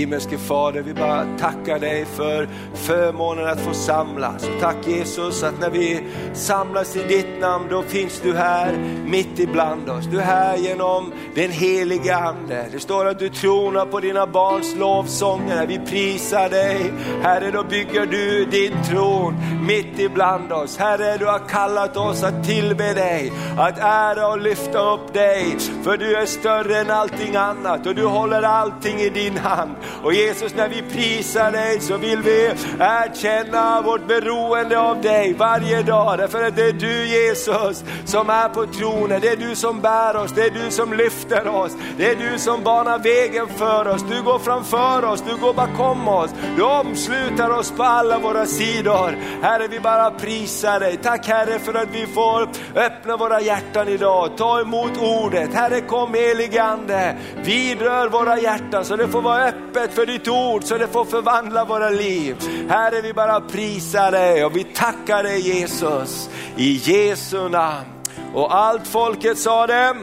Himmelske 0.00 0.38
Fader, 0.38 0.82
vi 0.82 0.94
bara 0.94 1.26
tackar 1.38 1.78
dig 1.78 2.04
för 2.04 2.48
förmånen 2.74 3.46
att 3.46 3.60
få 3.60 3.74
samlas. 3.74 4.48
Och 4.48 4.60
tack 4.60 4.76
Jesus 4.86 5.42
att 5.42 5.60
när 5.60 5.70
vi 5.70 6.00
samlas 6.32 6.96
i 6.96 7.02
ditt 7.02 7.40
namn, 7.40 7.66
då 7.70 7.82
finns 7.82 8.20
du 8.20 8.34
här 8.34 8.72
mitt 9.06 9.38
ibland 9.38 9.88
oss. 9.88 10.06
Du 10.06 10.18
är 10.20 10.24
här 10.24 10.56
genom 10.56 11.12
den 11.34 11.50
heliga 11.50 12.16
Ande. 12.16 12.66
Det 12.72 12.80
står 12.80 13.06
att 13.06 13.18
du 13.18 13.28
tronar 13.28 13.86
på 13.86 14.00
dina 14.00 14.26
barns 14.26 14.76
lovsånger. 14.76 15.66
Vi 15.66 15.78
prisar 15.78 16.48
dig. 16.48 16.92
Herre, 17.22 17.50
då 17.50 17.64
bygger 17.64 18.06
du 18.06 18.44
din 18.44 18.72
tron 18.88 19.34
mitt 19.70 19.98
ibland 19.98 20.52
oss. 20.52 20.76
Herre, 20.78 21.16
du 21.16 21.26
har 21.26 21.48
kallat 21.48 21.96
oss 21.96 22.22
att 22.22 22.44
tillbe 22.44 22.94
dig, 22.94 23.32
att 23.58 23.78
ära 23.78 24.28
och 24.28 24.40
lyfta 24.40 24.94
upp 24.94 25.12
dig. 25.12 25.56
För 25.84 25.96
du 25.96 26.16
är 26.16 26.26
större 26.26 26.78
än 26.78 26.90
allting 26.90 27.36
annat 27.36 27.86
och 27.86 27.94
du 27.94 28.04
håller 28.04 28.42
allting 28.42 29.00
i 29.00 29.08
din 29.10 29.36
hand. 29.36 29.70
Och 30.02 30.12
Jesus, 30.12 30.54
när 30.54 30.68
vi 30.68 30.82
prisar 30.82 31.52
dig 31.52 31.80
så 31.80 31.96
vill 31.96 32.22
vi 32.22 32.50
erkänna 32.78 33.80
vårt 33.82 34.06
beroende 34.08 34.80
av 34.80 35.02
dig 35.02 35.34
varje 35.38 35.82
dag. 35.82 36.18
Därför 36.18 36.42
att 36.42 36.56
det 36.56 36.64
är 36.64 36.72
du 36.72 37.06
Jesus 37.06 37.84
som 38.04 38.30
är 38.30 38.48
på 38.48 38.66
tronen, 38.66 39.20
det 39.20 39.28
är 39.28 39.36
du 39.36 39.54
som 39.54 39.80
bär 39.80 40.16
oss, 40.16 40.32
det 40.32 40.42
är 40.42 40.50
du 40.50 40.70
som 40.70 40.92
lyfter 40.92 41.48
oss, 41.48 41.72
det 41.96 42.10
är 42.10 42.16
du 42.16 42.38
som 42.38 42.62
banar 42.62 42.98
vägen 42.98 43.48
för 43.48 43.88
oss. 43.88 44.02
Du 44.10 44.22
går 44.22 44.38
framför 44.38 45.04
oss, 45.04 45.24
du 45.28 45.36
går 45.36 45.54
bakom 45.54 46.08
oss, 46.08 46.30
du 46.56 46.62
omsluter 46.62 47.50
oss 47.50 47.70
på 47.70 47.82
alla 47.82 48.18
våra 48.18 48.46
sidor. 48.46 49.16
Herre, 49.42 49.59
Herre 49.60 49.68
vi 49.68 49.80
bara 49.80 50.10
prisar 50.10 50.80
dig. 50.80 50.96
Tack 50.96 51.26
Herre 51.26 51.58
för 51.58 51.74
att 51.74 51.88
vi 51.92 52.06
får 52.06 52.48
öppna 52.74 53.16
våra 53.16 53.40
hjärtan 53.40 53.88
idag, 53.88 54.36
ta 54.36 54.60
emot 54.60 54.98
ordet. 54.98 55.54
Herre, 55.54 55.80
kom 55.80 56.14
helige 56.14 56.62
Ande, 56.62 57.16
vidrör 57.44 58.08
våra 58.08 58.38
hjärtan 58.38 58.84
så 58.84 58.96
det 58.96 59.08
får 59.08 59.22
vara 59.22 59.44
öppet 59.44 59.92
för 59.92 60.06
ditt 60.06 60.28
ord, 60.28 60.64
så 60.64 60.78
det 60.78 60.86
får 60.86 61.04
förvandla 61.04 61.64
våra 61.64 61.90
liv. 61.90 62.36
Herre, 62.68 63.00
vi 63.00 63.12
bara 63.12 63.40
prisar 63.40 64.10
dig 64.10 64.44
och 64.44 64.56
vi 64.56 64.64
tackar 64.64 65.22
dig 65.22 65.40
Jesus, 65.40 66.30
i 66.56 66.72
Jesu 66.72 67.48
namn. 67.48 67.86
Och 68.34 68.54
allt 68.54 68.86
folket 68.86 69.38
sa 69.38 69.66
det, 69.66 69.96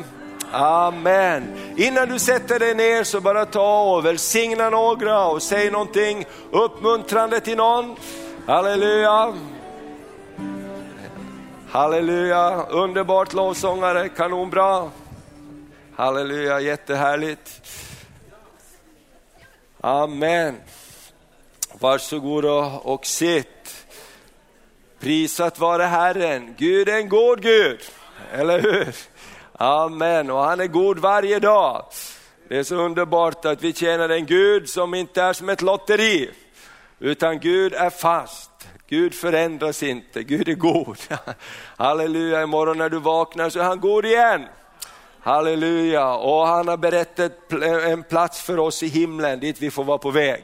Amen. 0.51 1.43
Innan 1.77 2.09
du 2.09 2.19
sätter 2.19 2.59
dig 2.59 2.75
ner 2.75 3.03
så 3.03 3.21
bara 3.21 3.45
ta 3.45 3.95
och 3.95 4.05
välsigna 4.05 4.69
några 4.69 5.25
och 5.25 5.43
säg 5.43 5.71
någonting 5.71 6.25
uppmuntrande 6.51 7.39
till 7.39 7.57
någon. 7.57 7.95
Halleluja. 8.47 9.33
Halleluja, 11.69 12.65
underbart 12.69 13.33
lovsångare, 13.33 14.09
kanonbra. 14.09 14.91
Halleluja, 15.95 16.59
jättehärligt. 16.59 17.61
Amen. 19.81 20.55
Varsågod 21.79 22.45
och, 22.45 22.93
och 22.93 23.05
sitt. 23.05 23.85
Prisat 24.99 25.59
vare 25.59 25.83
Herren, 25.83 26.55
Gud 26.57 26.89
är 26.89 26.97
en 26.97 27.09
god 27.09 27.41
Gud, 27.41 27.79
eller 28.31 28.61
hur? 28.61 28.95
Amen, 29.53 30.31
och 30.31 30.43
han 30.43 30.59
är 30.59 30.67
god 30.67 30.99
varje 30.99 31.39
dag. 31.39 31.85
Det 32.47 32.57
är 32.57 32.63
så 32.63 32.75
underbart 32.75 33.45
att 33.45 33.63
vi 33.63 33.73
tjänar 33.73 34.09
en 34.09 34.25
Gud 34.25 34.69
som 34.69 34.93
inte 34.93 35.21
är 35.21 35.33
som 35.33 35.49
ett 35.49 35.61
lotteri, 35.61 36.31
utan 36.99 37.39
Gud 37.39 37.73
är 37.73 37.89
fast. 37.89 38.51
Gud 38.87 39.13
förändras 39.13 39.83
inte, 39.83 40.23
Gud 40.23 40.49
är 40.49 40.53
god. 40.53 40.97
Halleluja, 41.77 42.43
imorgon 42.43 42.77
när 42.77 42.89
du 42.89 42.99
vaknar 42.99 43.49
så 43.49 43.59
är 43.59 43.63
han 43.63 43.79
god 43.79 44.05
igen. 44.05 44.45
Halleluja, 45.19 46.13
och 46.13 46.47
han 46.47 46.67
har 46.67 46.77
berättat 46.77 47.51
en 47.87 48.03
plats 48.03 48.41
för 48.41 48.59
oss 48.59 48.83
i 48.83 48.87
himlen 48.87 49.39
dit 49.39 49.61
vi 49.61 49.71
får 49.71 49.83
vara 49.83 49.97
på 49.97 50.11
väg. 50.11 50.43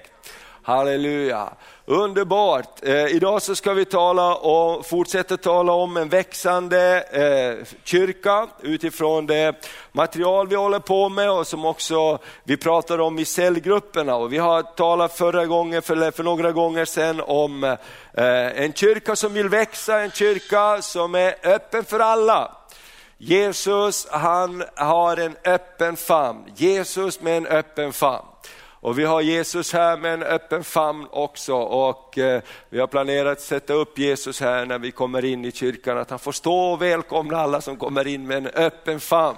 Halleluja. 0.64 1.54
Underbart! 1.86 2.84
Eh, 2.84 3.06
idag 3.06 3.42
så 3.42 3.56
ska 3.56 3.74
vi 3.74 3.86
tala 3.86 4.36
och 4.36 4.86
fortsätta 4.86 5.38
tala 5.38 5.72
om 5.74 5.98
en 5.98 6.10
växande 6.10 7.04
eh, 7.12 7.68
kyrka 7.84 8.48
utifrån 8.62 9.26
det 9.26 9.70
material 9.92 10.48
vi 10.48 10.56
håller 10.56 10.80
på 10.80 11.10
med 11.10 11.32
och 11.32 11.48
som 11.48 11.66
också 11.66 12.20
vi 12.44 12.58
pratar 12.58 13.00
om 13.00 13.20
i 13.20 13.26
cellgrupperna. 13.26 14.16
Och 14.16 14.34
vi 14.34 14.38
har 14.38 14.62
talat 14.62 15.18
förra 15.18 15.46
gången, 15.46 15.82
för, 15.82 16.12
för 16.12 16.24
några 16.24 16.52
gånger 16.52 16.86
sedan 16.86 17.22
om 17.22 17.64
eh, 17.64 17.78
en 18.64 18.74
kyrka 18.74 19.16
som 19.16 19.34
vill 19.34 19.50
växa, 19.50 20.02
en 20.02 20.12
kyrka 20.12 20.82
som 20.82 21.16
är 21.16 21.36
öppen 21.44 21.84
för 21.84 22.00
alla. 22.00 22.58
Jesus 23.18 24.08
han 24.12 24.64
har 24.76 25.18
en 25.18 25.36
öppen 25.46 25.98
famn, 25.98 26.44
Jesus 26.56 27.22
med 27.22 27.38
en 27.38 27.48
öppen 27.48 27.94
famn. 27.94 28.26
Och 28.84 29.00
vi 29.00 29.04
har 29.04 29.22
Jesus 29.22 29.74
här 29.74 29.98
med 29.98 30.14
en 30.14 30.24
öppen 30.24 30.64
famn 30.64 31.08
också 31.12 31.56
och 31.56 32.18
eh, 32.18 32.42
vi 32.70 32.80
har 32.80 32.88
planerat 32.88 33.38
att 33.38 33.44
sätta 33.44 33.74
upp 33.74 34.00
Jesus 34.00 34.42
här 34.42 34.66
när 34.66 34.80
vi 34.80 34.92
kommer 34.92 35.26
in 35.26 35.46
i 35.46 35.52
kyrkan, 35.52 35.98
att 35.98 36.10
han 36.10 36.20
får 36.20 36.32
stå 36.32 36.72
och 36.72 36.82
välkomna 36.82 37.38
alla 37.38 37.62
som 37.62 37.78
kommer 37.78 38.08
in 38.08 38.28
med 38.28 38.38
en 38.38 38.48
öppen 38.48 39.00
famn. 39.00 39.38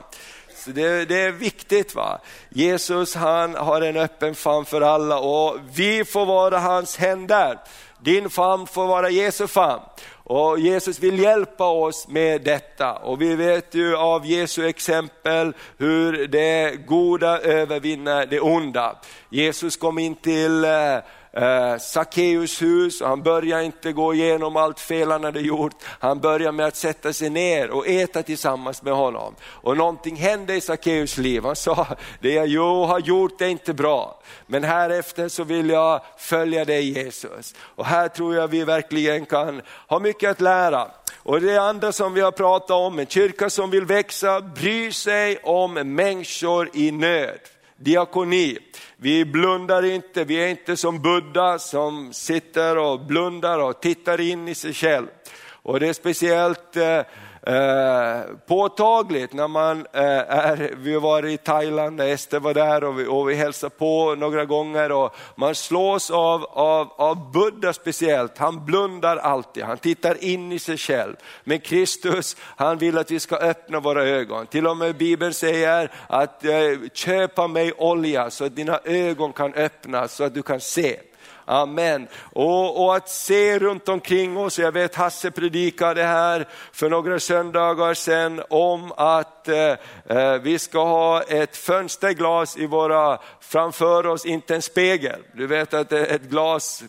Så 0.55 0.69
det, 0.69 1.05
det, 1.05 1.21
är 1.21 1.31
viktigt. 1.31 1.95
va. 1.95 2.19
Jesus 2.49 3.15
han 3.15 3.55
har 3.55 3.81
en 3.81 3.97
öppen 3.97 4.35
famn 4.35 4.65
för 4.65 4.81
alla 4.81 5.19
och 5.19 5.57
vi 5.73 6.05
får 6.05 6.25
vara 6.25 6.59
hans 6.59 6.97
händer. 6.97 7.59
Din 8.05 8.29
famn 8.29 8.67
får 8.67 8.87
vara 8.87 9.09
Jesu 9.09 9.47
famn. 9.47 9.81
Och 10.13 10.59
Jesus 10.59 10.99
vill 10.99 11.19
hjälpa 11.19 11.67
oss 11.67 12.07
med 12.07 12.41
detta 12.41 12.93
och 12.93 13.21
vi 13.21 13.35
vet 13.35 13.75
ju 13.75 13.95
av 13.95 14.25
Jesu 14.25 14.67
exempel 14.67 15.53
hur 15.77 16.27
det 16.27 16.75
goda 16.85 17.39
övervinner 17.39 18.25
det 18.25 18.39
onda. 18.39 18.95
Jesus 19.29 19.77
kom 19.77 19.99
in 19.99 20.15
till 20.15 20.65
eh, 20.65 20.97
eh, 21.35 21.77
Sackeus 21.77 22.61
hus 22.61 23.01
och 23.01 23.07
han 23.07 23.23
börjar 23.23 23.61
inte 23.61 23.91
gå 23.91 24.13
igenom 24.13 24.55
allt 24.55 24.79
fel 24.79 25.11
han 25.11 25.23
hade 25.23 25.41
gjort. 25.41 25.75
Han 25.99 26.19
börjar 26.19 26.51
med 26.51 26.65
att 26.65 26.75
sätta 26.75 27.13
sig 27.13 27.29
ner 27.29 27.69
och 27.69 27.87
äta 27.87 28.23
tillsammans 28.23 28.81
med 28.81 28.93
honom. 28.93 29.35
Och 29.43 29.77
någonting 29.77 30.15
hände 30.15 30.55
i 30.55 30.61
Sackeus 30.61 31.17
liv. 31.17 31.43
Han 31.43 31.55
sa, 31.55 31.87
det 32.19 32.33
jag 32.33 32.85
har 32.85 32.99
gjort 32.99 33.41
är 33.41 33.47
inte 33.47 33.73
bra. 33.73 34.19
Men 34.47 34.63
här 34.63 34.89
efter 34.89 35.29
så 35.29 35.43
vill 35.43 35.69
jag 35.69 36.01
följa 36.17 36.65
dig 36.65 36.89
Jesus. 36.89 37.55
Och 37.59 37.85
här 37.85 38.07
tror 38.07 38.35
jag 38.35 38.47
vi 38.47 38.63
verkligen 38.63 39.25
kan 39.25 39.61
ha 39.87 39.99
mycket 39.99 40.31
att 40.31 40.41
lära. 40.41 40.87
Och 41.25 41.41
det 41.41 41.57
andra 41.57 41.91
som 41.91 42.13
vi 42.13 42.21
har 42.21 42.31
pratat 42.31 42.71
om, 42.71 42.99
en 42.99 43.07
kyrka 43.07 43.49
som 43.49 43.69
vill 43.69 43.85
växa, 43.85 44.41
bryr 44.41 44.91
sig 44.91 45.37
om 45.43 45.73
människor 45.73 46.69
i 46.73 46.91
nöd. 46.91 47.39
Diakoni. 47.77 48.57
Vi 49.05 49.25
blundar 49.25 49.85
inte, 49.85 50.23
vi 50.23 50.35
är 50.35 50.47
inte 50.47 50.77
som 50.77 51.01
Buddha 51.01 51.59
som 51.59 52.13
sitter 52.13 52.77
och 52.77 52.99
blundar 52.99 53.59
och 53.59 53.81
tittar 53.81 54.21
in 54.21 54.47
i 54.47 54.55
sig 54.55 54.73
själv. 54.73 55.07
Och 55.51 55.79
det 55.79 55.87
är 55.87 55.93
speciellt 55.93 56.75
eh, 56.75 57.01
eh, 57.45 58.35
påtagligt 58.47 59.33
när 59.33 59.47
man 59.47 59.79
eh, 59.93 60.03
är, 60.03 60.73
vi 60.77 60.95
var 60.95 61.25
i 61.25 61.37
Thailand, 61.37 61.95
när 61.95 62.07
Ester 62.07 62.39
var 62.39 62.53
där 62.53 62.83
och 62.83 62.99
vi, 62.99 63.07
och 63.07 63.29
vi 63.29 63.35
hälsade 63.35 63.75
på 63.75 64.15
några 64.15 64.45
gånger 64.45 64.91
och 64.91 65.15
man 65.35 65.55
slås 65.55 66.11
av, 66.11 66.45
av, 66.45 66.91
av 66.95 67.31
Buddha 67.31 67.73
speciellt, 67.73 68.37
han 68.37 68.65
blundar 68.65 69.17
alltid, 69.17 69.63
han 69.63 69.77
tittar 69.77 70.23
in 70.23 70.51
i 70.51 70.59
sig 70.59 70.77
själv. 70.77 71.15
Men 71.43 71.59
Kristus, 71.59 72.35
han 72.39 72.77
vill 72.77 72.97
att 72.97 73.11
vi 73.11 73.19
ska 73.19 73.35
öppna 73.35 73.79
våra 73.79 74.03
ögon. 74.03 74.47
Till 74.47 74.67
och 74.67 74.77
med 74.77 74.97
Bibeln 74.97 75.33
säger 75.33 75.91
att 76.07 76.45
eh, 76.45 76.51
köpa 76.93 77.47
mig 77.47 77.73
olja 77.77 78.29
så 78.29 78.45
att 78.45 78.55
dina 78.55 78.79
ögon 78.83 79.33
kan 79.33 79.53
öppnas 79.53 80.15
så 80.15 80.23
att 80.23 80.33
du 80.33 80.41
kan 80.41 80.59
se. 80.59 80.99
Amen. 81.45 82.07
Och, 82.33 82.85
och, 82.85 82.95
att 82.95 83.09
se 83.09 83.59
runt 83.59 83.89
omkring 83.89 84.37
oss, 84.37 84.59
jag 84.59 84.71
vet 84.71 84.95
Hasse 84.95 85.31
predikade 85.31 86.03
här 86.03 86.47
för 86.71 86.89
några 86.89 87.19
söndagar 87.19 87.93
sedan 87.93 88.41
om 88.49 88.91
att 88.97 89.47
eh, 89.47 89.75
eh 90.05 90.33
vi 90.41 90.59
ska 90.59 90.83
ha 90.83 91.21
ett 91.21 91.57
fönsterglas 91.57 92.57
i 92.57 92.65
våra, 92.65 93.19
framför 93.39 94.07
oss, 94.07 94.25
inte 94.25 94.55
en 94.55 94.61
spegel. 94.61 95.21
Du 95.33 95.47
vet 95.47 95.73
att 95.73 95.91
ett 95.91 96.21
glas, 96.21 96.83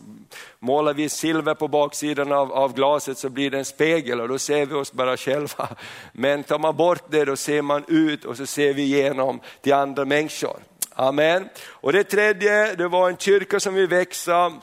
målar 0.59 0.93
vi 0.93 1.09
silver 1.09 1.53
på 1.53 1.67
baksidan 1.67 2.31
av, 2.31 2.53
av 2.53 2.73
glaset 2.73 3.17
så 3.17 3.29
blir 3.29 3.51
det 3.51 3.57
en 3.57 3.65
spegel 3.65 4.21
och 4.21 4.27
då 4.27 4.39
ser 4.39 4.65
vi 4.65 4.73
oss 4.73 4.93
bara 4.93 5.17
själva. 5.17 5.67
Men 6.11 6.43
tar 6.43 6.59
man 6.59 6.75
bort 6.75 7.03
det 7.09 7.25
då 7.25 7.35
ser 7.35 7.61
man 7.61 7.85
ut 7.87 8.25
och 8.25 8.37
så 8.37 8.45
ser 8.45 8.73
vi 8.73 8.81
igenom 8.81 9.39
till 9.61 9.73
andra 9.73 10.05
människor. 10.05 10.59
Amen. 10.99 11.49
Och 11.69 11.93
det 11.93 12.03
tredje, 12.03 12.75
det 12.75 12.87
var 12.87 13.09
en 13.09 13.17
kyrka 13.17 13.59
som 13.59 13.73
vill 13.73 13.87
växa, 13.87 14.53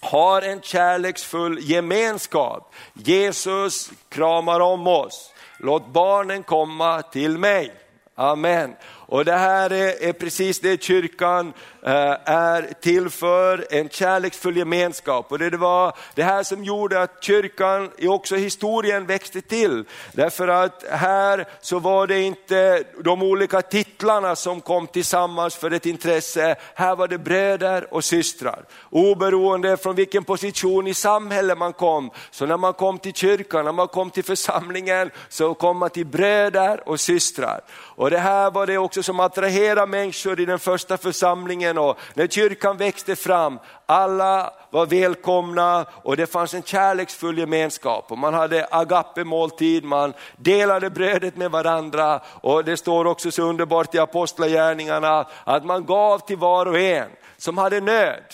har 0.00 0.42
en 0.42 0.60
kärleksfull 0.60 1.58
gemenskap. 1.60 2.74
Jesus 2.94 3.90
kramar 4.08 4.60
om 4.60 4.86
oss. 4.86 5.32
Låt 5.58 5.86
barnen 5.92 6.42
komma 6.42 7.02
till 7.02 7.38
mig. 7.38 7.72
Amen. 8.14 8.74
Och 8.84 9.24
det 9.24 9.36
här 9.36 9.72
är, 9.72 10.08
är 10.08 10.12
precis 10.12 10.60
det 10.60 10.82
kyrkan 10.82 11.52
Eh, 11.82 12.16
är 12.24 12.72
till 12.80 13.10
för, 13.10 13.66
en 13.70 13.88
kärleksfull 13.88 14.56
gemenskap. 14.56 15.32
Och 15.32 15.38
det, 15.38 15.56
var 15.56 15.96
det 16.14 16.22
här 16.22 16.42
som 16.42 16.64
gjorde 16.64 17.02
att 17.02 17.24
kyrkan 17.24 17.90
i 17.98 18.08
också 18.08 18.36
historien 18.36 19.06
växte 19.06 19.40
till. 19.40 19.84
Därför 20.12 20.48
att 20.48 20.84
här 20.90 21.46
så 21.60 21.78
var 21.78 22.06
det 22.06 22.20
inte 22.20 22.84
de 23.04 23.22
olika 23.22 23.62
titlarna 23.62 24.36
som 24.36 24.60
kom 24.60 24.86
tillsammans 24.86 25.54
för 25.54 25.70
ett 25.70 25.86
intresse. 25.86 26.56
Här 26.74 26.96
var 26.96 27.08
det 27.08 27.18
bröder 27.18 27.94
och 27.94 28.04
systrar. 28.04 28.64
Oberoende 28.90 29.76
från 29.76 29.96
vilken 29.96 30.24
position 30.24 30.86
i 30.86 30.94
samhället 30.94 31.58
man 31.58 31.72
kom. 31.72 32.10
Så 32.30 32.46
när 32.46 32.56
man 32.56 32.72
kom 32.72 32.98
till 32.98 33.14
kyrkan, 33.14 33.64
när 33.64 33.72
man 33.72 33.88
kom 33.88 34.10
till 34.10 34.24
församlingen 34.24 35.10
så 35.28 35.54
kom 35.54 35.76
man 35.76 35.90
till 35.90 36.06
bröder 36.06 36.88
och 36.88 37.00
systrar. 37.00 37.60
Och 37.70 38.10
det 38.10 38.18
här 38.18 38.50
var 38.50 38.66
det 38.66 38.78
också 38.78 39.02
som 39.02 39.20
attraherade 39.20 39.86
människor 39.86 40.40
i 40.40 40.44
den 40.44 40.58
första 40.58 40.96
församlingen 40.96 41.69
och 41.78 41.98
när 42.14 42.26
kyrkan 42.26 42.76
växte 42.76 43.16
fram, 43.16 43.58
alla 43.86 44.52
var 44.70 44.86
välkomna 44.86 45.86
och 46.02 46.16
det 46.16 46.26
fanns 46.26 46.54
en 46.54 46.62
kärleksfull 46.62 47.38
gemenskap. 47.38 48.12
Och 48.12 48.18
man 48.18 48.34
hade 48.34 48.68
agape-måltid, 48.70 49.84
man 49.84 50.12
delade 50.36 50.90
brödet 50.90 51.36
med 51.36 51.50
varandra 51.50 52.20
och 52.40 52.64
det 52.64 52.76
står 52.76 53.04
också 53.04 53.30
så 53.30 53.42
underbart 53.42 53.94
i 53.94 53.98
apostlagärningarna 53.98 55.26
att 55.44 55.64
man 55.64 55.86
gav 55.86 56.18
till 56.18 56.36
var 56.36 56.66
och 56.66 56.78
en 56.78 57.08
som 57.36 57.58
hade 57.58 57.80
nöd. 57.80 58.24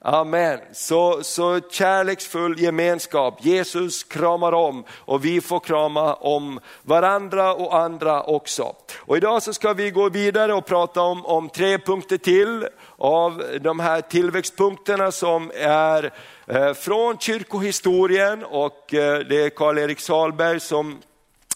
Amen. 0.00 0.60
Så, 0.72 1.22
så 1.22 1.60
kärleksfull 1.70 2.60
gemenskap. 2.60 3.44
Jesus 3.44 4.04
kramar 4.04 4.52
om 4.52 4.84
och 4.90 5.24
vi 5.24 5.40
får 5.40 5.60
krama 5.60 6.14
om 6.14 6.60
varandra 6.82 7.54
och 7.54 7.76
andra 7.76 8.22
också. 8.22 8.74
Och 8.96 9.16
idag 9.16 9.42
så 9.42 9.52
ska 9.52 9.72
vi 9.72 9.90
gå 9.90 10.08
vidare 10.08 10.54
och 10.54 10.66
prata 10.66 11.00
om, 11.00 11.26
om 11.26 11.48
tre 11.48 11.78
punkter 11.78 12.16
till 12.16 12.66
av 12.96 13.42
de 13.60 13.80
här 13.80 14.00
tillväxtpunkterna 14.00 15.12
som 15.12 15.50
är 15.54 16.12
eh, 16.46 16.74
från 16.74 17.18
kyrkohistorien 17.18 18.44
och 18.44 18.94
eh, 18.94 19.18
det 19.18 19.42
är 19.42 19.50
Karl-Erik 19.50 20.00
Salberg 20.00 20.60
som 20.60 20.98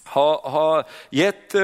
har, 0.04 0.50
har 0.50 0.84
gett 1.10 1.54
eh, 1.54 1.62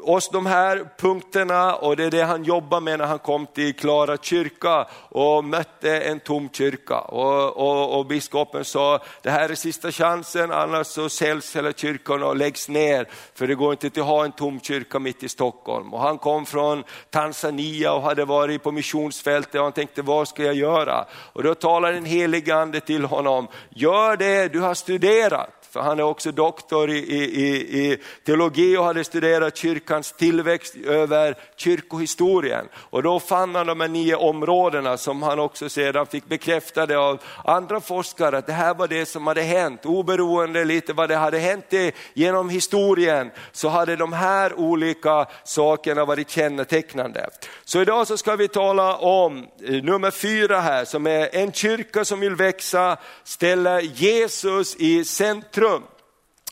oss 0.00 0.28
de 0.28 0.46
här 0.46 0.88
punkterna 0.98 1.74
och 1.74 1.96
det 1.96 2.04
är 2.04 2.10
det 2.10 2.22
han 2.22 2.44
jobbar 2.44 2.80
med 2.80 2.98
när 2.98 3.06
han 3.06 3.18
kom 3.18 3.46
till 3.46 3.74
Klara 3.74 4.16
kyrka 4.16 4.86
och 5.08 5.44
mötte 5.44 6.00
en 6.00 6.20
tom 6.20 6.48
kyrka. 6.52 6.98
Och, 6.98 7.56
och, 7.56 7.98
och 7.98 8.06
biskopen 8.06 8.64
sa, 8.64 9.00
det 9.22 9.30
här 9.30 9.48
är 9.48 9.54
sista 9.54 9.92
chansen 9.92 10.52
annars 10.52 10.86
så 10.86 11.08
säljs 11.08 11.56
hela 11.56 11.72
kyrkan 11.72 12.22
och 12.22 12.36
läggs 12.36 12.68
ner 12.68 13.08
för 13.34 13.46
det 13.46 13.54
går 13.54 13.72
inte 13.72 14.00
att 14.00 14.06
ha 14.06 14.24
en 14.24 14.32
tom 14.32 14.60
kyrka 14.60 14.98
mitt 14.98 15.22
i 15.22 15.28
Stockholm. 15.28 15.94
Och 15.94 16.00
han 16.00 16.18
kom 16.18 16.46
från 16.46 16.84
Tanzania 17.10 17.92
och 17.92 18.02
hade 18.02 18.24
varit 18.24 18.62
på 18.62 18.72
missionsfältet 18.72 19.54
och 19.54 19.62
han 19.62 19.72
tänkte, 19.72 20.02
vad 20.02 20.28
ska 20.28 20.42
jag 20.42 20.54
göra? 20.54 21.04
Och 21.12 21.42
då 21.42 21.54
talade 21.54 21.94
den 21.94 22.04
helige 22.04 22.54
ande 22.54 22.80
till 22.80 23.04
honom, 23.04 23.48
gör 23.68 24.16
det 24.16 24.48
du 24.48 24.60
har 24.60 24.74
studerat 24.74 25.57
för 25.70 25.80
han 25.80 25.98
är 25.98 26.02
också 26.02 26.32
doktor 26.32 26.90
i, 26.90 26.98
i, 26.98 27.54
i, 27.84 27.98
teologi 28.26 28.76
och 28.76 28.84
hade 28.84 29.04
studerat 29.04 29.56
kyrkans 29.56 30.12
tillväxt 30.12 30.76
över 30.76 31.34
kyrkohistorien. 31.56 32.68
Och 32.74 33.02
då 33.02 33.20
fann 33.20 33.54
han 33.54 33.66
de 33.66 33.80
här 33.80 33.88
nio 33.88 34.14
områdena 34.14 34.96
som 34.96 35.22
han 35.22 35.38
också 35.38 35.68
sedan 35.68 36.06
fick 36.06 36.26
bekräftade 36.26 36.98
av 36.98 37.22
andra 37.44 37.80
forskare 37.80 38.38
att 38.38 38.46
det 38.46 38.52
här 38.52 38.74
var 38.74 38.88
det 38.88 39.06
som 39.06 39.26
hade 39.26 39.42
hänt. 39.42 39.86
Oberoende 39.86 40.64
lite 40.64 40.92
vad 40.92 41.08
det 41.08 41.16
hade 41.16 41.38
hänt 41.38 41.64
genom 42.14 42.50
historien 42.50 43.30
så 43.52 43.68
hade 43.68 43.96
de 43.96 44.12
här 44.12 44.58
olika 44.58 45.26
sakerna 45.44 46.04
varit 46.04 46.30
kännetecknande. 46.30 47.28
Så 47.64 47.82
idag 47.82 48.06
så 48.06 48.16
ska 48.16 48.36
vi 48.36 48.48
tala 48.48 48.96
om 48.96 49.46
eh, 49.62 49.82
nummer 49.82 50.10
fyra 50.10 50.60
här 50.60 50.84
som 50.84 51.06
är 51.06 51.28
en 51.32 51.52
kyrka 51.52 52.04
som 52.04 52.20
vill 52.20 52.34
växa, 52.34 52.96
ställa 53.24 53.80
Jesus 53.80 54.76
i 54.76 55.04
centrum 55.04 55.57
centrum. 55.58 55.82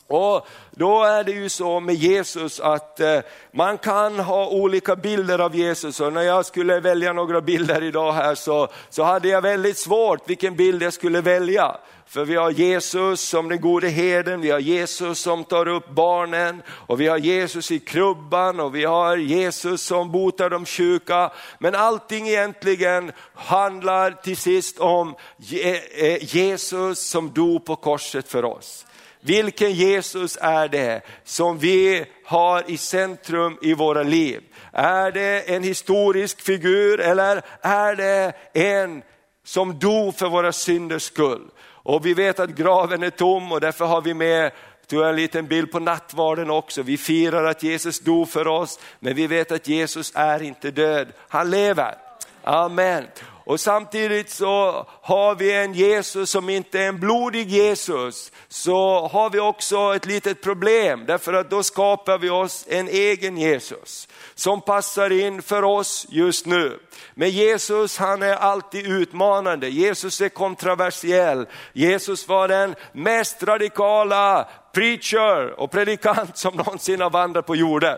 Och 0.09 0.47
då 0.71 1.03
är 1.03 1.23
det 1.23 1.31
ju 1.31 1.49
så 1.49 1.79
med 1.79 1.95
Jesus 1.95 2.59
att 2.59 2.99
eh, 2.99 3.19
man 3.53 3.77
kan 3.77 4.19
ha 4.19 4.47
olika 4.47 4.95
bilder 4.95 5.39
av 5.39 5.55
Jesus 5.55 5.99
och 5.99 6.13
när 6.13 6.21
jag 6.21 6.45
skulle 6.45 6.79
välja 6.79 7.13
några 7.13 7.41
bilder 7.41 7.83
idag 7.83 8.11
här 8.11 8.35
så, 8.35 8.67
så 8.89 9.03
hade 9.03 9.27
jag 9.27 9.41
väldigt 9.41 9.77
svårt 9.77 10.29
vilken 10.29 10.55
bild 10.55 10.83
jag 10.83 10.93
skulle 10.93 11.21
välja. 11.21 11.77
För 12.05 12.25
vi 12.25 12.35
har 12.35 12.51
Jesus 12.51 13.21
som 13.21 13.49
den 13.49 13.61
gode 13.61 13.87
herden, 13.89 14.41
vi 14.41 14.51
har 14.51 14.59
Jesus 14.59 15.19
som 15.19 15.43
tar 15.43 15.67
upp 15.67 15.89
barnen 15.89 16.61
och 16.69 17.01
vi 17.01 17.07
har 17.07 17.17
Jesus 17.17 17.71
i 17.71 17.79
krubban 17.79 18.59
och 18.59 18.75
vi 18.75 18.85
har 18.85 19.17
Jesus 19.17 19.81
som 19.81 20.11
botar 20.11 20.49
de 20.49 20.65
sjuka. 20.65 21.31
Men 21.59 21.75
allting 21.75 22.27
egentligen 22.27 23.11
handlar 23.33 24.11
till 24.11 24.37
sist 24.37 24.79
om 24.79 25.15
eh, 25.51 26.35
Jesus 26.35 26.99
som 26.99 27.33
dog 27.33 27.65
på 27.65 27.75
korset 27.75 28.27
för 28.27 28.45
oss. 28.45 28.86
Vilken 29.21 29.71
Jesus 29.71 30.37
är 30.41 30.67
det 30.67 31.01
som 31.23 31.57
vi 31.57 32.05
har 32.25 32.71
i 32.71 32.77
centrum 32.77 33.57
i 33.61 33.73
våra 33.73 34.03
liv? 34.03 34.43
Är 34.73 35.11
det 35.11 35.55
en 35.55 35.63
historisk 35.63 36.41
figur 36.41 36.99
eller 36.99 37.41
är 37.61 37.95
det 37.95 38.33
en 38.53 39.01
som 39.45 39.79
dog 39.79 40.15
för 40.15 40.29
våra 40.29 40.51
synders 40.51 41.03
skull? 41.03 41.49
Och 41.59 42.05
vi 42.05 42.13
vet 42.13 42.39
att 42.39 42.49
graven 42.49 43.03
är 43.03 43.09
tom 43.09 43.51
och 43.51 43.61
därför 43.61 43.85
har 43.85 44.01
vi 44.01 44.13
med 44.13 44.51
tog 44.87 45.03
en 45.03 45.15
liten 45.15 45.47
bild 45.47 45.71
på 45.71 45.79
nattvarden 45.79 46.49
också. 46.49 46.81
Vi 46.81 46.97
firar 46.97 47.43
att 47.43 47.63
Jesus 47.63 47.99
dog 47.99 48.29
för 48.29 48.47
oss, 48.47 48.79
men 48.99 49.15
vi 49.15 49.27
vet 49.27 49.51
att 49.51 49.67
Jesus 49.67 50.11
är 50.15 50.43
inte 50.43 50.71
död, 50.71 51.07
han 51.27 51.49
lever. 51.49 51.95
Amen. 52.43 53.03
Och 53.47 53.59
samtidigt 53.59 54.29
så 54.29 54.85
har 55.01 55.35
vi 55.35 55.53
en 55.53 55.73
Jesus 55.73 56.29
som 56.29 56.49
inte 56.49 56.79
är 56.79 56.87
en 56.87 56.99
blodig 56.99 57.47
Jesus, 57.47 58.31
så 58.47 59.07
har 59.07 59.29
vi 59.29 59.39
också 59.39 59.95
ett 59.95 60.05
litet 60.05 60.41
problem, 60.41 61.05
därför 61.05 61.33
att 61.33 61.49
då 61.49 61.63
skapar 61.63 62.17
vi 62.17 62.29
oss 62.29 62.65
en 62.69 62.87
egen 62.87 63.37
Jesus 63.37 64.07
som 64.35 64.61
passar 64.61 65.11
in 65.11 65.41
för 65.41 65.63
oss 65.63 66.05
just 66.09 66.45
nu. 66.45 66.79
Men 67.13 67.29
Jesus 67.29 67.97
han 67.97 68.23
är 68.23 68.35
alltid 68.35 68.87
utmanande, 68.87 69.69
Jesus 69.69 70.21
är 70.21 70.29
kontroversiell. 70.29 71.47
Jesus 71.73 72.27
var 72.27 72.47
den 72.47 72.75
mest 72.91 73.43
radikala 73.43 74.47
preacher 74.73 75.59
och 75.59 75.71
predikant 75.71 76.37
som 76.37 76.55
någonsin 76.55 77.01
har 77.01 77.09
vandrat 77.09 77.45
på 77.45 77.55
jorden. 77.55 77.97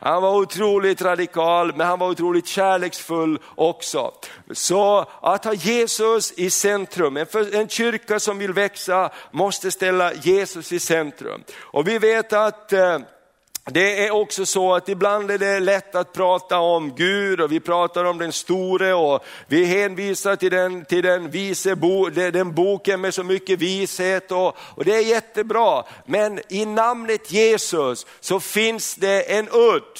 Han 0.00 0.22
var 0.22 0.36
otroligt 0.36 1.02
radikal, 1.02 1.76
men 1.76 1.86
han 1.86 1.98
var 1.98 2.08
otroligt 2.08 2.46
kärleksfull 2.46 3.38
också. 3.54 4.12
Så 4.52 5.06
att 5.22 5.44
ha 5.44 5.54
Jesus 5.54 6.32
i 6.32 6.50
centrum, 6.50 7.16
en 7.52 7.68
kyrka 7.68 8.20
som 8.20 8.38
vill 8.38 8.52
växa 8.52 9.10
måste 9.30 9.70
ställa 9.70 10.14
Jesus 10.14 10.72
i 10.72 10.80
centrum. 10.80 11.44
Och 11.60 11.88
vi 11.88 11.98
vet 11.98 12.32
att 12.32 12.72
eh, 12.72 12.98
det 13.64 14.06
är 14.06 14.10
också 14.10 14.46
så 14.46 14.74
att 14.74 14.88
ibland 14.88 15.30
är 15.30 15.38
det 15.38 15.60
lätt 15.60 15.94
att 15.94 16.12
prata 16.12 16.58
om 16.58 16.94
Gud 16.94 17.40
och 17.40 17.52
vi 17.52 17.60
pratar 17.60 18.04
om 18.04 18.18
den 18.18 18.32
store 18.32 18.94
och 18.94 19.24
vi 19.46 19.64
hänvisar 19.64 20.36
till 20.36 20.50
den, 20.50 20.84
till 20.84 21.02
den, 21.02 21.30
vise 21.30 21.76
bo, 21.76 22.08
den 22.08 22.54
boken 22.54 23.00
med 23.00 23.14
så 23.14 23.24
mycket 23.24 23.58
vishet 23.58 24.32
och, 24.32 24.56
och 24.58 24.84
det 24.84 24.94
är 24.94 25.00
jättebra. 25.00 25.84
Men 26.06 26.40
i 26.48 26.64
namnet 26.64 27.32
Jesus 27.32 28.06
så 28.20 28.40
finns 28.40 28.94
det 28.94 29.22
en 29.22 29.48
udd. 29.52 29.98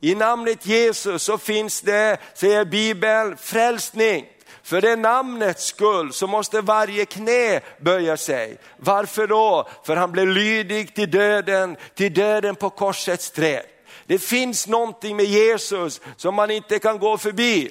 I 0.00 0.14
namnet 0.14 0.66
Jesus 0.66 1.22
så 1.22 1.38
finns 1.38 1.80
det, 1.80 2.18
säger 2.34 2.64
Bibeln, 2.64 3.36
frälsning. 3.36 4.26
För 4.68 4.80
det 4.80 4.96
namnets 4.96 5.66
skull 5.66 6.12
så 6.12 6.26
måste 6.26 6.60
varje 6.60 7.04
knä 7.04 7.60
böja 7.80 8.16
sig. 8.16 8.58
Varför 8.76 9.26
då? 9.26 9.68
För 9.84 9.96
han 9.96 10.12
blev 10.12 10.28
lydig 10.28 10.94
till 10.94 11.10
döden, 11.10 11.76
till 11.94 12.14
döden 12.14 12.54
på 12.54 12.70
korsets 12.70 13.30
träd. 13.30 13.62
Det 14.06 14.18
finns 14.18 14.66
någonting 14.66 15.16
med 15.16 15.24
Jesus 15.24 16.00
som 16.16 16.34
man 16.34 16.50
inte 16.50 16.78
kan 16.78 16.98
gå 16.98 17.18
förbi. 17.18 17.70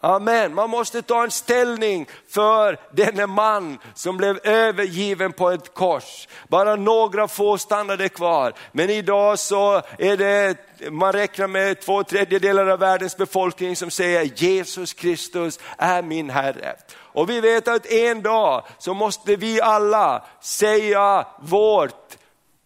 Amen. 0.00 0.54
Man 0.54 0.70
måste 0.70 1.02
ta 1.02 1.24
en 1.24 1.30
ställning 1.30 2.08
för 2.28 2.78
denne 2.92 3.26
man 3.26 3.78
som 3.94 4.16
blev 4.16 4.38
övergiven 4.44 5.32
på 5.32 5.50
ett 5.50 5.74
kors. 5.74 6.28
Bara 6.48 6.76
några 6.76 7.28
få 7.28 7.58
stannade 7.58 8.08
kvar. 8.08 8.52
Men 8.72 8.90
idag 8.90 9.38
så 9.38 9.82
är 9.98 10.16
det, 10.16 10.56
man 10.90 11.12
räknar 11.12 11.46
med 11.46 11.80
två 11.80 12.04
tredjedelar 12.04 12.66
av 12.66 12.78
världens 12.78 13.16
befolkning 13.16 13.76
som 13.76 13.90
säger 13.90 14.30
Jesus 14.34 14.92
Kristus 14.92 15.58
är 15.78 16.02
min 16.02 16.30
Herre. 16.30 16.76
Och 16.90 17.30
vi 17.30 17.40
vet 17.40 17.68
att 17.68 17.86
en 17.86 18.22
dag 18.22 18.64
så 18.78 18.94
måste 18.94 19.36
vi 19.36 19.60
alla 19.60 20.24
säga 20.40 21.26
vårt 21.40 22.17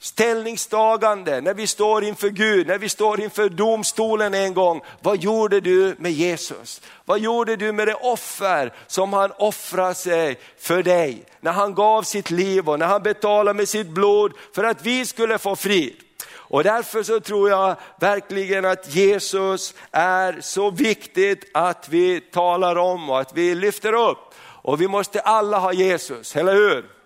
ställningstagande, 0.03 1.41
när 1.41 1.55
vi 1.55 1.67
står 1.67 2.05
inför 2.05 2.31
Gud, 2.31 2.67
när 2.67 2.79
vi 2.79 2.89
står 2.89 3.21
inför 3.21 3.49
domstolen 3.49 4.35
en 4.35 4.55
gång. 4.55 4.81
Vad 5.01 5.17
gjorde 5.17 5.61
du 5.61 5.95
med 5.99 6.13
Jesus? 6.13 6.81
Vad 7.05 7.19
gjorde 7.21 7.57
du 7.57 7.73
med 7.73 7.89
det 7.89 7.95
offer 7.95 8.73
som 8.87 9.13
han 9.13 9.33
offrade 9.39 9.95
sig 9.95 10.39
för 10.59 10.83
dig? 10.83 11.25
När 11.41 11.53
han 11.53 11.75
gav 11.75 12.03
sitt 12.03 12.31
liv 12.31 12.69
och 12.69 12.79
när 12.79 12.87
han 12.87 13.03
betalade 13.03 13.57
med 13.57 13.69
sitt 13.69 13.89
blod 13.89 14.33
för 14.55 14.65
att 14.65 14.87
vi 14.87 15.07
skulle 15.07 15.39
få 15.39 15.57
frid. 15.57 15.97
Och 16.33 16.65
därför 16.65 17.03
så 17.03 17.21
tror 17.21 17.51
jag 17.51 17.77
verkligen 18.01 18.65
att 18.65 18.95
Jesus 18.95 19.75
är 19.91 20.41
så 20.41 20.71
viktigt 20.71 21.51
att 21.55 21.89
vi 21.89 22.21
talar 22.21 22.77
om 22.77 23.11
och 23.11 23.21
att 23.21 23.37
vi 23.37 23.55
lyfter 23.55 23.93
upp. 23.93 24.35
Och 24.63 24.81
vi 24.81 24.89
måste 24.89 25.21
alla 25.21 25.59
ha 25.59 25.73
Jesus, 25.73 26.37
eller 26.37 26.55
hur? 26.55 27.02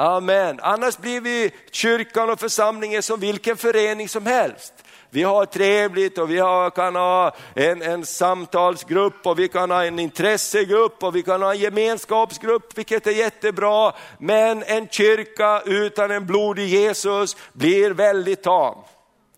Amen. 0.00 0.60
Annars 0.62 0.98
blir 0.98 1.20
vi 1.20 1.50
kyrkan 1.70 2.30
och 2.30 2.40
församlingen 2.40 3.02
som 3.02 3.20
vilken 3.20 3.56
förening 3.56 4.08
som 4.08 4.26
helst. 4.26 4.74
Vi 5.10 5.22
har 5.22 5.46
trevligt 5.46 6.18
och 6.18 6.30
vi 6.30 6.38
har, 6.38 6.70
kan 6.70 6.96
ha 6.96 7.34
en, 7.54 7.82
en 7.82 8.06
samtalsgrupp 8.06 9.26
och 9.26 9.38
vi 9.38 9.48
kan 9.48 9.70
ha 9.70 9.84
en 9.84 9.98
intressegrupp 9.98 11.02
och 11.02 11.16
vi 11.16 11.22
kan 11.22 11.42
ha 11.42 11.52
en 11.52 11.58
gemenskapsgrupp, 11.58 12.78
vilket 12.78 13.06
är 13.06 13.10
jättebra. 13.10 13.92
Men 14.18 14.62
en 14.62 14.88
kyrka 14.88 15.62
utan 15.66 16.10
en 16.10 16.26
blodig 16.26 16.68
Jesus 16.68 17.36
blir 17.52 17.90
väldigt 17.90 18.42
tam. 18.42 18.74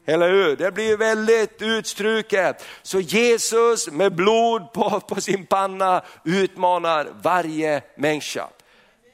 Eller 0.07 0.31
hur? 0.31 0.57
Det 0.57 0.73
blir 0.73 0.97
väldigt 0.97 1.62
utstruket. 1.62 2.64
Så 2.83 3.00
Jesus 3.00 3.90
med 3.90 4.14
blod 4.14 4.73
på, 4.73 5.00
på 5.00 5.21
sin 5.21 5.47
panna 5.47 6.02
utmanar 6.25 7.09
varje 7.23 7.83
människa. 7.97 8.49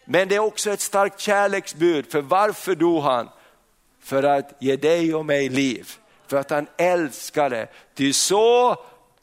Men 0.08 0.28
det 0.28 0.34
är 0.34 0.40
också 0.40 0.70
ett 0.70 0.80
starkt 0.80 1.20
kärleksbud, 1.20 2.10
för 2.10 2.20
varför 2.20 2.74
dog 2.74 3.02
han? 3.02 3.28
För 4.02 4.22
att 4.22 4.52
ge 4.60 4.76
dig 4.76 5.14
och 5.14 5.26
mig 5.26 5.48
liv. 5.48 5.90
För 6.26 6.36
att 6.36 6.50
han 6.50 6.66
älskade. 6.76 7.68
Ty 7.94 8.12
så 8.12 8.76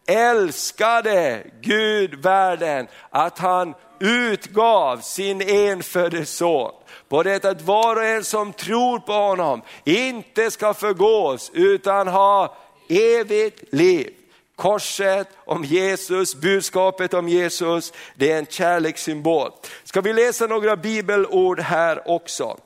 älskade 0.07 1.43
Gud 1.61 2.15
världen 2.15 2.87
att 3.09 3.39
han 3.39 3.73
utgav 3.99 4.97
sin 4.97 5.41
enfödde 5.41 6.25
son. 6.25 6.71
På 7.09 7.23
det 7.23 7.45
att 7.45 7.61
var 7.61 7.95
och 7.95 8.03
en 8.03 8.23
som 8.23 8.53
tror 8.53 8.99
på 8.99 9.13
honom 9.13 9.61
inte 9.83 10.51
ska 10.51 10.73
förgås 10.73 11.51
utan 11.53 12.07
ha 12.07 12.55
evigt 12.89 13.73
liv. 13.73 14.13
Korset 14.55 15.27
om 15.45 15.63
Jesus, 15.63 16.35
budskapet 16.35 17.13
om 17.13 17.29
Jesus, 17.29 17.93
det 18.15 18.31
är 18.31 18.37
en 18.37 18.45
kärlekssymbol. 18.45 19.51
Ska 19.83 20.01
vi 20.01 20.13
läsa 20.13 20.47
några 20.47 20.75
bibelord 20.75 21.59
här 21.59 22.11
också? 22.11 22.57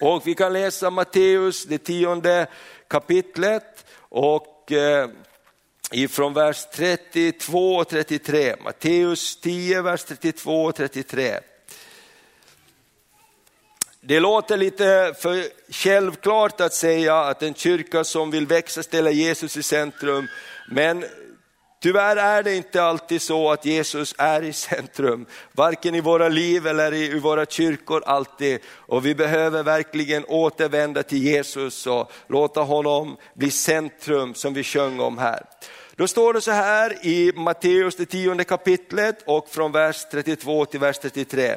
Och 0.00 0.26
vi 0.26 0.34
kan 0.34 0.52
läsa 0.52 0.90
Matteus, 0.90 1.64
det 1.64 1.78
tionde 1.78 2.46
kapitlet 2.88 3.86
och 3.98 4.72
eh, 4.72 5.08
ifrån 5.92 6.34
vers 6.34 6.66
32 6.74 7.76
och 7.76 7.88
33. 7.88 8.56
Matteus 8.64 9.40
10, 9.40 9.82
vers 9.82 10.04
32 10.04 10.64
och 10.64 10.74
33. 10.74 11.40
Det 14.00 14.20
låter 14.20 14.56
lite 14.56 15.14
för 15.18 15.44
självklart 15.72 16.60
att 16.60 16.74
säga 16.74 17.16
att 17.16 17.42
en 17.42 17.54
kyrka 17.54 18.04
som 18.04 18.30
vill 18.30 18.46
växa 18.46 18.82
ställer 18.82 19.10
Jesus 19.10 19.56
i 19.56 19.62
centrum, 19.62 20.28
men 20.72 21.04
Tyvärr 21.82 22.16
är 22.16 22.42
det 22.42 22.56
inte 22.56 22.82
alltid 22.82 23.22
så 23.22 23.50
att 23.50 23.64
Jesus 23.64 24.14
är 24.18 24.42
i 24.42 24.52
centrum, 24.52 25.26
varken 25.52 25.94
i 25.94 26.00
våra 26.00 26.28
liv 26.28 26.66
eller 26.66 26.94
i 26.94 27.18
våra 27.18 27.46
kyrkor 27.46 28.02
alltid. 28.06 28.60
Och 28.66 29.06
vi 29.06 29.14
behöver 29.14 29.62
verkligen 29.62 30.24
återvända 30.28 31.02
till 31.02 31.22
Jesus 31.22 31.86
och 31.86 32.12
låta 32.26 32.60
honom 32.60 33.16
bli 33.34 33.50
centrum 33.50 34.34
som 34.34 34.54
vi 34.54 34.64
sjöng 34.64 35.00
om 35.00 35.18
här. 35.18 35.44
Då 35.96 36.08
står 36.08 36.34
det 36.34 36.40
så 36.40 36.50
här 36.50 37.06
i 37.06 37.32
Matteus 37.36 37.96
det 37.96 38.06
tionde 38.06 38.44
kapitlet 38.44 39.22
och 39.26 39.48
från 39.48 39.72
vers 39.72 40.06
32 40.10 40.64
till 40.64 40.80
vers 40.80 40.98
33. 40.98 41.56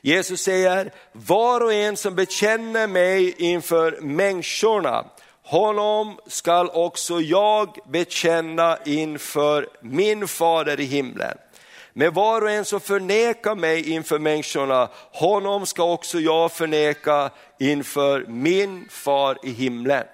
Jesus 0.00 0.40
säger, 0.40 0.92
var 1.12 1.60
och 1.60 1.72
en 1.72 1.96
som 1.96 2.14
bekänner 2.14 2.86
mig 2.86 3.34
inför 3.38 3.98
människorna, 4.00 5.04
honom 5.50 6.18
skall 6.26 6.70
också 6.72 7.20
jag 7.20 7.78
bekänna 7.88 8.78
inför 8.84 9.68
min 9.80 10.28
fader 10.28 10.80
i 10.80 10.84
himlen. 10.84 11.38
Men 11.92 12.14
var 12.14 12.42
och 12.42 12.50
en 12.50 12.64
som 12.64 12.80
förnekar 12.80 13.54
mig 13.54 13.90
inför 13.90 14.18
människorna, 14.18 14.88
honom 15.12 15.66
ska 15.66 15.92
också 15.92 16.20
jag 16.20 16.52
förneka 16.52 17.30
inför 17.58 18.24
min 18.28 18.88
far 18.90 19.38
i 19.42 19.50
himlen. 19.50 20.04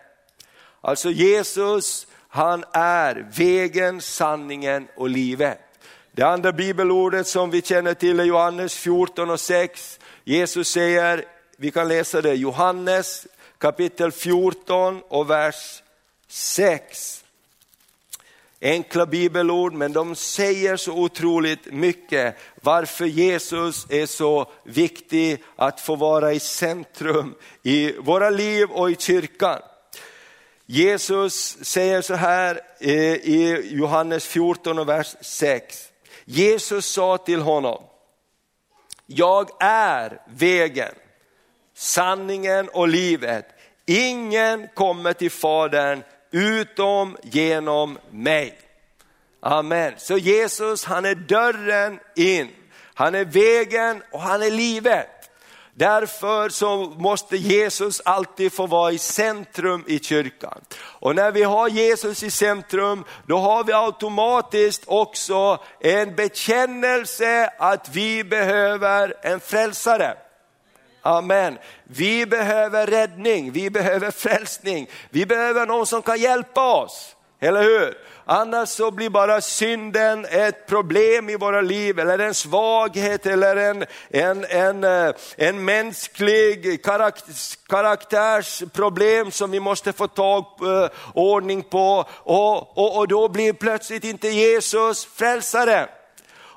Alltså 0.80 1.10
Jesus, 1.10 2.06
han 2.28 2.64
är 2.72 3.26
vägen, 3.36 4.00
sanningen 4.00 4.88
och 4.96 5.08
livet. 5.08 5.58
Det 6.12 6.22
andra 6.22 6.52
bibelordet 6.52 7.26
som 7.26 7.50
vi 7.50 7.62
känner 7.62 7.94
till 7.94 8.20
är 8.20 8.24
Johannes 8.24 8.74
14 8.74 9.30
och 9.30 9.40
6. 9.40 10.00
Jesus 10.24 10.68
säger, 10.68 11.24
vi 11.56 11.70
kan 11.70 11.88
läsa 11.88 12.22
det, 12.22 12.34
Johannes 12.34 13.26
kapitel 13.58 14.12
14 14.12 15.02
och 15.08 15.30
vers 15.30 15.82
6. 16.28 17.24
Enkla 18.60 19.06
bibelord, 19.06 19.72
men 19.72 19.92
de 19.92 20.14
säger 20.14 20.76
så 20.76 20.92
otroligt 20.92 21.72
mycket 21.72 22.36
varför 22.62 23.04
Jesus 23.04 23.86
är 23.90 24.06
så 24.06 24.50
viktig 24.64 25.44
att 25.56 25.80
få 25.80 25.96
vara 25.96 26.32
i 26.32 26.40
centrum 26.40 27.34
i 27.62 27.92
våra 27.92 28.30
liv 28.30 28.70
och 28.70 28.90
i 28.90 28.96
kyrkan. 28.96 29.60
Jesus 30.66 31.56
säger 31.60 32.02
så 32.02 32.14
här 32.14 32.60
eh, 32.80 33.14
i 33.14 33.68
Johannes 33.70 34.26
14 34.26 34.78
och 34.78 34.88
vers 34.88 35.16
6. 35.20 35.88
Jesus 36.24 36.86
sa 36.86 37.18
till 37.18 37.40
honom, 37.40 37.82
jag 39.06 39.50
är 39.60 40.20
vägen, 40.28 40.94
sanningen 41.76 42.68
och 42.68 42.88
livet. 42.88 43.46
Ingen 43.86 44.68
kommer 44.74 45.12
till 45.12 45.30
Fadern 45.30 46.02
utom 46.30 47.16
genom 47.22 47.98
mig. 48.10 48.58
Amen. 49.40 49.94
Så 49.96 50.18
Jesus 50.18 50.84
han 50.84 51.04
är 51.04 51.14
dörren 51.14 52.00
in, 52.16 52.48
han 52.94 53.14
är 53.14 53.24
vägen 53.24 54.02
och 54.12 54.20
han 54.20 54.42
är 54.42 54.50
livet. 54.50 55.08
Därför 55.74 56.48
så 56.48 56.76
måste 56.76 57.36
Jesus 57.36 58.02
alltid 58.04 58.52
få 58.52 58.66
vara 58.66 58.92
i 58.92 58.98
centrum 58.98 59.84
i 59.86 59.98
kyrkan. 59.98 60.60
Och 60.76 61.16
när 61.16 61.32
vi 61.32 61.42
har 61.42 61.68
Jesus 61.68 62.22
i 62.22 62.30
centrum, 62.30 63.04
då 63.26 63.38
har 63.38 63.64
vi 63.64 63.72
automatiskt 63.72 64.82
också 64.86 65.58
en 65.80 66.14
bekännelse 66.14 67.50
att 67.58 67.88
vi 67.88 68.24
behöver 68.24 69.14
en 69.22 69.40
frälsare. 69.40 70.16
Amen. 71.06 71.58
Vi 71.84 72.26
behöver 72.26 72.86
räddning, 72.86 73.52
vi 73.52 73.70
behöver 73.70 74.10
frälsning, 74.10 74.88
vi 75.10 75.26
behöver 75.26 75.66
någon 75.66 75.86
som 75.86 76.02
kan 76.02 76.20
hjälpa 76.20 76.74
oss. 76.74 77.16
Eller 77.40 77.62
hur? 77.62 77.98
Annars 78.24 78.68
så 78.68 78.90
blir 78.90 79.10
bara 79.10 79.40
synden 79.40 80.26
ett 80.30 80.66
problem 80.66 81.30
i 81.30 81.36
våra 81.36 81.60
liv, 81.60 81.98
eller 81.98 82.18
en 82.18 82.34
svaghet, 82.34 83.26
eller 83.26 83.56
en, 83.56 83.84
en, 84.10 84.44
en, 84.44 84.84
eh, 84.84 85.14
en 85.36 85.64
mänsklig 85.64 86.84
karaktärsproblem 87.68 89.30
som 89.30 89.50
vi 89.50 89.60
måste 89.60 89.92
få 89.92 90.08
tag 90.08 90.56
på, 90.58 90.88
ordning 91.14 91.62
på. 91.62 92.04
Och, 92.12 92.78
och, 92.78 92.98
och 92.98 93.08
då 93.08 93.28
blir 93.28 93.52
plötsligt 93.52 94.04
inte 94.04 94.28
Jesus 94.28 95.06
frälsaren. 95.06 95.88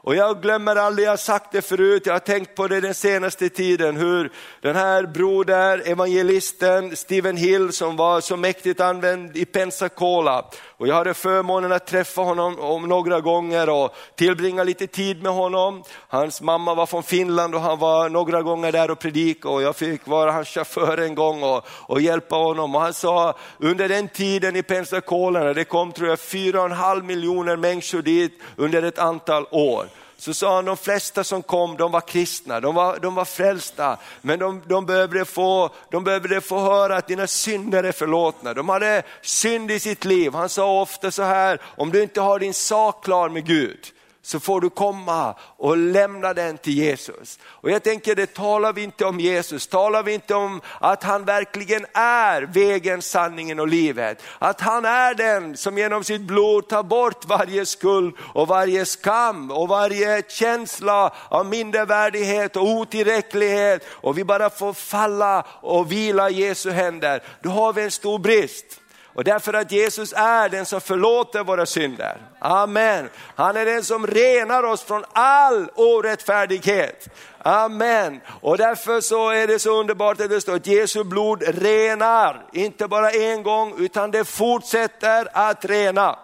Och 0.10 0.16
jag 0.16 0.42
glömmer 0.42 0.75
aldrig, 0.75 1.06
jag 1.06 1.12
har 1.12 1.18
sagt 1.18 1.51
det 1.51 1.62
förut, 1.62 2.06
jag 2.06 2.13
har 2.13 2.20
tänkt 2.20 2.56
på 2.56 2.68
det 2.68 2.82
den 2.82 2.94
senaste 2.94 3.50
tiden, 3.50 3.98
hur 3.98 4.32
den 4.62 4.75
här 4.75 5.04
broder, 5.04 5.82
evangelisten 5.86 6.96
Stephen 6.96 7.38
Hill 7.38 7.72
som 7.72 7.96
var 7.96 8.22
så 8.22 8.38
mäktigt 8.38 8.80
använd 8.80 9.38
i 9.38 9.46
Pensacola. 9.46 10.46
Och 10.79 10.88
jag 10.88 10.95
hade 10.95 11.13
förmånen 11.13 11.71
att 11.71 11.88
träffa 11.88 12.21
honom 12.21 12.59
om 12.59 12.88
några 12.88 13.21
gånger 13.21 13.69
och 13.69 13.95
tillbringa 14.15 14.63
lite 14.63 14.88
tid 14.88 15.24
med 15.24 15.31
honom. 15.31 15.83
Hans 16.07 16.41
mamma 16.41 16.74
var 16.74 16.86
från 16.86 17.03
Finland 17.03 17.55
och 17.55 17.62
han 17.62 17.79
var 17.79 18.09
några 18.09 18.41
gånger 18.41 18.71
där 18.71 18.91
och 18.91 19.00
predikade 19.00 19.55
och 19.55 19.62
jag 19.62 19.75
fick 19.75 20.07
vara 20.07 20.31
hans 20.31 20.48
chaufför 20.48 20.98
en 20.98 21.15
gång 21.15 21.43
och, 21.43 21.65
och 21.67 22.01
hjälpa 22.01 22.36
honom. 22.36 22.75
Och 22.75 22.81
han 22.81 22.93
sa 22.93 23.38
under 23.57 23.89
den 23.89 24.07
tiden 24.07 24.55
i 24.55 24.63
Pensacola, 24.63 25.53
det 25.53 25.63
kom 25.63 25.91
tror 25.91 26.09
jag 26.09 26.19
fyra 26.19 26.59
och 26.59 26.65
en 26.65 26.71
halv 26.71 27.05
miljoner 27.05 27.55
människor 27.55 28.01
dit 28.01 28.41
under 28.55 28.83
ett 28.83 29.00
antal 29.00 29.45
år 29.51 29.88
så 30.20 30.34
sa 30.34 30.56
han 30.56 30.66
de 30.66 30.78
flesta 30.78 31.24
som 31.24 31.44
kom, 31.44 31.78
de 31.78 31.92
var 31.92 32.02
kristna, 32.02 32.60
de 32.60 32.76
var, 32.76 33.00
de 33.00 33.16
var 33.16 33.26
frälsta, 33.26 33.98
men 34.22 34.40
de, 34.40 34.62
de, 34.66 34.86
behövde 34.86 35.26
få, 35.26 35.70
de 35.92 36.04
behövde 36.04 36.42
få 36.42 36.60
höra 36.60 36.98
att 36.98 37.08
dina 37.08 37.28
synder 37.28 37.84
är 37.84 37.92
förlåtna. 37.92 38.54
De 38.54 38.70
hade 38.70 39.04
synd 39.22 39.72
i 39.72 39.80
sitt 39.80 40.06
liv. 40.06 40.34
Han 40.34 40.50
sa 40.50 40.82
ofta 40.82 41.12
så 41.12 41.24
här, 41.24 41.62
om 41.64 41.92
du 41.92 42.04
inte 42.04 42.22
har 42.22 42.40
din 42.40 42.54
sak 42.54 43.04
klar 43.04 43.30
med 43.30 43.46
Gud, 43.46 43.80
så 44.22 44.40
får 44.40 44.62
du 44.62 44.70
komma 44.70 45.36
och 45.58 45.78
lämna 45.78 46.34
den 46.34 46.58
till 46.58 46.74
Jesus. 46.74 47.40
Och 47.44 47.72
jag 47.72 47.84
tänker, 47.84 48.16
det 48.16 48.34
talar 48.34 48.74
vi 48.74 48.84
inte 48.84 49.06
om 49.06 49.20
Jesus, 49.20 49.68
talar 49.68 50.04
vi 50.04 50.14
inte 50.14 50.36
om 50.36 50.62
att 50.80 51.04
han 51.04 51.26
verkligen 51.26 51.86
är 51.94 52.42
vägen, 52.42 53.02
sanningen 53.02 53.60
och 53.60 53.68
livet. 53.68 54.22
Att 54.40 54.62
han 54.62 54.86
är 54.86 55.14
den 55.16 55.58
som 55.58 55.78
genom 55.78 56.04
sitt 56.04 56.22
blod 56.22 56.68
tar 56.68 56.84
bort 56.84 57.26
varje 57.26 57.66
skuld 57.66 58.16
och 58.34 58.48
varje 58.48 58.86
skam 58.86 59.52
och 59.52 59.68
varje 59.68 60.24
känsla 60.28 61.14
av 61.30 61.46
mindervärdighet 61.46 62.56
och 62.56 62.70
otillräcklighet 62.70 63.86
och 63.90 64.18
vi 64.18 64.24
bara 64.24 64.50
får 64.50 64.74
falla 64.74 65.46
och 65.62 65.92
vila 65.92 66.30
i 66.30 66.34
Jesu 66.34 66.72
händer. 66.72 67.24
Då 67.42 67.50
har 67.50 67.74
vi 67.74 67.82
en 67.82 67.92
stor 67.92 68.20
brist. 68.20 68.80
Och 69.13 69.24
därför 69.24 69.54
att 69.54 69.72
Jesus 69.72 70.13
är 70.13 70.50
den 70.50 70.66
som 70.66 70.82
förlåter 70.82 71.44
våra 71.44 71.66
synder. 71.66 72.18
Amen. 72.39 73.10
Han 73.36 73.58
är 73.58 73.66
den 73.66 73.84
som 73.84 74.08
renar 74.08 74.63
oss 74.63 74.84
från 74.84 75.06
all 75.13 75.70
orättfärdighet. 75.75 77.08
Amen. 77.38 78.22
Och 78.42 78.58
därför 78.58 79.01
så 79.01 79.30
är 79.30 79.48
det 79.48 79.60
så 79.60 79.80
underbart 79.80 80.22
att 80.22 80.30
det 80.30 80.42
står 80.42 80.56
att 80.56 80.68
Jesu 80.68 81.04
blod 81.04 81.44
renar, 81.48 82.46
inte 82.54 82.88
bara 82.88 83.12
en 83.12 83.44
gång 83.44 83.75
utan 83.78 84.12
det 84.12 84.25
fortsätter 84.25 85.28
att 85.34 85.66
rena. 85.66 86.16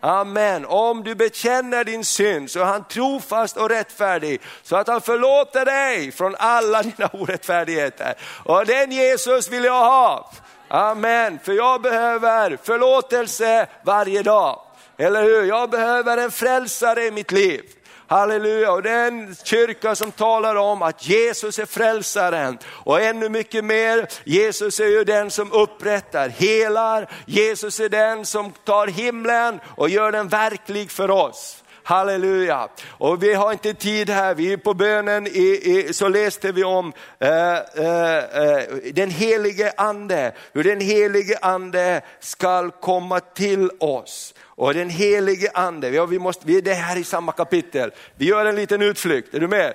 Amen. 0.00 0.66
Om 0.66 1.02
du 1.04 1.14
bekänner 1.14 1.84
din 1.84 2.04
synd 2.04 2.50
så 2.50 2.60
är 2.60 2.64
han 2.64 2.84
trofast 2.84 3.56
och 3.56 3.68
rättfärdig 3.68 4.40
så 4.62 4.76
att 4.76 4.88
han 4.88 5.00
förlåter 5.00 5.64
dig 5.64 6.12
från 6.12 6.34
alla 6.38 6.82
dina 6.82 7.08
orättfärdigheter. 7.12 8.14
Och 8.44 8.66
den 8.66 8.92
Jesus 8.92 9.50
vill 9.50 9.64
jag 9.64 9.84
ha. 9.84 10.30
Amen, 10.74 11.38
för 11.42 11.52
jag 11.52 11.82
behöver 11.82 12.58
förlåtelse 12.62 13.66
varje 13.84 14.22
dag. 14.22 14.60
Eller 14.96 15.22
hur? 15.22 15.44
Jag 15.44 15.70
behöver 15.70 16.16
en 16.16 16.30
frälsare 16.30 17.04
i 17.04 17.10
mitt 17.10 17.32
liv. 17.32 17.62
Halleluja, 18.06 18.72
och 18.72 18.82
det 18.82 18.90
är 18.90 19.08
en 19.08 19.36
kyrka 19.44 19.94
som 19.94 20.12
talar 20.12 20.56
om 20.56 20.82
att 20.82 21.08
Jesus 21.08 21.58
är 21.58 21.66
frälsaren 21.66 22.58
och 22.66 23.00
ännu 23.00 23.28
mycket 23.28 23.64
mer, 23.64 24.08
Jesus 24.24 24.80
är 24.80 24.86
ju 24.86 25.04
den 25.04 25.30
som 25.30 25.52
upprättar, 25.52 26.28
helar, 26.28 27.10
Jesus 27.26 27.80
är 27.80 27.88
den 27.88 28.26
som 28.26 28.52
tar 28.64 28.86
himlen 28.86 29.60
och 29.76 29.88
gör 29.88 30.12
den 30.12 30.28
verklig 30.28 30.90
för 30.90 31.10
oss. 31.10 31.63
Halleluja! 31.86 32.68
Och 32.88 33.22
vi 33.22 33.34
har 33.34 33.52
inte 33.52 33.74
tid 33.74 34.10
här, 34.10 34.34
vi 34.34 34.52
är 34.52 34.56
på 34.56 34.74
bönen, 34.74 35.26
i, 35.26 35.60
i, 35.64 35.92
så 35.92 36.08
läste 36.08 36.52
vi 36.52 36.64
om 36.64 36.92
eh, 37.18 37.54
eh, 37.54 38.16
eh 38.16 38.64
den 38.92 39.10
helige 39.10 39.72
ande, 39.76 40.32
hur 40.52 40.64
den 40.64 40.80
helige 40.80 41.38
ande 41.42 42.00
ska 42.20 42.70
komma 42.70 43.20
till 43.20 43.70
oss. 43.80 44.34
Och 44.40 44.74
den 44.74 44.90
helige 44.90 45.50
ande, 45.54 45.88
ja, 45.88 46.06
vi, 46.06 46.18
måste, 46.18 46.46
vi 46.46 46.56
är 46.58 46.62
det 46.62 46.74
här 46.74 46.96
i 46.96 47.04
samma 47.04 47.32
kapitel, 47.32 47.90
vi 48.16 48.26
gör 48.26 48.46
en 48.46 48.56
liten 48.56 48.82
utflykt, 48.82 49.34
är 49.34 49.40
du 49.40 49.48
med? 49.48 49.74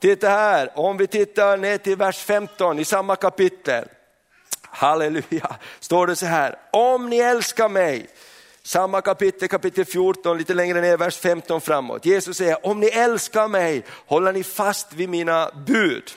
Titta 0.00 0.28
här, 0.28 0.72
om 0.74 0.96
vi 0.96 1.06
tittar 1.06 1.56
ner 1.56 1.78
till 1.78 1.96
vers 1.96 2.18
15 2.18 2.78
i 2.78 2.84
samma 2.84 3.16
kapitel. 3.16 3.84
Halleluja, 4.62 5.56
står 5.80 6.06
det 6.06 6.16
så 6.16 6.26
här, 6.26 6.58
om 6.72 7.08
ni 7.08 7.18
älskar 7.18 7.68
mig 7.68 8.08
samma 8.62 9.00
kapitel, 9.00 9.48
kapitel 9.48 9.84
14, 9.84 10.38
lite 10.38 10.54
längre 10.54 10.80
ner, 10.80 10.96
vers 10.96 11.18
15 11.18 11.60
framåt. 11.60 12.06
Jesus 12.06 12.36
säger, 12.36 12.66
om 12.66 12.80
ni 12.80 12.86
älskar 12.86 13.48
mig 13.48 13.84
håller 14.06 14.32
ni 14.32 14.44
fast 14.44 14.92
vid 14.92 15.08
mina 15.08 15.50
bud. 15.66 16.10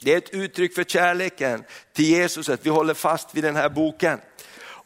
Det 0.00 0.12
är 0.12 0.18
ett 0.18 0.30
uttryck 0.30 0.74
för 0.74 0.84
kärleken 0.84 1.64
till 1.92 2.04
Jesus, 2.04 2.48
att 2.48 2.66
vi 2.66 2.70
håller 2.70 2.94
fast 2.94 3.34
vid 3.34 3.44
den 3.44 3.56
här 3.56 3.68
boken. 3.68 4.20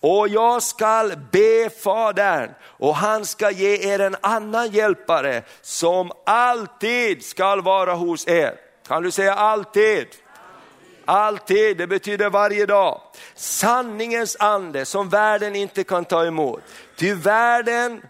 Och 0.01 0.29
jag 0.29 0.63
skall 0.63 1.13
be 1.33 1.71
Fadern 1.83 2.51
och 2.63 2.97
han 2.97 3.27
ska 3.27 3.51
ge 3.51 3.93
er 3.93 3.99
en 3.99 4.17
annan 4.21 4.71
hjälpare 4.71 5.43
som 5.63 6.13
alltid 6.27 7.25
skall 7.25 7.63
vara 7.63 7.95
hos 7.95 8.29
er. 8.29 8.55
Kan 8.87 9.03
du 9.03 9.11
säga 9.11 9.35
alltid? 9.35 10.07
Alltid, 11.13 11.77
det 11.77 11.87
betyder 11.87 12.31
varje 12.31 12.67
dag. 12.67 13.01
Sanningens 13.35 14.37
ande 14.39 14.85
som 14.85 15.09
världen 15.09 15.57
inte 15.57 15.85
kan 15.85 16.05
ta 16.05 16.27
emot. 16.27 16.63
Ty 16.97 17.15
världen, 17.15 18.03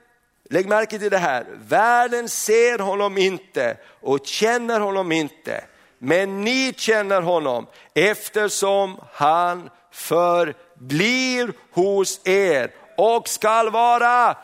lägg 0.51 0.69
märke 0.69 0.99
till 0.99 1.11
det 1.11 1.19
här, 1.19 1.47
världen 1.69 2.29
ser 2.29 2.79
honom 2.79 3.19
inte 3.19 3.77
och 4.01 4.27
känner 4.27 4.81
honom 4.81 5.13
inte. 5.13 5.65
Men 5.99 6.45
ni 6.45 6.75
känner 6.77 7.23
honom 7.23 7.67
eftersom 7.95 9.01
han 9.13 9.71
förblir 9.93 11.53
hos 11.73 12.21
er 12.27 12.71
och 12.97 13.29
skall 13.29 13.71
vara 13.71 14.37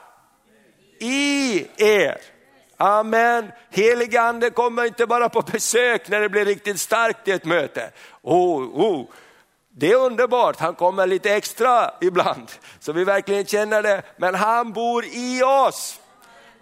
i 1.00 1.66
er. 1.76 2.35
Amen. 2.76 3.52
Helig 3.70 4.16
ande 4.16 4.50
kommer 4.50 4.84
inte 4.84 5.06
bara 5.06 5.28
på 5.28 5.40
besök 5.40 6.08
när 6.08 6.20
det 6.20 6.28
blir 6.28 6.44
riktigt 6.44 6.80
starkt 6.80 7.28
i 7.28 7.30
ett 7.30 7.44
möte. 7.44 7.90
Oh, 8.22 8.62
oh. 8.62 9.06
Det 9.78 9.92
är 9.92 9.96
underbart, 9.96 10.60
han 10.60 10.74
kommer 10.74 11.06
lite 11.06 11.34
extra 11.34 11.90
ibland 12.00 12.50
så 12.80 12.92
vi 12.92 13.04
verkligen 13.04 13.46
känner 13.46 13.82
det. 13.82 14.02
Men 14.16 14.34
han 14.34 14.72
bor 14.72 15.04
i 15.04 15.42
oss. 15.42 16.00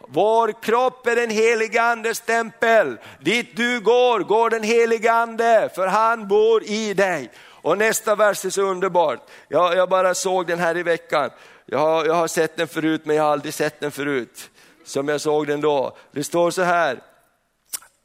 Vår 0.08 0.62
kropp 0.62 1.06
är 1.06 1.16
den 1.16 1.30
helige 1.30 1.82
andes 1.82 2.20
tempel. 2.20 2.98
Dit 3.20 3.56
du 3.56 3.80
går, 3.80 4.20
går 4.20 4.50
den 4.50 4.62
helige 4.62 5.12
ande 5.12 5.70
för 5.74 5.86
han 5.86 6.28
bor 6.28 6.64
i 6.64 6.94
dig. 6.94 7.30
Och 7.46 7.78
nästa 7.78 8.14
vers 8.14 8.44
är 8.44 8.50
så 8.50 8.62
underbart. 8.62 9.30
Jag, 9.48 9.76
jag 9.76 9.88
bara 9.88 10.14
såg 10.14 10.46
den 10.46 10.58
här 10.58 10.76
i 10.76 10.82
veckan. 10.82 11.30
Jag 11.66 11.78
har, 11.78 12.04
jag 12.04 12.14
har 12.14 12.28
sett 12.28 12.56
den 12.56 12.68
förut 12.68 13.02
men 13.04 13.16
jag 13.16 13.22
har 13.22 13.32
aldrig 13.32 13.54
sett 13.54 13.80
den 13.80 13.90
förut 13.90 14.50
som 14.84 15.08
jag 15.08 15.20
såg 15.20 15.46
den 15.46 15.60
då. 15.60 15.96
Det 16.12 16.24
står 16.24 16.50
så 16.50 16.62
här, 16.62 17.02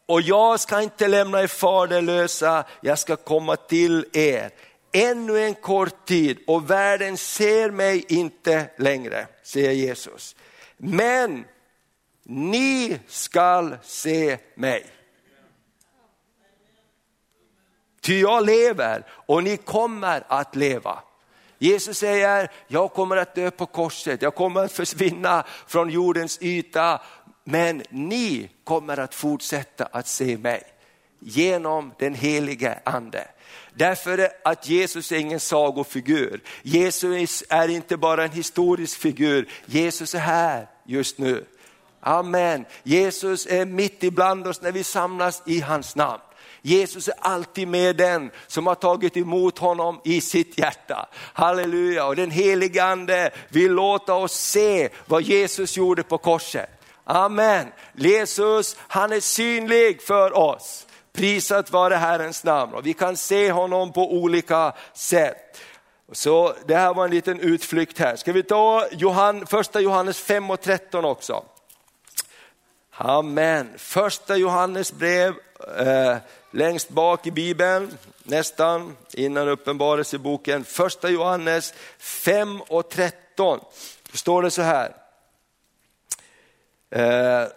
och 0.05 0.21
jag 0.21 0.59
ska 0.59 0.81
inte 0.81 1.07
lämna 1.07 1.41
er 1.41 1.47
faderlösa, 1.47 2.63
jag 2.81 2.99
ska 2.99 3.15
komma 3.15 3.55
till 3.55 4.05
er. 4.13 4.51
Ännu 4.91 5.39
en 5.39 5.55
kort 5.55 6.07
tid 6.07 6.37
och 6.47 6.69
världen 6.69 7.17
ser 7.17 7.71
mig 7.71 8.05
inte 8.07 8.69
längre, 8.77 9.27
säger 9.43 9.71
Jesus. 9.71 10.35
Men 10.77 11.45
ni 12.23 12.99
skall 13.07 13.77
se 13.83 14.37
mig. 14.55 14.85
Ty 18.01 18.19
jag 18.19 18.45
lever 18.45 19.05
och 19.09 19.43
ni 19.43 19.57
kommer 19.57 20.23
att 20.27 20.55
leva. 20.55 20.99
Jesus 21.59 21.97
säger, 21.97 22.51
jag 22.67 22.93
kommer 22.93 23.17
att 23.17 23.35
dö 23.35 23.51
på 23.51 23.65
korset, 23.65 24.21
jag 24.21 24.35
kommer 24.35 24.63
att 24.63 24.71
försvinna 24.71 25.43
från 25.67 25.89
jordens 25.89 26.37
yta, 26.41 27.01
men 27.43 27.83
ni 27.89 28.49
kommer 28.63 28.99
att 28.99 29.15
fortsätta 29.15 29.85
att 29.85 30.07
se 30.07 30.37
mig 30.37 30.63
genom 31.19 31.93
den 31.99 32.13
helige 32.13 32.79
ande. 32.83 33.27
Därför 33.73 34.29
att 34.43 34.69
Jesus 34.69 35.11
är 35.11 35.17
ingen 35.17 35.39
sagofigur. 35.39 36.41
Jesus 36.63 37.43
är 37.49 37.67
inte 37.67 37.97
bara 37.97 38.23
en 38.23 38.31
historisk 38.31 38.99
figur, 38.99 39.49
Jesus 39.65 40.15
är 40.15 40.19
här 40.19 40.67
just 40.85 41.17
nu. 41.17 41.45
Amen. 42.01 42.65
Jesus 42.83 43.45
är 43.45 43.65
mitt 43.65 44.03
ibland 44.03 44.47
oss 44.47 44.61
när 44.61 44.71
vi 44.71 44.83
samlas 44.83 45.43
i 45.45 45.59
hans 45.59 45.95
namn. 45.95 46.21
Jesus 46.61 47.07
är 47.07 47.13
alltid 47.19 47.67
med 47.67 47.95
den 47.95 48.31
som 48.47 48.67
har 48.67 48.75
tagit 48.75 49.17
emot 49.17 49.59
honom 49.59 50.01
i 50.03 50.21
sitt 50.21 50.57
hjärta. 50.57 51.09
Halleluja, 51.33 52.05
och 52.05 52.15
den 52.15 52.31
helige 52.31 52.83
ande 52.83 53.31
vill 53.49 53.71
låta 53.71 54.13
oss 54.13 54.33
se 54.33 54.89
vad 55.05 55.21
Jesus 55.21 55.77
gjorde 55.77 56.03
på 56.03 56.17
korset. 56.17 56.69
Amen. 57.03 57.67
Jesus, 57.93 58.77
han 58.79 59.11
är 59.11 59.19
synlig 59.19 60.01
för 60.01 60.37
oss. 60.37 60.85
Prisat 61.13 61.71
vare 61.71 61.95
Herrens 61.95 62.43
namn 62.43 62.73
och 62.73 62.85
vi 62.85 62.93
kan 62.93 63.17
se 63.17 63.51
honom 63.51 63.93
på 63.93 64.13
olika 64.13 64.73
sätt. 64.93 65.61
Så 66.11 66.53
det 66.65 66.75
här 66.75 66.93
var 66.93 67.05
en 67.05 67.11
liten 67.11 67.39
utflykt 67.39 67.99
här. 67.99 68.15
Ska 68.15 68.31
vi 68.31 68.43
ta 68.43 68.87
Johan, 68.91 69.45
första 69.45 69.79
Johannes 69.79 70.19
5 70.19 70.49
och 70.49 70.61
13 70.61 71.05
också? 71.05 71.43
Amen. 72.91 73.69
Första 73.77 74.37
Johannes 74.37 74.93
brev, 74.93 75.33
eh, 75.77 76.17
längst 76.51 76.89
bak 76.89 77.27
i 77.27 77.31
Bibeln, 77.31 77.97
nästan 78.23 78.97
innan 79.13 79.47
uppenbarelseboken. 79.47 80.63
Första 80.63 81.09
Johannes 81.09 81.73
5 81.97 82.61
och 82.61 82.89
13. 82.89 83.59
Då 84.11 84.17
står 84.17 84.43
det 84.43 84.51
så 84.51 84.61
här. 84.61 84.95
Eh, 86.89 87.47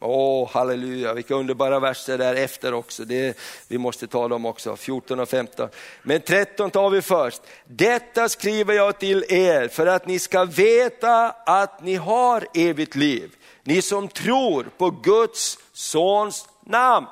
Åh, 0.00 0.44
oh, 0.44 0.48
halleluja, 0.48 1.14
vilka 1.14 1.34
underbara 1.34 1.80
verser 1.80 2.18
där 2.18 2.34
efter 2.34 2.74
också. 2.74 3.04
Det, 3.04 3.38
vi 3.68 3.78
måste 3.78 4.06
ta 4.06 4.28
dem 4.28 4.46
också, 4.46 4.76
14 4.76 5.20
och 5.20 5.28
15. 5.28 5.68
Men 6.02 6.20
13 6.20 6.70
tar 6.70 6.90
vi 6.90 7.02
först. 7.02 7.42
Detta 7.64 8.28
skriver 8.28 8.74
jag 8.74 8.98
till 8.98 9.24
er 9.28 9.68
för 9.68 9.86
att 9.86 10.06
ni 10.06 10.18
ska 10.18 10.44
veta 10.44 11.30
att 11.30 11.82
ni 11.82 11.94
har 11.94 12.46
evigt 12.54 12.94
liv. 12.94 13.30
Ni 13.62 13.82
som 13.82 14.08
tror 14.08 14.66
på 14.78 14.90
Guds 14.90 15.58
sons 15.72 16.48
namn. 16.68 17.06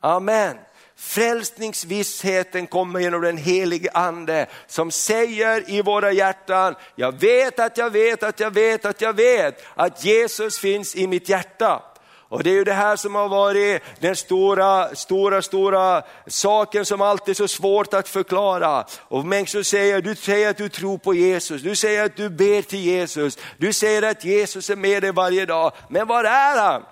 Amen. 0.00 0.56
Frälsningsvissheten 0.96 2.66
kommer 2.66 3.00
genom 3.00 3.20
den 3.20 3.36
helige 3.36 3.90
ande 3.94 4.46
som 4.66 4.90
säger 4.90 5.70
i 5.70 5.82
våra 5.82 6.12
hjärtan, 6.12 6.74
jag 6.94 7.20
vet 7.20 7.58
att 7.58 7.78
jag 7.78 7.90
vet 7.90 8.22
att 8.22 8.40
jag 8.40 8.50
vet 8.50 8.84
att 8.84 9.00
jag 9.00 9.12
vet 9.12 9.62
att 9.74 10.04
Jesus 10.04 10.58
finns 10.58 10.96
i 10.96 11.06
mitt 11.06 11.28
hjärta. 11.28 11.82
Och 12.28 12.42
det 12.42 12.50
är 12.50 12.54
ju 12.54 12.64
det 12.64 12.72
här 12.72 12.96
som 12.96 13.14
har 13.14 13.28
varit 13.28 13.82
den 14.00 14.16
stora, 14.16 14.94
stora, 14.94 15.42
stora 15.42 16.02
saken 16.26 16.84
som 16.84 17.00
alltid 17.00 17.32
är 17.32 17.34
så 17.34 17.48
svårt 17.48 17.94
att 17.94 18.08
förklara. 18.08 18.84
Och 19.00 19.24
människor 19.24 19.62
säger, 19.62 20.02
du 20.02 20.14
säger 20.16 20.50
att 20.50 20.56
du 20.56 20.68
tror 20.68 20.98
på 20.98 21.14
Jesus, 21.14 21.62
du 21.62 21.76
säger 21.76 22.04
att 22.04 22.16
du 22.16 22.28
ber 22.28 22.62
till 22.62 22.78
Jesus, 22.78 23.38
du 23.58 23.72
säger 23.72 24.02
att 24.02 24.24
Jesus 24.24 24.70
är 24.70 24.76
med 24.76 25.02
dig 25.02 25.12
varje 25.12 25.46
dag. 25.46 25.72
Men 25.88 26.06
var 26.06 26.24
är 26.24 26.58
han? 26.58 26.82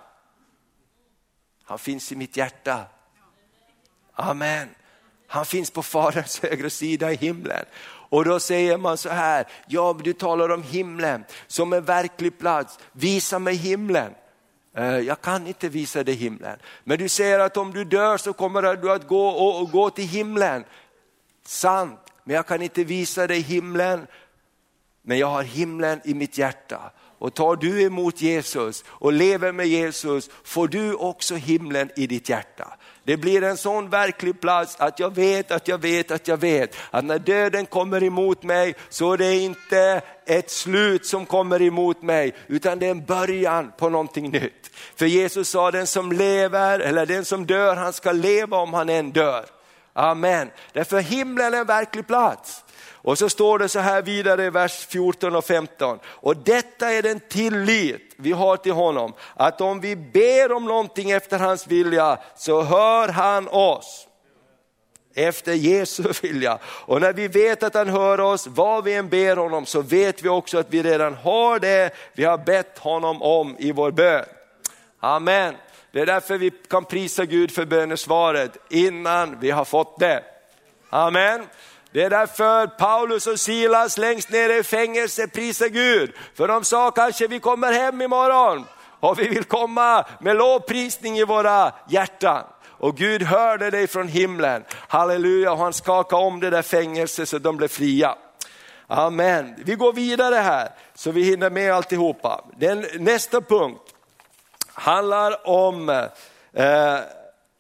Han 1.65 1.79
finns 1.79 2.13
i 2.13 2.17
mitt 2.17 2.37
hjärta. 2.37 2.85
Amen. 4.15 4.69
Han 5.27 5.47
finns 5.47 5.71
på 5.71 5.83
Faderns 5.83 6.41
högra 6.41 6.71
sida 6.71 7.13
i 7.13 7.17
himlen. 7.17 7.65
Och 7.85 8.25
då 8.25 8.41
säger 8.41 8.77
man 8.77 8.99
så 8.99 9.09
här, 9.09 9.47
ja 9.67 9.97
du 10.05 10.13
talar 10.13 10.49
om 10.49 10.63
himlen 10.63 11.25
som 11.47 11.73
en 11.73 11.85
verklig 11.85 12.39
plats, 12.39 12.79
visa 12.93 13.39
mig 13.39 13.55
himlen. 13.55 14.15
Eh, 14.77 14.99
jag 14.99 15.21
kan 15.21 15.47
inte 15.47 15.69
visa 15.69 16.05
dig 16.05 16.15
himlen. 16.15 16.59
Men 16.85 16.99
du 16.99 17.09
säger 17.09 17.39
att 17.39 17.57
om 17.57 17.73
du 17.73 17.85
dör 17.85 18.17
så 18.17 18.33
kommer 18.33 18.77
du 18.77 18.93
att 18.93 19.07
gå, 19.09 19.27
och, 19.27 19.61
och 19.61 19.71
gå 19.71 19.91
till 19.91 20.09
himlen. 20.09 20.65
Sant, 21.47 22.01
men 22.25 22.37
jag 22.37 22.47
kan 22.47 22.63
inte 22.63 22.85
visa 22.85 23.27
dig 23.27 23.41
himlen. 23.41 24.07
Men 25.03 25.19
jag 25.19 25.27
har 25.27 25.43
himlen 25.43 26.01
i 26.05 26.15
mitt 26.15 26.39
hjärta. 26.39 26.93
Och 27.23 27.35
tar 27.35 27.57
du 27.57 27.83
emot 27.83 28.21
Jesus 28.21 28.85
och 28.89 29.13
lever 29.13 29.53
med 29.53 29.67
Jesus 29.67 30.31
får 30.45 30.69
du 30.69 30.95
också 30.95 31.35
himlen 31.35 31.91
i 31.97 32.07
ditt 32.07 32.29
hjärta. 32.29 32.69
Det 33.05 33.17
blir 33.17 33.43
en 33.43 33.57
sån 33.57 33.91
verklig 33.91 34.41
plats 34.41 34.77
att 34.79 34.99
jag 34.99 35.15
vet 35.15 35.51
att 35.51 35.69
jag 35.69 35.79
vet 35.79 36.11
att 36.11 36.29
jag 36.29 36.37
vet 36.37 36.77
att 36.91 37.05
när 37.05 37.19
döden 37.19 37.67
kommer 37.67 38.03
emot 38.03 38.43
mig 38.43 38.75
så 38.89 39.13
är 39.13 39.19
det 39.19 39.37
inte 39.37 40.03
ett 40.27 40.51
slut 40.51 41.07
som 41.07 41.27
kommer 41.27 41.63
emot 41.63 42.03
mig 42.03 42.35
utan 42.47 42.79
det 42.79 42.87
är 42.87 42.91
en 42.91 43.05
början 43.05 43.73
på 43.79 43.89
någonting 43.89 44.31
nytt. 44.31 44.71
För 44.97 45.07
Jesus 45.07 45.49
sa 45.49 45.71
den 45.71 45.87
som 45.87 46.13
lever 46.13 46.81
eller 46.81 47.07
den 47.07 47.25
som 47.25 47.47
dör 47.47 47.77
han 47.77 47.93
ska 47.93 48.13
leva 48.13 48.57
om 48.57 48.75
han 48.75 48.89
än 48.89 49.11
dör. 49.11 49.45
Amen. 49.93 50.51
Därför 50.73 51.01
himlen 51.01 51.55
är 51.55 51.59
en 51.59 51.67
verklig 51.67 52.07
plats. 52.07 52.62
Och 53.03 53.19
så 53.19 53.29
står 53.29 53.59
det 53.59 53.69
så 53.69 53.79
här 53.79 54.03
vidare 54.03 54.45
i 54.45 54.51
vers 54.51 54.87
14 54.87 55.37
och 55.37 55.45
15. 55.45 55.99
Och 56.07 56.37
detta 56.37 56.91
är 56.91 57.03
den 57.03 57.21
tillit 57.21 58.15
vi 58.17 58.33
har 58.33 58.57
till 58.57 58.73
honom, 58.73 59.13
att 59.35 59.61
om 59.61 59.81
vi 59.81 59.97
ber 59.97 60.53
om 60.53 60.65
någonting 60.65 61.11
efter 61.11 61.39
hans 61.39 61.67
vilja 61.67 62.19
så 62.37 62.63
hör 62.63 63.09
han 63.09 63.49
oss. 63.49 64.09
Efter 65.15 65.53
Jesu 65.53 66.05
vilja. 66.23 66.59
Och 66.65 67.01
när 67.01 67.13
vi 67.13 67.29
vet 67.29 67.63
att 67.63 67.75
han 67.75 67.89
hör 67.89 68.21
oss, 68.21 68.47
vad 68.47 68.85
vi 68.85 68.95
än 68.95 69.09
ber 69.09 69.37
honom, 69.37 69.67
så 69.67 69.81
vet 69.83 70.23
vi 70.23 70.29
också 70.29 70.59
att 70.59 70.71
vi 70.71 70.83
redan 70.83 71.15
har 71.15 71.59
det 71.59 71.95
vi 72.13 72.25
har 72.25 72.39
bett 72.39 72.79
honom 72.79 73.23
om 73.23 73.57
i 73.59 73.73
vår 73.73 73.91
bön. 73.91 74.25
Amen. 75.01 75.55
Det 75.93 76.01
är 76.01 76.07
därför 76.07 76.39
vi 76.39 76.51
kan 76.51 76.85
prisa 76.85 77.25
Gud 77.25 77.51
för 77.51 77.65
bönesvaret 77.65 78.57
innan 78.71 79.41
vi 79.41 79.51
har 79.51 79.65
fått 79.65 79.99
det. 79.99 80.25
Amen. 80.91 81.47
Det 81.93 82.03
är 82.03 82.11
därför 82.11 82.67
Paulus 82.67 83.27
och 83.27 83.41
Silas 83.41 83.99
längst 83.99 84.31
nere 84.31 84.57
i 84.57 84.63
fängelse 84.63 85.29
prisar 85.29 85.69
Gud. 85.69 86.13
För 86.35 86.49
de 86.49 86.65
sa 86.65 86.91
kanske 86.91 87.27
vi 87.27 87.41
kommer 87.41 87.73
hem 87.73 88.03
imorgon 88.03 88.67
och 89.01 89.19
vi 89.19 89.29
vill 89.29 89.45
komma 89.45 90.05
med 90.21 90.37
lovprisning 90.37 91.19
i 91.19 91.25
våra 91.25 91.73
hjärtan. 91.89 92.45
Och 92.65 92.97
Gud 92.97 93.23
hörde 93.23 93.71
dig 93.71 93.87
från 93.87 94.09
himlen. 94.09 94.65
Halleluja, 94.89 95.53
och 95.53 95.59
han 95.59 95.73
skakade 95.73 96.23
om 96.23 96.41
det 96.41 96.51
där 96.51 96.63
fängelset 96.63 97.29
så 97.29 97.39
de 97.39 97.57
blev 97.57 97.69
fria. 97.69 98.15
Amen. 98.87 99.55
Vi 99.59 99.75
går 99.75 99.93
vidare 99.93 100.35
här 100.35 100.69
så 100.95 101.11
vi 101.11 101.23
hinner 101.23 101.51
med 101.51 101.73
alltihopa. 101.73 102.45
Den, 102.57 102.87
nästa 102.99 103.41
punkt 103.41 103.81
handlar 104.75 105.49
om 105.49 105.89
eh, 106.53 106.99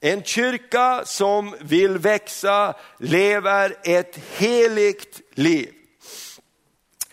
en 0.04 0.22
kyrka 0.24 1.02
som 1.04 1.54
vill 1.60 1.98
växa 1.98 2.74
lever 2.98 3.76
ett 3.84 4.18
heligt 4.36 5.20
liv. 5.34 5.74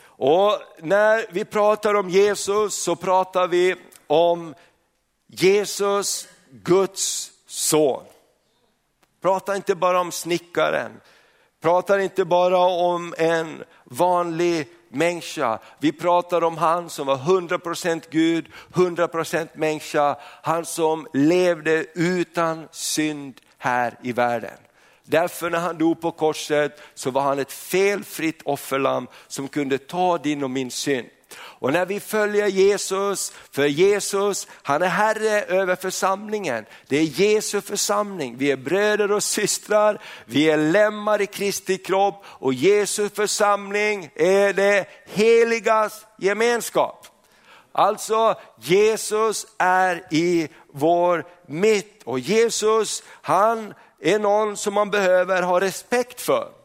Och 0.02 0.62
när 0.80 1.26
vi 1.30 1.46
pratar 1.46 1.94
om 1.94 2.10
Jesus 2.10 2.76
så 2.76 2.96
pratar 2.96 3.48
vi 3.48 3.76
om 4.08 4.56
Jesus, 5.28 6.28
Guds 6.52 7.32
son. 7.48 8.04
Prata 9.22 9.56
inte 9.56 9.76
bara 9.76 10.00
om 10.00 10.12
snickaren, 10.12 11.02
prata 11.62 12.02
inte 12.02 12.26
bara 12.26 12.58
om 12.58 13.14
en 13.18 13.64
vanlig 13.84 14.68
människa. 14.90 15.60
Vi 15.80 15.92
pratar 15.92 16.44
om 16.44 16.58
han 16.58 16.90
som 16.90 17.08
var 17.08 17.18
100% 17.18 18.04
Gud, 18.10 18.46
100% 18.74 19.48
människa. 19.54 20.16
Han 20.22 20.66
som 20.66 21.08
levde 21.14 21.86
utan 21.94 22.68
synd 22.72 23.42
här 23.58 23.98
i 24.04 24.12
världen. 24.12 24.58
Därför 25.04 25.50
när 25.50 25.60
han 25.60 25.78
dog 25.78 26.02
på 26.02 26.12
korset 26.12 26.82
så 26.94 27.12
var 27.12 27.22
han 27.22 27.40
ett 27.40 27.52
felfritt 27.52 28.42
offerlamm 28.46 29.08
som 29.28 29.48
kunde 29.48 29.78
ta 29.78 30.18
din 30.18 30.44
och 30.44 30.52
min 30.52 30.72
synd. 30.72 31.08
Och 31.60 31.74
när 31.74 31.86
vi 31.86 32.00
följer 32.00 32.48
Jesus, 32.48 33.34
för 33.52 33.66
Jesus 33.66 34.48
han 34.52 34.82
är 34.82 34.88
Herre 34.88 35.42
över 35.42 35.76
församlingen. 35.76 36.66
Det 36.88 36.98
är 36.98 37.04
Jesu 37.04 37.62
församling, 37.62 38.38
vi 38.38 38.52
är 38.52 38.58
bröder 38.58 39.12
och 39.12 39.24
systrar, 39.24 40.02
vi 40.26 40.50
är 40.50 40.58
lemmar 40.58 41.22
i 41.22 41.26
Kristi 41.26 41.78
kropp 41.78 42.24
och 42.26 42.54
Jesu 42.54 43.10
församling 43.10 44.10
är 44.16 44.54
det 44.54 44.86
heligas 45.06 46.06
gemenskap. 46.18 47.08
Alltså 47.72 48.36
Jesus 48.60 49.48
är 49.58 50.08
i 50.12 50.48
vår 50.74 51.26
mitt 51.48 52.04
och 52.04 52.20
Jesus 52.20 53.04
han 53.22 53.74
är 54.00 54.20
någon 54.20 54.58
som 54.58 54.74
man 54.74 54.92
behöver 54.92 55.42
ha 55.42 55.60
respekt 55.60 56.22
för. 56.22 56.59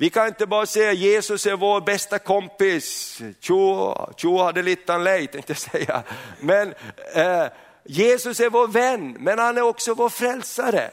Vi 0.00 0.10
kan 0.10 0.26
inte 0.26 0.46
bara 0.46 0.66
säga 0.66 0.92
Jesus 0.92 1.46
är 1.46 1.56
vår 1.56 1.80
bästa 1.80 2.18
kompis, 2.18 3.18
tjo, 3.40 3.94
tjo 4.16 4.42
hade 4.42 4.62
littan 4.62 5.04
lej 5.04 5.26
tänkte 5.26 5.52
jag 5.52 5.58
säga. 5.58 6.02
Men 6.40 6.74
eh, 7.14 7.46
Jesus 7.84 8.40
är 8.40 8.50
vår 8.50 8.68
vän, 8.68 9.16
men 9.20 9.38
han 9.38 9.58
är 9.58 9.62
också 9.62 9.94
vår 9.94 10.08
frälsare. 10.08 10.90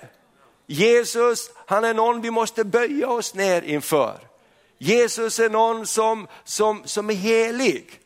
Jesus, 0.65 1.52
han 1.65 1.84
är 1.84 1.93
någon 1.93 2.22
vi 2.22 2.32
måste 2.32 2.63
böja 2.63 3.10
oss 3.10 3.34
ner 3.34 3.62
inför. 3.62 4.20
Jesus 4.78 5.39
är 5.39 5.50
någon 5.50 5.88
som, 5.88 6.28
som, 6.43 6.82
som 6.86 7.10
är 7.10 7.13
helig. 7.13 8.00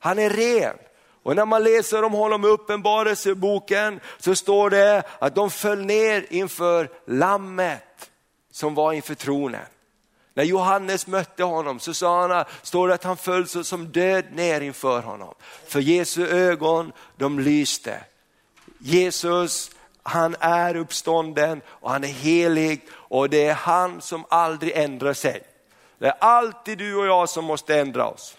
Han 0.00 0.18
är 0.18 0.30
ren. 0.30 0.76
Och 1.22 1.36
när 1.36 1.46
man 1.46 1.64
läser 1.64 2.02
om 2.02 2.12
honom 2.12 2.44
i 2.44 2.48
Uppenbarelseboken 2.48 4.00
så 4.18 4.34
står 4.34 4.70
det 4.70 5.02
att 5.18 5.34
de 5.34 5.50
föll 5.50 5.84
ner 5.84 6.26
inför 6.30 6.90
lammet 7.06 8.10
som 8.52 8.74
var 8.74 8.92
inför 8.92 9.14
tronen. 9.14 9.66
När 10.36 10.44
Johannes 10.44 11.06
mötte 11.06 11.44
honom 11.44 11.80
så 11.80 11.94
sa 11.94 12.28
han, 12.28 12.44
står 12.62 12.88
det 12.88 12.94
att 12.94 13.04
han 13.04 13.16
föll 13.16 13.48
som 13.48 13.86
död 13.86 14.24
ner 14.32 14.60
inför 14.60 15.00
honom. 15.00 15.34
För 15.66 15.80
Jesu 15.80 16.26
ögon, 16.26 16.92
de 17.16 17.38
lyste. 17.38 18.00
Jesus, 18.78 19.70
han 20.02 20.36
är 20.40 20.76
uppstånden 20.76 21.60
och 21.68 21.90
han 21.90 22.04
är 22.04 22.08
helig 22.08 22.88
och 22.92 23.30
det 23.30 23.46
är 23.46 23.54
han 23.54 24.00
som 24.00 24.24
aldrig 24.28 24.72
ändrar 24.76 25.12
sig. 25.12 25.42
Det 25.98 26.06
är 26.06 26.16
alltid 26.20 26.78
du 26.78 26.96
och 26.96 27.06
jag 27.06 27.28
som 27.28 27.44
måste 27.44 27.78
ändra 27.78 28.06
oss. 28.06 28.36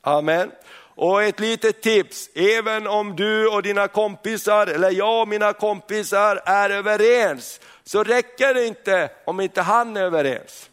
Amen. 0.00 0.50
Och 0.94 1.22
ett 1.22 1.40
litet 1.40 1.82
tips, 1.82 2.30
även 2.34 2.86
om 2.86 3.16
du 3.16 3.48
och 3.48 3.62
dina 3.62 3.88
kompisar, 3.88 4.66
eller 4.66 4.90
jag 4.90 5.22
och 5.22 5.28
mina 5.28 5.52
kompisar 5.52 6.42
är 6.44 6.70
överens, 6.70 7.60
så 7.84 8.04
räcker 8.04 8.54
det 8.54 8.66
inte 8.66 9.10
om 9.24 9.40
inte 9.40 9.62
han 9.62 9.96
är 9.96 10.02
överens. 10.02 10.67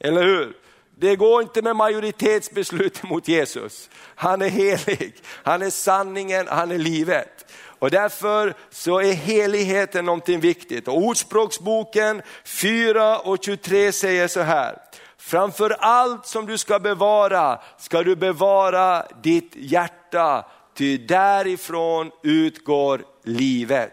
Eller 0.00 0.22
hur? 0.22 0.56
Det 0.96 1.16
går 1.16 1.42
inte 1.42 1.62
med 1.62 1.76
majoritetsbeslut 1.76 3.02
mot 3.02 3.28
Jesus. 3.28 3.90
Han 4.14 4.42
är 4.42 4.48
helig, 4.48 5.14
han 5.26 5.62
är 5.62 5.70
sanningen, 5.70 6.46
han 6.48 6.70
är 6.70 6.78
livet. 6.78 7.52
Och 7.78 7.90
därför 7.90 8.54
så 8.70 9.00
är 9.00 9.12
heligheten 9.12 10.04
någonting 10.04 10.40
viktigt. 10.40 10.88
Och 10.88 10.96
Ordspråksboken 10.96 12.22
4 12.44 13.18
och 13.18 13.38
23 13.44 13.92
säger 13.92 14.28
så 14.28 14.40
här. 14.40 14.78
Framför 15.18 15.70
allt 15.70 16.26
som 16.26 16.46
du 16.46 16.58
ska 16.58 16.78
bevara 16.78 17.60
ska 17.78 18.02
du 18.02 18.16
bevara 18.16 19.06
ditt 19.22 19.52
hjärta, 19.54 20.46
ty 20.74 20.98
därifrån 20.98 22.10
utgår 22.22 23.04
livet. 23.22 23.92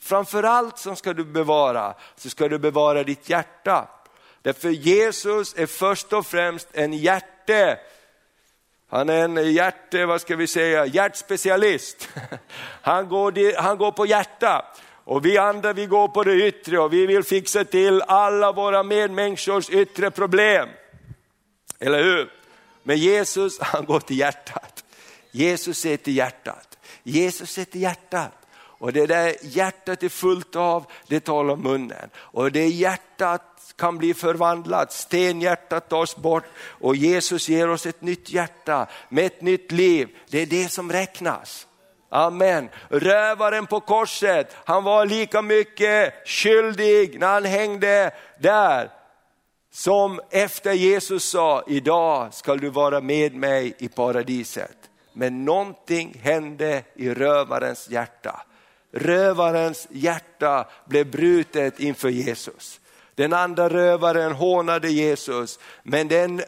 Framför 0.00 0.42
allt 0.42 0.78
som 0.78 0.96
ska 0.96 1.12
du 1.12 1.24
bevara 1.24 1.94
så 2.16 2.30
ska 2.30 2.48
du 2.48 2.58
bevara 2.58 3.02
ditt 3.02 3.30
hjärta. 3.30 3.88
Därför 4.46 4.70
Jesus 4.70 5.54
är 5.56 5.66
först 5.66 6.12
och 6.12 6.26
främst 6.26 6.68
en 6.72 6.92
hjärte. 6.92 7.78
Han 8.88 9.08
är 9.08 9.24
en 9.24 9.52
hjärte, 9.52 10.06
vad 10.06 10.20
ska 10.20 10.36
vi 10.36 10.46
säga, 10.46 10.86
hjärtspecialist. 10.86 12.08
Han 12.82 13.08
går, 13.08 13.60
han 13.60 13.78
går 13.78 13.92
på 13.92 14.06
hjärta. 14.06 14.64
Och 15.04 15.26
vi 15.26 15.38
andra 15.38 15.72
vi 15.72 15.86
går 15.86 16.08
på 16.08 16.22
det 16.22 16.46
yttre 16.46 16.78
och 16.78 16.92
vi 16.92 17.06
vill 17.06 17.22
fixa 17.22 17.64
till 17.64 18.02
alla 18.02 18.52
våra 18.52 18.82
medmänniskors 18.82 19.70
yttre 19.70 20.10
problem. 20.10 20.68
Eller 21.78 22.02
hur? 22.02 22.32
Men 22.82 22.96
Jesus 22.96 23.58
han 23.60 23.84
går 23.84 24.00
till 24.00 24.18
hjärtat. 24.18 24.84
Jesus 25.30 25.78
ser 25.78 25.96
till 25.96 26.16
hjärtat. 26.16 26.78
Jesus 27.02 27.50
ser 27.50 27.64
till 27.64 27.82
hjärtat. 27.82 28.45
Och 28.78 28.92
det 28.92 29.06
där 29.06 29.34
hjärtat 29.42 30.02
är 30.02 30.08
fullt 30.08 30.56
av, 30.56 30.86
det 31.06 31.20
talar 31.20 31.56
munnen. 31.56 32.10
Och 32.16 32.52
det 32.52 32.66
hjärtat 32.66 33.74
kan 33.76 33.98
bli 33.98 34.14
förvandlat, 34.14 34.92
stenhjärtat 34.92 35.88
tas 35.88 36.16
bort 36.16 36.44
och 36.58 36.96
Jesus 36.96 37.48
ger 37.48 37.68
oss 37.68 37.86
ett 37.86 38.02
nytt 38.02 38.30
hjärta 38.30 38.86
med 39.08 39.26
ett 39.26 39.42
nytt 39.42 39.72
liv. 39.72 40.08
Det 40.30 40.38
är 40.38 40.46
det 40.46 40.72
som 40.72 40.92
räknas. 40.92 41.66
Amen. 42.08 42.68
Rövaren 42.88 43.66
på 43.66 43.80
korset, 43.80 44.56
han 44.64 44.84
var 44.84 45.06
lika 45.06 45.42
mycket 45.42 46.28
skyldig 46.28 47.20
när 47.20 47.26
han 47.26 47.44
hängde 47.44 48.10
där 48.38 48.90
som 49.72 50.20
efter 50.30 50.72
Jesus 50.72 51.24
sa, 51.24 51.64
idag 51.66 52.34
ska 52.34 52.54
du 52.54 52.68
vara 52.68 53.00
med 53.00 53.34
mig 53.34 53.74
i 53.78 53.88
paradiset. 53.88 54.76
Men 55.12 55.44
någonting 55.44 56.20
hände 56.22 56.82
i 56.94 57.10
rövarens 57.10 57.90
hjärta. 57.90 58.45
Rövarens 58.96 59.86
hjärta 59.90 60.66
blev 60.84 61.10
brutet 61.10 61.80
inför 61.80 62.08
Jesus. 62.08 62.80
Den 63.14 63.32
andra 63.32 63.68
rövaren 63.68 64.32
hånade 64.32 64.90
Jesus, 64.90 65.58
men 65.82 66.08
den 66.08 66.42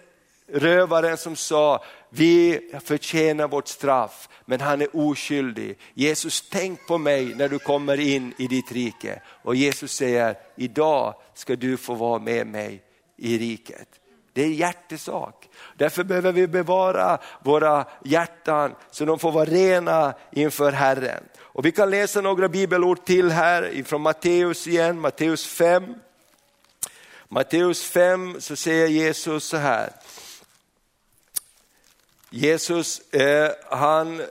rövaren 0.52 1.16
som 1.16 1.36
sa, 1.36 1.84
vi 2.10 2.60
förtjänar 2.84 3.48
vårt 3.48 3.68
straff, 3.68 4.28
men 4.44 4.60
han 4.60 4.82
är 4.82 4.96
oskyldig. 4.96 5.78
Jesus, 5.94 6.48
tänk 6.50 6.86
på 6.86 6.98
mig 6.98 7.34
när 7.34 7.48
du 7.48 7.58
kommer 7.58 8.00
in 8.00 8.34
i 8.38 8.46
ditt 8.46 8.72
rike. 8.72 9.22
Och 9.42 9.56
Jesus 9.56 9.92
säger, 9.92 10.36
idag 10.56 11.14
ska 11.34 11.56
du 11.56 11.76
få 11.76 11.94
vara 11.94 12.18
med 12.18 12.46
mig 12.46 12.82
i 13.16 13.38
riket. 13.38 13.88
Det 14.32 14.42
är 14.42 14.48
hjärtesak. 14.48 15.48
Därför 15.76 16.04
behöver 16.04 16.32
vi 16.32 16.46
bevara 16.46 17.18
våra 17.42 17.84
hjärtan 18.04 18.74
så 18.90 19.04
de 19.04 19.18
får 19.18 19.32
vara 19.32 19.44
rena 19.44 20.14
inför 20.32 20.72
Herren. 20.72 21.24
Och 21.58 21.64
vi 21.64 21.72
kan 21.72 21.90
läsa 21.90 22.20
några 22.20 22.48
bibelord 22.48 23.04
till 23.04 23.30
här 23.30 23.82
från 23.84 24.00
Matteus 24.00 24.66
igen, 24.66 25.00
Matteus 25.00 25.46
5. 25.46 25.94
Matteus 27.28 27.84
5 27.84 28.40
så 28.40 28.56
säger 28.56 28.86
Jesus 28.86 29.44
så 29.44 29.56
här. 29.56 29.92
Jesus 32.30 33.00
eh, 33.12 33.50
han 33.70 34.20
eh, 34.20 34.26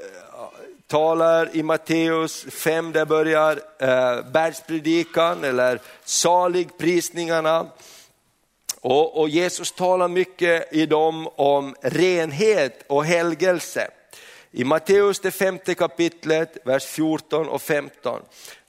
talar 0.88 1.56
i 1.56 1.64
Matteus 1.64 2.46
5, 2.50 2.92
där 2.92 3.06
börjar 3.06 3.62
eh, 3.80 4.32
bergspredikan 4.32 5.44
eller 5.44 5.80
saligprisningarna. 6.04 7.68
Och, 8.82 9.22
och 9.22 9.30
Jesus 9.30 9.72
talar 9.72 10.08
mycket 10.08 10.74
i 10.74 10.86
dem 10.86 11.28
om 11.36 11.76
renhet 11.82 12.84
och 12.88 13.06
helgelse. 13.06 13.92
I 14.58 14.64
Matteus 14.64 15.20
det 15.20 15.32
femte 15.32 15.76
kapitlet, 15.76 16.58
vers 16.66 16.86
14 16.86 17.50
och 17.50 17.62
15, 17.62 18.22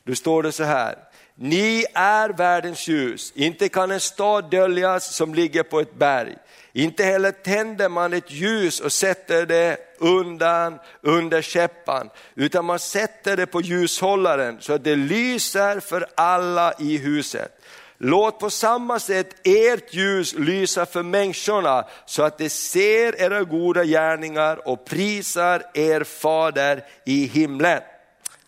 då 0.05 0.15
står 0.15 0.43
det 0.43 0.53
så 0.53 0.65
här. 0.65 0.99
Ni 1.35 1.85
är 1.95 2.29
världens 2.29 2.89
ljus, 2.89 3.33
inte 3.35 3.69
kan 3.69 3.91
en 3.91 4.01
stad 4.01 4.51
döljas 4.51 5.15
som 5.15 5.35
ligger 5.35 5.63
på 5.63 5.81
ett 5.81 5.95
berg. 5.95 6.37
Inte 6.73 7.05
heller 7.05 7.31
tänder 7.31 7.89
man 7.89 8.13
ett 8.13 8.31
ljus 8.31 8.81
och 8.81 8.93
sätter 8.93 9.47
det 9.47 9.79
undan 9.99 10.79
under 11.01 11.43
käppan, 11.43 12.11
utan 12.35 12.65
man 12.65 12.79
sätter 12.79 13.37
det 13.37 13.47
på 13.47 13.61
ljushållaren 13.61 14.57
så 14.61 14.73
att 14.73 14.85
det 14.85 14.97
lyser 14.97 15.81
för 15.81 16.07
alla 16.15 16.73
i 16.79 16.97
huset. 16.97 17.61
Låt 18.01 18.39
på 18.39 18.51
samma 18.51 19.01
sätt 19.01 19.47
ert 19.47 19.95
ljus 19.95 20.35
lysa 20.35 20.87
för 20.87 21.03
människorna 21.03 21.85
så 22.07 22.23
att 22.23 22.39
de 22.39 22.51
ser 22.51 23.21
era 23.21 23.43
goda 23.43 23.85
gärningar 23.85 24.69
och 24.69 24.85
prisar 24.85 25.63
er 25.75 26.05
fader 26.05 26.85
i 27.05 27.27
himlen. 27.27 27.81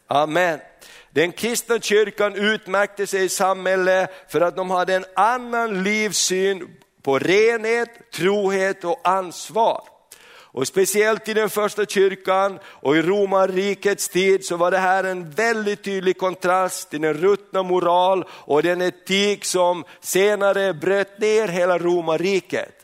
Amen. 0.07 0.61
Den 1.11 1.33
kristna 1.33 1.81
kyrkan 1.81 2.35
utmärkte 2.35 3.07
sig 3.07 3.25
i 3.25 3.29
samhället 3.29 4.11
för 4.29 4.41
att 4.41 4.57
de 4.57 4.71
hade 4.71 4.95
en 4.95 5.05
annan 5.15 5.83
livssyn 5.83 6.69
på 7.03 7.19
renhet, 7.19 7.89
trohet 8.13 8.85
och 8.85 9.01
ansvar. 9.05 9.90
Och 10.53 10.67
speciellt 10.67 11.29
i 11.29 11.35
den 11.35 11.51
första 11.51 11.87
kyrkan 11.87 12.59
och 12.65 12.97
i 12.97 13.03
romarrikets 13.03 14.09
tid 14.09 14.45
så 14.45 14.57
var 14.57 14.71
det 14.71 14.79
här 14.79 15.05
en 15.05 15.31
väldigt 15.31 15.85
tydlig 15.85 16.19
kontrast 16.19 16.91
till 16.91 17.01
den 17.01 17.15
ruttna 17.15 17.63
moral 17.63 18.25
och 18.31 18.63
den 18.63 18.83
etik 18.83 19.45
som 19.45 19.85
senare 20.01 20.75
bröt 20.75 21.19
ner 21.19 21.49
hela 21.49 21.79
romarriket. 21.79 22.75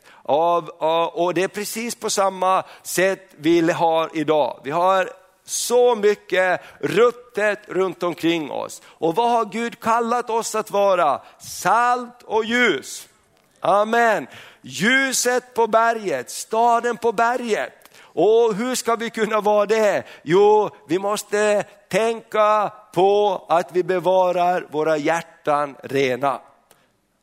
och 1.13 1.33
det 1.33 1.43
är 1.43 1.47
precis 1.47 1.95
på 1.95 2.09
samma 2.09 2.63
sätt 2.83 3.29
vi 3.35 3.71
har 3.71 4.09
idag. 4.13 4.59
Vi 4.63 4.71
har 4.71 5.09
så 5.45 5.95
mycket 5.95 6.61
ruttet 6.79 7.59
runt 7.67 8.03
omkring 8.03 8.51
oss. 8.51 8.81
Och 8.85 9.15
vad 9.15 9.31
har 9.31 9.45
Gud 9.45 9.79
kallat 9.79 10.29
oss 10.29 10.55
att 10.55 10.71
vara? 10.71 11.21
Salt 11.39 12.23
och 12.23 12.45
ljus. 12.45 13.07
Amen. 13.59 14.27
Ljuset 14.67 15.53
på 15.53 15.67
berget, 15.67 16.29
staden 16.29 16.97
på 16.97 17.11
berget. 17.11 17.73
Och 18.01 18.55
hur 18.55 18.75
ska 18.75 18.95
vi 18.95 19.09
kunna 19.09 19.41
vara 19.41 19.65
det? 19.65 20.03
Jo, 20.23 20.69
vi 20.87 20.99
måste 20.99 21.63
tänka 21.89 22.71
på 22.93 23.45
att 23.49 23.69
vi 23.71 23.83
bevarar 23.83 24.67
våra 24.71 24.97
hjärtan 24.97 25.75
rena. 25.83 26.39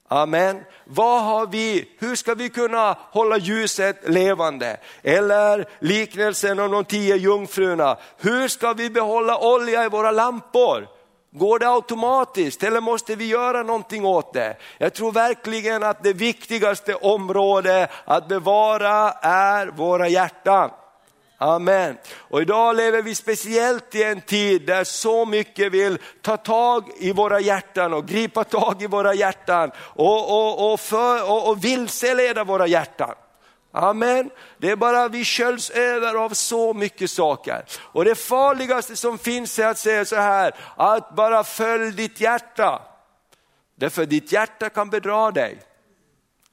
Amen. 0.08 0.64
Vad 0.84 1.22
har 1.22 1.46
vi, 1.46 1.88
hur 1.98 2.16
ska 2.16 2.34
vi 2.34 2.48
kunna 2.48 2.96
hålla 3.10 3.38
ljuset 3.38 4.08
levande? 4.08 4.76
Eller 5.02 5.68
liknelsen 5.78 6.58
om 6.58 6.70
de 6.70 6.84
tio 6.84 7.16
jungfrurna. 7.16 7.96
Hur 8.18 8.48
ska 8.48 8.72
vi 8.72 8.90
behålla 8.90 9.38
olja 9.38 9.84
i 9.84 9.88
våra 9.88 10.10
lampor? 10.10 10.88
Går 11.36 11.58
det 11.58 11.68
automatiskt 11.68 12.62
eller 12.62 12.80
måste 12.80 13.16
vi 13.16 13.26
göra 13.26 13.62
någonting 13.62 14.04
åt 14.04 14.32
det? 14.32 14.56
Jag 14.78 14.94
tror 14.94 15.12
verkligen 15.12 15.82
att 15.82 16.02
det 16.02 16.12
viktigaste 16.12 16.94
området 16.94 17.90
att 18.04 18.28
bevara 18.28 19.12
är 19.22 19.66
våra 19.66 20.08
hjärtan. 20.08 20.70
Amen. 21.38 21.96
Och 22.16 22.42
idag 22.42 22.76
lever 22.76 23.02
vi 23.02 23.14
speciellt 23.14 23.94
i 23.94 24.02
en 24.02 24.20
tid 24.20 24.66
där 24.66 24.84
så 24.84 25.26
mycket 25.26 25.72
vill 25.72 25.98
ta 26.22 26.36
tag 26.36 26.84
i 26.98 27.12
våra 27.12 27.40
hjärtan 27.40 27.94
och 27.94 28.06
gripa 28.06 28.44
tag 28.44 28.82
i 28.82 28.86
våra 28.86 29.14
hjärtan 29.14 29.70
och, 29.78 30.30
och, 30.30 30.72
och, 30.72 30.80
för, 30.80 31.30
och, 31.30 31.48
och 31.48 31.64
vilseleda 31.64 32.44
våra 32.44 32.66
hjärtan. 32.66 33.14
Amen. 33.76 34.30
Det 34.58 34.70
är 34.70 34.76
bara 34.76 35.08
vi 35.08 35.24
sköljs 35.24 35.70
över 35.70 36.14
av 36.14 36.30
så 36.30 36.74
mycket 36.74 37.10
saker. 37.10 37.64
Och 37.80 38.04
det 38.04 38.14
farligaste 38.14 38.96
som 38.96 39.18
finns 39.18 39.58
är 39.58 39.66
att 39.66 39.78
säga 39.78 40.04
så 40.04 40.16
här, 40.16 40.54
att 40.76 41.14
bara 41.14 41.44
följ 41.44 41.92
ditt 41.92 42.20
hjärta. 42.20 42.82
Därför 43.76 44.06
ditt 44.06 44.32
hjärta 44.32 44.70
kan 44.70 44.90
bedra 44.90 45.30
dig. 45.30 45.62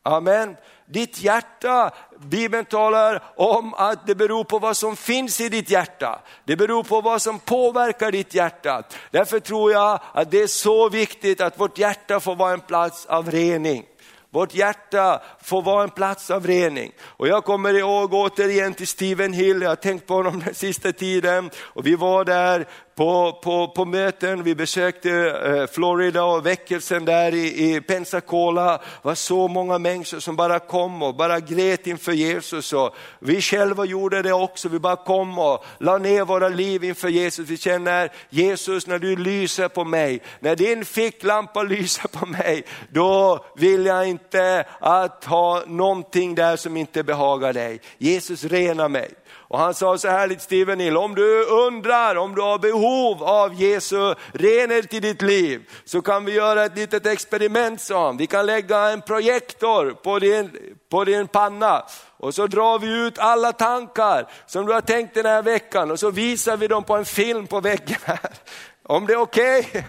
Amen. 0.04 0.58
Ditt 0.86 1.22
hjärta, 1.22 1.92
Bibeln 2.20 2.66
talar 2.66 3.24
om 3.36 3.74
att 3.74 4.08
det 4.08 4.16
beror 4.16 4.44
på 4.44 4.60
vad 4.60 4.78
som 4.78 4.96
finns 4.96 5.42
i 5.42 5.50
ditt 5.50 5.70
hjärta. 5.70 6.22
Det 6.46 6.56
beror 6.56 6.84
på 6.84 7.02
vad 7.02 7.22
som 7.22 7.40
påverkar 7.40 8.12
ditt 8.12 8.34
hjärta. 8.34 8.84
Därför 9.12 9.40
tror 9.40 9.72
jag 9.72 10.00
att 10.14 10.32
det 10.32 10.42
är 10.42 10.48
så 10.48 10.90
viktigt 10.90 11.42
att 11.42 11.60
vårt 11.60 11.78
hjärta 11.78 12.20
får 12.20 12.36
vara 12.36 12.54
en 12.54 12.60
plats 12.60 13.06
av 13.06 13.32
rening. 13.32 13.86
Vårt 14.34 14.54
hjärta 14.54 15.22
får 15.42 15.62
vara 15.62 15.84
en 15.84 15.90
plats 15.90 16.32
av 16.32 16.48
rening. 16.48 16.92
Och 17.02 17.28
jag 17.28 17.44
kommer 17.44 17.74
ihåg 17.74 18.14
återigen 18.14 18.74
till 18.74 18.88
Stephen 18.88 19.34
Hill, 19.34 19.62
jag 19.62 19.70
har 19.70 19.76
tänkt 19.76 20.08
på 20.08 20.14
honom 20.14 20.40
den 20.46 20.56
sista 20.56 20.92
tiden. 20.92 21.50
Och 21.58 21.88
vi 21.88 21.96
var 21.96 22.26
där 22.26 22.68
på, 22.96 23.40
på, 23.44 23.68
på 23.68 23.86
möten, 23.86 24.44
vi 24.44 24.56
besökte 24.56 25.12
eh, 25.12 25.68
Florida 25.68 26.24
och 26.24 26.46
väckelsen 26.46 27.06
där 27.06 27.34
i, 27.34 27.76
i 27.76 27.82
Pensacola. 27.82 28.72
Det 28.72 28.82
var 29.02 29.16
så 29.16 29.48
många 29.48 29.78
människor 29.78 30.20
som 30.20 30.36
bara 30.36 30.60
kom 30.60 31.04
och 31.04 31.16
bara 31.16 31.40
grät 31.40 31.88
inför 31.88 32.12
Jesus. 32.12 32.74
Och 32.74 32.96
vi 33.20 33.42
själva 33.42 33.86
gjorde 33.86 34.22
det 34.22 34.34
också, 34.34 34.70
vi 34.70 34.80
bara 34.80 34.96
kom 34.96 35.40
och 35.40 35.66
la 35.78 35.98
ner 35.98 36.26
våra 36.26 36.50
liv 36.50 36.84
inför 36.84 37.10
Jesus. 37.10 37.50
Vi 37.50 37.58
känner 37.58 38.12
Jesus 38.30 38.88
när 38.88 39.00
du 39.00 39.16
lyser 39.16 39.68
på 39.68 39.84
mig, 39.84 40.22
när 40.40 40.56
din 40.56 40.86
ficklampa 40.86 41.64
lyser 41.72 42.08
på 42.08 42.26
mig, 42.26 42.64
då 42.90 43.46
vill 43.56 43.86
jag 43.86 44.08
inte 44.08 44.66
att 44.80 45.26
ha 45.26 45.64
någonting 45.68 46.36
där 46.36 46.56
som 46.56 46.78
inte 46.78 47.04
behagar 47.04 47.54
dig. 47.54 47.82
Jesus 47.98 48.44
rena 48.44 48.88
mig. 48.88 49.12
Och 49.52 49.60
han 49.60 49.74
sa 49.74 49.98
så 49.98 50.08
här 50.08 50.28
lite 50.28 50.44
Steven 50.44 50.80
Hill, 50.80 50.98
om 50.98 51.16
du 51.16 51.44
undrar 51.44 52.16
om 52.16 52.36
du 52.36 52.42
har 52.42 52.60
behov 52.60 53.24
av 53.24 53.54
Jesu 53.54 54.16
renhet 54.34 54.94
i 54.94 55.00
ditt 55.00 55.22
liv 55.22 55.70
så 55.86 56.02
kan 56.02 56.26
vi 56.26 56.32
göra 56.34 56.66
ett 56.66 56.78
litet 56.78 57.06
experiment 57.06 57.82
sa 57.82 58.06
han. 58.06 58.18
Vi 58.18 58.28
kan 58.28 58.46
lägga 58.46 58.80
en 58.80 59.02
projektor 59.02 59.92
på 60.04 60.20
din, 60.20 60.52
på 60.90 61.04
din 61.04 61.28
panna 61.28 61.86
och 62.18 62.36
så 62.36 62.48
drar 62.48 62.80
vi 62.80 63.08
ut 63.08 63.20
alla 63.20 63.54
tankar 63.54 64.28
som 64.46 64.66
du 64.66 64.74
har 64.74 64.82
tänkt 64.82 65.14
den 65.14 65.26
här 65.26 65.42
veckan 65.42 65.92
och 65.92 66.00
så 66.00 66.12
visar 66.12 66.58
vi 66.58 66.68
dem 66.68 66.84
på 66.84 66.96
en 66.96 67.06
film 67.06 67.48
på 67.48 67.60
väggen 67.60 68.00
här. 68.04 68.32
Om 68.84 69.08
det 69.08 69.14
är 69.14 69.22
okej? 69.22 69.60
Okay? 69.60 69.84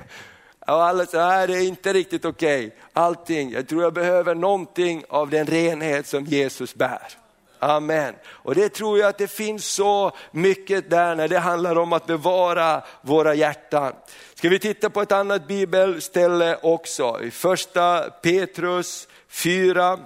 Och 0.66 0.84
alla 0.84 1.06
säger, 1.06 1.46
det 1.46 1.56
är 1.56 1.68
inte 1.68 1.92
riktigt 1.92 2.24
okej, 2.24 2.66
okay. 2.66 2.78
allting. 2.92 3.50
Jag 3.50 3.68
tror 3.68 3.82
jag 3.82 3.92
behöver 3.92 4.34
någonting 4.34 5.04
av 5.08 5.30
den 5.30 5.46
renhet 5.46 6.06
som 6.06 6.24
Jesus 6.24 6.74
bär. 6.74 7.21
Amen. 7.62 8.14
Och 8.26 8.54
det 8.54 8.68
tror 8.68 8.98
jag 8.98 9.08
att 9.08 9.18
det 9.18 9.28
finns 9.28 9.66
så 9.66 10.12
mycket 10.30 10.90
där 10.90 11.14
när 11.14 11.28
det 11.28 11.38
handlar 11.38 11.78
om 11.78 11.92
att 11.92 12.06
bevara 12.06 12.82
våra 13.02 13.34
hjärtan. 13.34 13.92
Ska 14.34 14.48
vi 14.48 14.58
titta 14.58 14.90
på 14.90 15.02
ett 15.02 15.12
annat 15.12 15.46
bibelställe 15.46 16.58
också, 16.62 17.20
i 17.22 17.30
första 17.30 18.10
Petrus 18.10 19.08
4 19.28 19.98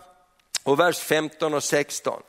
och 0.62 0.80
vers 0.80 0.98
15 0.98 1.54
och 1.54 1.64
16. 1.64 2.22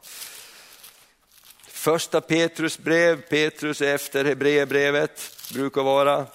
Första 1.68 2.22
Petrus 2.22 2.78
brev, 2.78 3.22
Petrus 3.22 3.82
efter 3.82 4.26
Hebreerbrevet 4.26 5.32
brukar 5.54 5.84
vara. 5.84 6.26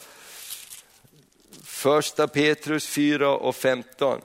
Första 1.65 2.29
Petrus 2.29 2.87
4 2.87 3.31
och 3.31 3.57
15. 3.57 4.21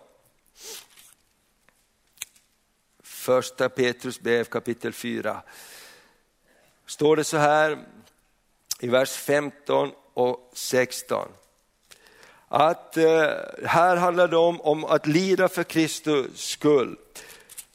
Första 3.28 3.70
Petrus 3.70 4.20
brev 4.20 4.44
kapitel 4.44 4.94
4. 4.94 5.42
Står 6.86 7.16
det 7.16 7.24
så 7.24 7.38
här 7.38 7.78
i 8.80 8.88
vers 8.88 9.10
15 9.10 9.92
och 10.14 10.52
16. 10.54 11.28
Att 12.48 12.98
eh, 12.98 13.28
här 13.66 13.96
handlar 13.96 14.28
det 14.28 14.38
om, 14.38 14.62
om 14.62 14.86
att 14.86 15.08
lida 15.08 15.48
för 15.48 15.64
Kristus 15.64 16.50
skull. 16.50 16.98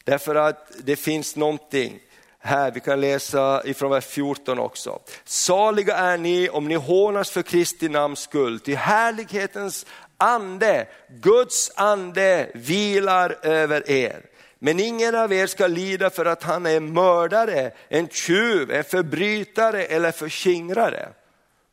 Därför 0.05 0.35
att 0.35 0.73
det 0.79 0.97
finns 0.97 1.37
någonting 1.37 2.01
här, 2.39 2.71
vi 2.71 2.81
kan 2.81 3.01
läsa 3.01 3.63
ifrån 3.65 3.91
vers 3.91 4.07
14 4.07 4.59
också. 4.59 5.01
Saliga 5.25 5.97
är 5.97 6.19
ni 6.19 6.49
om 6.49 6.69
ni 6.69 6.75
hånas 6.75 7.31
för 7.31 7.43
Kristi 7.43 7.89
namns 7.89 8.21
skull, 8.21 8.61
till 8.61 8.77
härlighetens 8.77 9.87
ande, 10.17 10.87
Guds 11.09 11.73
ande 11.75 12.51
vilar 12.55 13.39
över 13.43 13.91
er. 13.91 14.32
Men 14.65 14.81
ingen 14.81 15.15
av 15.15 15.33
er 15.33 15.47
ska 15.47 15.67
lida 15.67 16.11
för 16.11 16.25
att 16.25 16.43
han 16.43 16.67
är 16.67 16.81
mördare, 16.81 17.73
en 17.89 18.09
tjuv, 18.09 18.71
en 18.71 18.85
förbrytare 18.85 19.85
eller 19.85 20.13
förskingrare. 20.13 21.09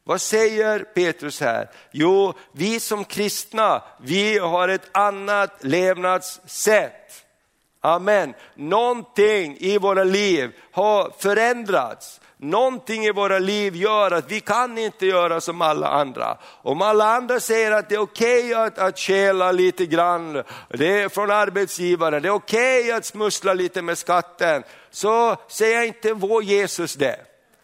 Vad 0.03 0.21
säger 0.21 0.79
Petrus 0.79 1.41
här? 1.41 1.69
Jo, 1.91 2.33
vi 2.53 2.79
som 2.79 3.05
kristna, 3.05 3.83
vi 4.01 4.37
har 4.37 4.67
ett 4.67 4.89
annat 4.91 5.63
levnadssätt. 5.63 7.25
Amen. 7.81 8.33
Någonting 8.55 9.57
i 9.59 9.77
våra 9.77 10.03
liv 10.03 10.51
har 10.71 11.11
förändrats. 11.17 12.21
Någonting 12.37 13.05
i 13.05 13.11
våra 13.11 13.39
liv 13.39 13.75
gör 13.75 14.11
att 14.11 14.31
vi 14.31 14.39
kan 14.39 14.77
inte 14.77 15.05
göra 15.05 15.41
som 15.41 15.61
alla 15.61 15.87
andra. 15.87 16.37
Om 16.61 16.81
alla 16.81 17.05
andra 17.05 17.39
säger 17.39 17.71
att 17.71 17.89
det 17.89 17.95
är 17.95 17.99
okej 17.99 18.45
okay 18.45 18.53
att, 18.53 18.77
att 18.77 18.97
käla 18.97 19.51
lite 19.51 19.85
grann 19.85 20.43
det 20.69 21.01
är 21.01 21.09
från 21.09 21.31
arbetsgivaren, 21.31 22.21
det 22.21 22.27
är 22.27 22.33
okej 22.33 22.81
okay 22.81 22.91
att 22.91 23.05
smussla 23.05 23.53
lite 23.53 23.81
med 23.81 23.97
skatten, 23.97 24.63
så 24.89 25.35
säger 25.47 25.83
inte 25.83 26.13
vår 26.13 26.43
Jesus 26.43 26.95
det. 26.95 27.19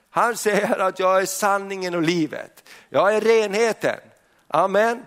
Han 0.09 0.37
säger 0.37 0.79
att 0.79 0.99
jag 0.99 1.21
är 1.21 1.25
sanningen 1.25 1.95
och 1.95 2.01
livet. 2.01 2.63
Jag 2.89 3.15
är 3.15 3.21
renheten. 3.21 3.99
Amen. 4.47 5.05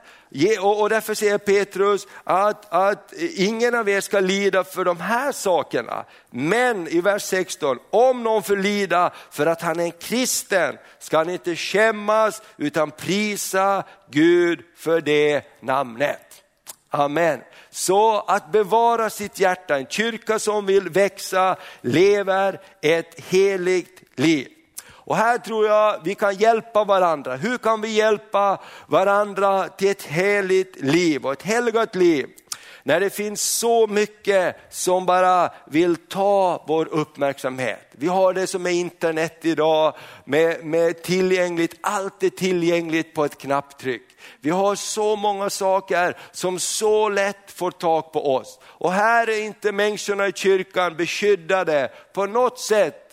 Och 0.61 0.88
därför 0.88 1.14
säger 1.14 1.38
Petrus 1.38 2.07
att, 2.25 2.73
att 2.73 3.12
ingen 3.37 3.75
av 3.75 3.88
er 3.88 4.01
ska 4.01 4.21
lida 4.21 4.64
för 4.64 4.85
de 4.85 5.01
här 5.01 5.33
sakerna. 5.33 6.05
Men 6.31 6.88
i 6.88 7.01
vers 7.01 7.23
16, 7.23 7.79
om 7.91 8.23
någon 8.23 8.43
får 8.43 8.57
lida 8.57 9.12
för 9.31 9.47
att 9.47 9.62
han 9.62 9.81
är 9.81 9.85
en 9.85 9.93
kristen 9.93 10.79
ska 10.99 11.19
han 11.19 11.31
inte 11.31 11.57
skämmas 11.57 12.43
utan 12.57 12.91
prisa 12.91 13.85
Gud 14.11 14.61
för 14.77 15.01
det 15.01 15.43
namnet. 15.61 16.43
Amen. 16.91 17.41
Så 17.71 18.21
att 18.21 18.53
bevara 18.53 19.11
sitt 19.11 19.41
hjärta, 19.41 19.79
en 19.79 19.87
kyrka 19.87 20.38
som 20.38 20.67
vill 20.67 20.88
växa, 20.88 21.57
lever 21.81 22.61
ett 22.83 23.21
heligt 23.21 24.03
liv. 24.14 24.49
Och 25.09 25.16
här 25.16 25.38
tror 25.38 25.66
jag 25.66 26.01
vi 26.05 26.14
kan 26.14 26.35
hjälpa 26.35 26.85
varandra. 26.85 27.37
Hur 27.37 27.59
kan 27.59 27.81
vi 27.81 27.88
hjälpa 27.88 28.61
varandra 28.87 29.68
till 29.68 29.90
ett 29.90 30.03
heligt 30.03 30.81
liv 30.81 31.27
och 31.27 31.33
ett 31.33 31.42
helgat 31.42 31.94
liv? 31.94 32.27
När 32.83 33.01
det 33.01 33.11
finns 33.11 33.42
så 33.42 33.87
mycket 33.87 34.57
som 34.71 35.07
bara 35.07 35.51
vill 35.66 35.97
ta 35.97 36.64
vår 36.68 36.88
uppmärksamhet. 36.88 37.88
Vi 37.90 38.07
har 38.07 38.33
det 38.33 38.47
som 38.47 38.66
är 38.66 38.71
internet 38.71 39.38
idag 39.42 39.97
med, 40.25 40.64
med 40.64 41.03
tillgängligt, 41.03 41.79
allt 41.81 42.23
är 42.23 42.31
tillgängligt 42.31 43.14
på 43.14 43.25
ett 43.25 43.38
knapptryck. 43.38 44.03
Vi 44.40 44.51
har 44.51 44.75
så 44.75 45.16
många 45.16 45.51
saker 45.51 46.16
som 46.33 46.59
så 46.59 47.09
lätt 47.09 47.51
får 47.51 47.71
tag 47.71 48.12
på 48.12 48.35
oss. 48.35 48.61
Och 48.62 48.92
här 48.92 49.31
är 49.31 49.42
inte 49.44 49.73
människorna 49.73 50.27
i 50.27 50.33
kyrkan 50.33 50.97
beskyddade 50.97 51.90
på 52.12 52.27
något 52.27 52.59
sätt 52.59 53.08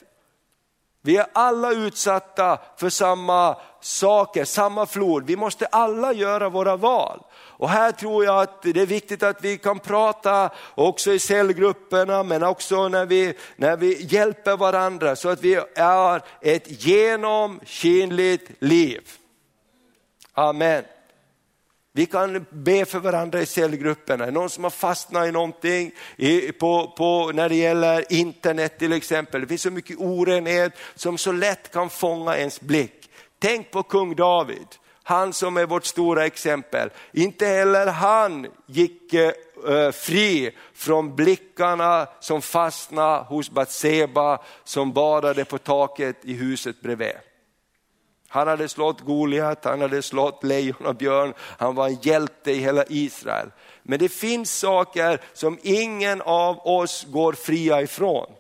vi 1.06 1.18
är 1.18 1.26
alla 1.34 1.72
utsatta 1.72 2.60
för 2.78 2.90
samma 2.90 3.58
saker, 3.82 4.46
samma 4.46 4.86
flod. 4.86 5.26
Vi 5.26 5.36
måste 5.36 5.66
alla 5.66 6.14
göra 6.14 6.50
våra 6.50 6.76
val. 6.76 7.20
Och 7.58 7.70
här 7.70 7.92
tror 7.92 8.26
jag 8.26 8.42
att 8.42 8.62
det 8.62 8.82
är 8.82 8.86
viktigt 8.86 9.24
att 9.24 9.42
vi 9.42 9.58
kan 9.58 9.80
prata 9.80 10.50
också 10.76 11.14
i 11.14 11.20
cellgrupperna 11.20 12.24
men 12.24 12.44
också 12.44 12.88
när 12.88 13.06
vi, 13.06 13.34
när 13.56 13.78
vi 13.78 14.04
hjälper 14.04 14.58
varandra 14.58 15.16
så 15.16 15.30
att 15.30 15.42
vi 15.42 15.62
är 15.76 16.22
ett 16.42 16.86
genomskinligt 16.86 18.52
liv. 18.60 19.02
Amen. 20.34 20.84
Vi 21.98 22.06
kan 22.06 22.46
be 22.50 22.86
för 22.86 23.00
varandra 23.00 23.42
i 23.42 23.46
cellgrupperna. 23.46 24.26
Någon 24.26 24.50
som 24.50 24.64
har 24.64 24.72
fastnat 24.72 25.28
i 25.28 25.32
någonting 25.32 25.92
i, 26.16 26.52
på, 26.52 26.94
på, 26.98 27.32
när 27.34 27.50
det 27.50 27.56
gäller 27.56 28.14
internet 28.14 28.80
till 28.80 28.94
exempel. 28.94 29.42
Det 29.42 29.48
finns 29.48 29.62
så 29.62 29.72
mycket 29.72 29.98
orenhet 30.00 30.74
som 30.96 31.18
så 31.18 31.32
lätt 31.32 31.72
kan 31.72 31.90
fånga 31.90 32.38
ens 32.38 32.62
blick. 32.62 33.10
Tänk 33.40 33.72
på 33.72 33.84
kung 33.84 34.16
David, 34.16 34.68
han 35.04 35.34
som 35.34 35.58
är 35.58 35.66
vårt 35.66 35.86
stora 35.86 36.26
exempel. 36.26 36.90
Inte 37.12 37.46
heller 37.46 37.88
han 37.88 38.48
gick 38.68 39.14
eh, 39.14 39.32
eh 39.68 39.92
fri 39.92 40.52
från 40.74 41.16
blickarna 41.16 42.08
som 42.20 42.42
fastnade 42.42 43.24
hos 43.24 43.50
Batseba 43.50 44.42
som 44.64 44.94
badade 44.94 45.46
på 45.46 45.58
taket 45.58 46.18
i 46.22 46.34
huset 46.34 46.82
bredvid. 46.82 47.16
Han 48.28 48.48
hade 48.48 48.68
slått 48.68 49.02
Goliat, 49.02 49.66
han 49.66 49.82
hade 49.82 50.02
slått 50.02 50.44
lejon 50.44 50.86
och 50.86 50.96
björn, 50.96 51.34
han 51.38 51.76
var 51.76 51.88
en 51.88 51.98
hjälte 52.02 52.52
i 52.52 52.60
hela 52.60 52.84
Israel. 52.90 53.52
Men 53.84 54.00
det 54.00 54.10
finns 54.10 54.60
saker 54.60 55.22
som 55.34 55.60
ingen 55.62 56.22
av 56.22 56.68
oss 56.68 57.06
går 57.10 57.34
fria 57.34 57.82
ifrån. 57.82 58.32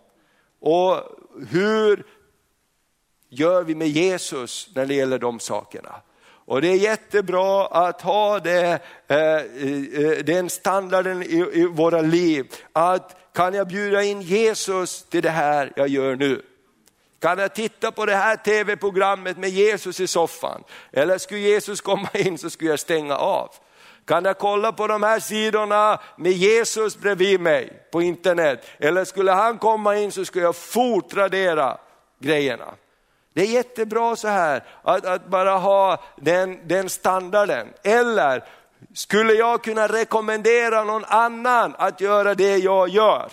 Och 0.60 1.02
hur 1.50 2.06
gör 3.30 3.64
vi 3.64 3.76
med 3.76 3.88
Jesus 3.88 4.70
när 4.76 4.86
det 4.86 4.94
gäller 4.94 5.20
de 5.20 5.40
sakerna? 5.40 5.96
Och 6.48 6.62
det 6.62 6.68
är 6.68 6.76
jättebra 6.76 7.68
att 7.68 8.02
ha 8.02 8.40
det, 8.40 8.80
eh, 9.08 9.18
eh 9.18 10.24
den 10.26 10.50
standarden 10.50 11.24
i, 11.24 11.50
i 11.54 11.66
våra 11.66 12.02
liv. 12.02 12.54
Att 12.74 13.16
kan 13.34 13.54
jag 13.54 13.68
bjuda 13.68 14.04
in 14.04 14.22
Jesus 14.22 15.04
till 15.04 15.24
det 15.24 15.30
här 15.30 15.74
jag 15.76 15.88
gör 15.88 16.16
nu? 16.16 16.42
Kan 17.20 17.40
jag 17.40 17.56
titta 17.56 17.92
på 17.92 18.06
det 18.06 18.16
här 18.16 18.36
tv-programmet 18.36 19.38
med 19.38 19.50
Jesus 19.50 20.00
i 20.00 20.08
soffan? 20.08 20.64
Eller 20.92 21.18
skulle 21.18 21.40
Jesus 21.40 21.82
komma 21.82 22.10
in 22.14 22.38
så 22.38 22.50
skulle 22.50 22.70
jag 22.70 22.80
stänga 22.80 23.16
av. 23.16 23.50
Kan 24.06 24.26
jag 24.26 24.38
kolla 24.38 24.72
på 24.72 24.88
de 24.88 25.04
här 25.04 25.20
sidorna 25.20 26.00
med 26.18 26.32
Jesus 26.32 26.98
bredvid 26.98 27.40
mig 27.40 27.88
på 27.92 28.02
internet? 28.02 28.66
Eller 28.80 29.06
skulle 29.06 29.32
han 29.32 29.58
komma 29.58 29.96
in 29.98 30.12
så 30.12 30.26
skulle 30.26 30.46
jag 30.46 30.56
fotradera 30.56 31.78
grejerna. 32.20 32.74
Det 33.34 33.42
är 33.42 33.46
jättebra 33.46 34.16
så 34.16 34.28
här 34.28 34.64
att, 34.82 35.06
att 35.06 35.28
bara 35.28 35.58
ha 35.58 36.04
den, 36.16 36.68
den 36.68 36.90
standarden. 36.90 37.68
Eller 37.84 38.44
skulle 38.94 39.34
jag 39.34 39.64
kunna 39.64 39.88
rekommendera 39.88 40.84
någon 40.84 41.06
annan 41.06 41.76
att 41.78 42.02
göra 42.02 42.36
det 42.36 42.58
jag 42.58 42.90
gör? 42.90 43.32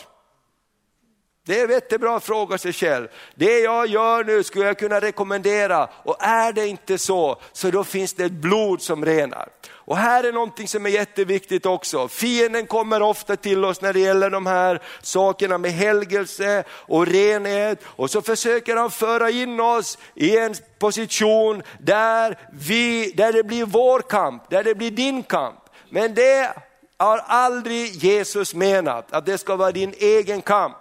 Det 1.45 1.61
är 1.61 1.65
en 1.65 1.71
jättebra 1.71 2.17
att 2.17 2.25
fråga 2.25 2.59
sig 2.59 2.73
själv. 2.73 3.09
Det 3.35 3.59
jag 3.59 3.87
gör 3.87 4.25
nu 4.25 4.43
skulle 4.43 4.65
jag 4.65 4.79
kunna 4.79 5.01
rekommendera 5.01 5.89
och 6.05 6.17
är 6.21 6.53
det 6.53 6.67
inte 6.69 6.99
så, 6.99 7.41
så 7.53 7.71
då 7.71 7.85
finns 7.85 8.15
det 8.15 8.25
ett 8.25 8.33
blod 8.33 8.83
som 8.83 9.05
renar. 9.05 9.49
Och 9.71 9.97
här 9.97 10.25
är 10.25 10.33
någonting 10.33 10.69
som 10.69 10.87
är 10.87 10.91
jätteviktigt 10.91 11.67
också. 11.67 12.09
Fienden 12.09 12.67
kommer 12.67 13.03
ofta 13.03 13.37
till 13.37 13.65
oss 13.65 13.81
när 13.81 13.93
det 13.93 14.01
gäller 14.01 14.31
de 14.31 14.47
här 14.47 14.83
sakerna 15.01 15.59
med 15.59 15.73
helgelse 15.73 16.65
och 16.71 17.07
renhet 17.07 17.79
och 17.85 18.11
så 18.11 18.23
försöker 18.23 18.77
han 18.77 18.91
föra 18.91 19.31
in 19.31 19.61
oss 19.61 19.99
i 20.15 20.37
en 20.37 20.55
position 20.79 21.63
där, 21.81 22.39
vi, 22.53 23.13
där 23.17 23.33
det 23.33 23.43
blir 23.43 23.65
vår 23.65 24.01
kamp, 24.01 24.51
där 24.51 24.65
det 24.65 24.75
blir 24.75 24.91
din 24.91 25.23
kamp. 25.23 25.61
Men 25.89 26.15
det 26.15 26.55
har 26.97 27.19
aldrig 27.27 27.87
Jesus 27.87 28.55
menat, 28.55 29.13
att 29.13 29.27
det 29.27 29.39
ska 29.39 29.57
vara 29.57 29.73
din 29.73 29.95
egen 29.99 30.43
kamp. 30.43 30.77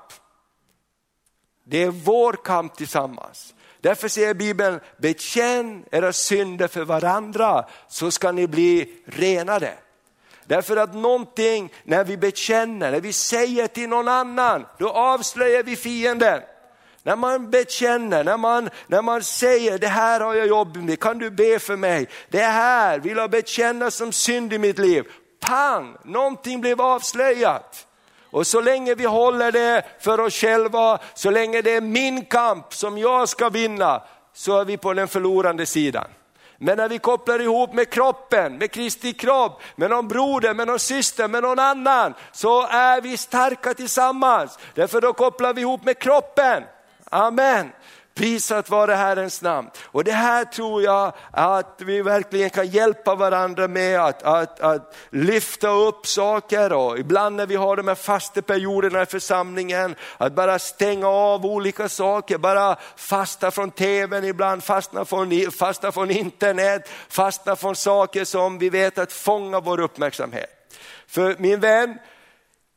Det 1.71 1.83
är 1.83 1.89
vår 1.89 2.33
kamp 2.33 2.75
tillsammans. 2.75 3.53
Därför 3.81 4.07
säger 4.07 4.33
Bibeln, 4.33 4.79
bekänn 4.97 5.85
era 5.91 6.13
synder 6.13 6.67
för 6.67 6.85
varandra 6.85 7.65
så 7.87 8.11
ska 8.11 8.31
ni 8.31 8.47
bli 8.47 8.93
renade. 9.05 9.73
Därför 10.45 10.77
att 10.77 10.95
någonting, 10.95 11.73
när 11.83 12.03
vi 12.03 12.17
bekänner, 12.17 12.91
när 12.91 12.99
vi 12.99 13.13
säger 13.13 13.67
till 13.67 13.89
någon 13.89 14.07
annan, 14.07 14.65
då 14.79 14.89
avslöjar 14.89 15.63
vi 15.63 15.75
fienden. 15.75 16.41
När 17.03 17.15
man 17.15 17.51
bekänner, 17.51 18.23
när 18.23 18.37
man, 18.37 18.69
när 18.87 19.01
man 19.01 19.23
säger 19.23 19.77
det 19.77 19.87
här 19.87 20.19
har 20.19 20.33
jag 20.33 20.47
jobb 20.47 20.77
med, 20.77 20.99
kan 20.99 21.17
du 21.17 21.29
be 21.29 21.59
för 21.59 21.75
mig? 21.75 22.07
Det 22.29 22.43
här 22.43 22.99
vill 22.99 23.17
jag 23.17 23.31
bekänna 23.31 23.91
som 23.91 24.11
synd 24.11 24.53
i 24.53 24.57
mitt 24.57 24.79
liv. 24.79 25.03
Pang, 25.39 25.97
någonting 26.03 26.61
blev 26.61 26.81
avslöjat. 26.81 27.87
Och 28.31 28.47
så 28.47 28.61
länge 28.61 28.95
vi 28.95 29.05
håller 29.05 29.51
det 29.51 29.83
för 29.99 30.19
oss 30.19 30.33
själva, 30.33 30.99
så 31.13 31.31
länge 31.31 31.61
det 31.61 31.73
är 31.73 31.81
min 31.81 32.25
kamp 32.25 32.73
som 32.73 32.97
jag 32.97 33.29
ska 33.29 33.49
vinna, 33.49 34.03
så 34.33 34.59
är 34.59 34.65
vi 34.65 34.77
på 34.77 34.93
den 34.93 35.07
förlorande 35.07 35.65
sidan. 35.65 36.07
Men 36.57 36.77
när 36.77 36.89
vi 36.89 36.99
kopplar 36.99 37.41
ihop 37.41 37.73
med 37.73 37.89
kroppen, 37.89 38.57
med 38.57 38.71
Kristi 38.71 39.13
kropp, 39.13 39.61
med 39.75 39.89
någon 39.89 40.07
broder, 40.07 40.53
med 40.53 40.67
någon 40.67 40.79
syster, 40.79 41.27
med 41.27 41.43
någon 41.43 41.59
annan, 41.59 42.13
så 42.31 42.67
är 42.67 43.01
vi 43.01 43.17
starka 43.17 43.73
tillsammans. 43.73 44.59
Därför 44.73 45.01
då 45.01 45.13
kopplar 45.13 45.53
vi 45.53 45.61
ihop 45.61 45.83
med 45.83 45.99
kroppen. 45.99 46.63
Amen. 47.09 47.71
Prisat 48.13 48.69
vare 48.69 48.93
Herrens 48.93 49.41
namn. 49.41 49.69
Och 49.83 50.03
det 50.03 50.11
här 50.11 50.45
tror 50.45 50.83
jag 50.83 51.13
att 51.31 51.75
vi 51.77 52.01
verkligen 52.01 52.49
kan 52.49 52.67
hjälpa 52.67 53.15
varandra 53.15 53.67
med 53.67 53.99
att, 53.99 54.23
att, 54.23 54.59
att 54.59 54.95
lyfta 55.09 55.69
upp 55.69 56.07
saker 56.07 56.73
och 56.73 56.99
ibland 56.99 57.35
när 57.35 57.45
vi 57.45 57.55
har 57.55 57.75
de 57.75 57.87
här 57.87 57.95
fasteperioderna 57.95 59.01
i 59.01 59.05
församlingen, 59.05 59.95
att 60.17 60.33
bara 60.33 60.59
stänga 60.59 61.07
av 61.07 61.45
olika 61.45 61.89
saker, 61.89 62.37
bara 62.37 62.77
fasta 62.95 63.51
från 63.51 63.71
tvn 63.71 64.25
ibland, 64.25 64.63
fasta 64.63 65.05
från, 65.05 65.51
fasta 65.51 65.91
från 65.91 66.11
internet, 66.11 66.89
fasta 67.09 67.55
från 67.55 67.75
saker 67.75 68.25
som 68.25 68.57
vi 68.57 68.69
vet 68.69 68.97
att 68.97 69.11
fånga 69.11 69.59
vår 69.59 69.79
uppmärksamhet. 69.79 70.49
För 71.07 71.35
min 71.39 71.59
vän, 71.59 71.99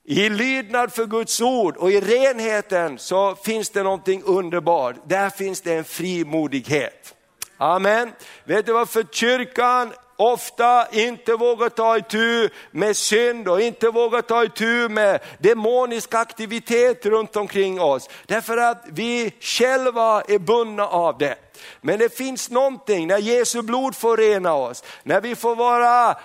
i 0.05 0.29
lydnad 0.29 0.93
för 0.93 1.07
Guds 1.07 1.41
ord 1.41 1.77
och 1.77 1.91
i 1.91 2.01
renheten 2.01 2.99
så 2.99 3.35
finns 3.35 3.71
det 3.71 3.83
någonting 3.83 4.23
underbart. 4.25 4.97
Där 5.07 5.31
finns 5.31 5.61
det 5.61 5.75
en 5.75 5.85
frimodighet. 5.85 7.15
Amen. 7.57 8.13
Vet 8.45 8.67
du 8.67 8.73
varför 8.73 9.07
kyrkan 9.13 9.93
ofta 10.17 10.89
inte 10.91 11.33
vågar 11.33 11.69
ta 11.69 11.97
itu 11.97 12.49
med 12.71 12.97
synd 12.97 13.49
och 13.49 13.61
inte 13.61 13.91
vågar 13.91 14.23
ta 14.23 14.45
itu 14.45 14.89
med 14.89 15.21
demonisk 15.39 16.15
aktivitet 16.15 17.07
runt 17.07 17.37
omkring 17.37 17.81
oss. 17.81 18.09
Därför 18.27 18.57
att 18.57 18.85
vi 18.89 19.35
själva 19.41 20.23
är 20.29 20.39
bundna 20.39 20.87
av 20.87 21.19
det. 21.19 21.37
Men 21.81 21.99
det 21.99 22.17
finns 22.17 22.51
någonting 22.51 23.07
när 23.07 23.19
Jesu 23.19 23.63
blod 23.63 23.97
får 23.97 24.17
rena 24.17 24.55
oss, 24.55 24.85
när 25.03 25.21
vi 25.21 25.35
får 25.35 25.57
vara 25.57 26.17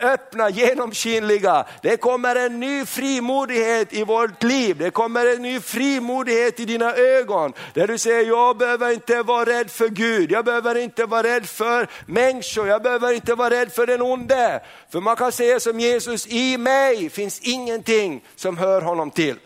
öppna, 0.00 0.50
genomskinliga. 0.50 1.66
Det 1.82 1.96
kommer 1.96 2.36
en 2.36 2.60
ny 2.60 2.86
frimodighet 2.86 3.92
i 3.92 4.04
vårt 4.04 4.42
liv. 4.42 4.76
Det 4.78 4.90
kommer 4.90 5.26
en 5.26 5.42
ny 5.42 5.60
frimodighet 5.60 6.60
i 6.60 6.64
dina 6.64 6.94
ögon. 6.94 7.52
Där 7.74 7.86
du 7.86 7.98
säger, 7.98 8.28
jag 8.28 8.56
behöver 8.56 8.92
inte 8.92 9.22
vara 9.22 9.44
rädd 9.44 9.70
för 9.70 9.88
Gud. 9.88 10.30
Jag 10.30 10.44
behöver 10.44 10.74
inte 10.74 11.06
vara 11.06 11.22
rädd 11.22 11.46
för 11.46 11.88
människor. 12.06 12.68
Jag 12.68 12.82
behöver 12.82 13.12
inte 13.12 13.34
vara 13.34 13.50
rädd 13.50 13.72
för 13.72 13.86
den 13.86 14.02
onde. 14.02 14.62
För 14.92 15.00
man 15.00 15.16
kan 15.16 15.32
säga 15.32 15.60
som 15.60 15.80
Jesus, 15.80 16.26
i 16.26 16.58
mig 16.58 17.10
finns 17.10 17.40
ingenting 17.40 18.24
som 18.36 18.58
hör 18.58 18.82
honom 18.82 19.10
till. 19.10 19.36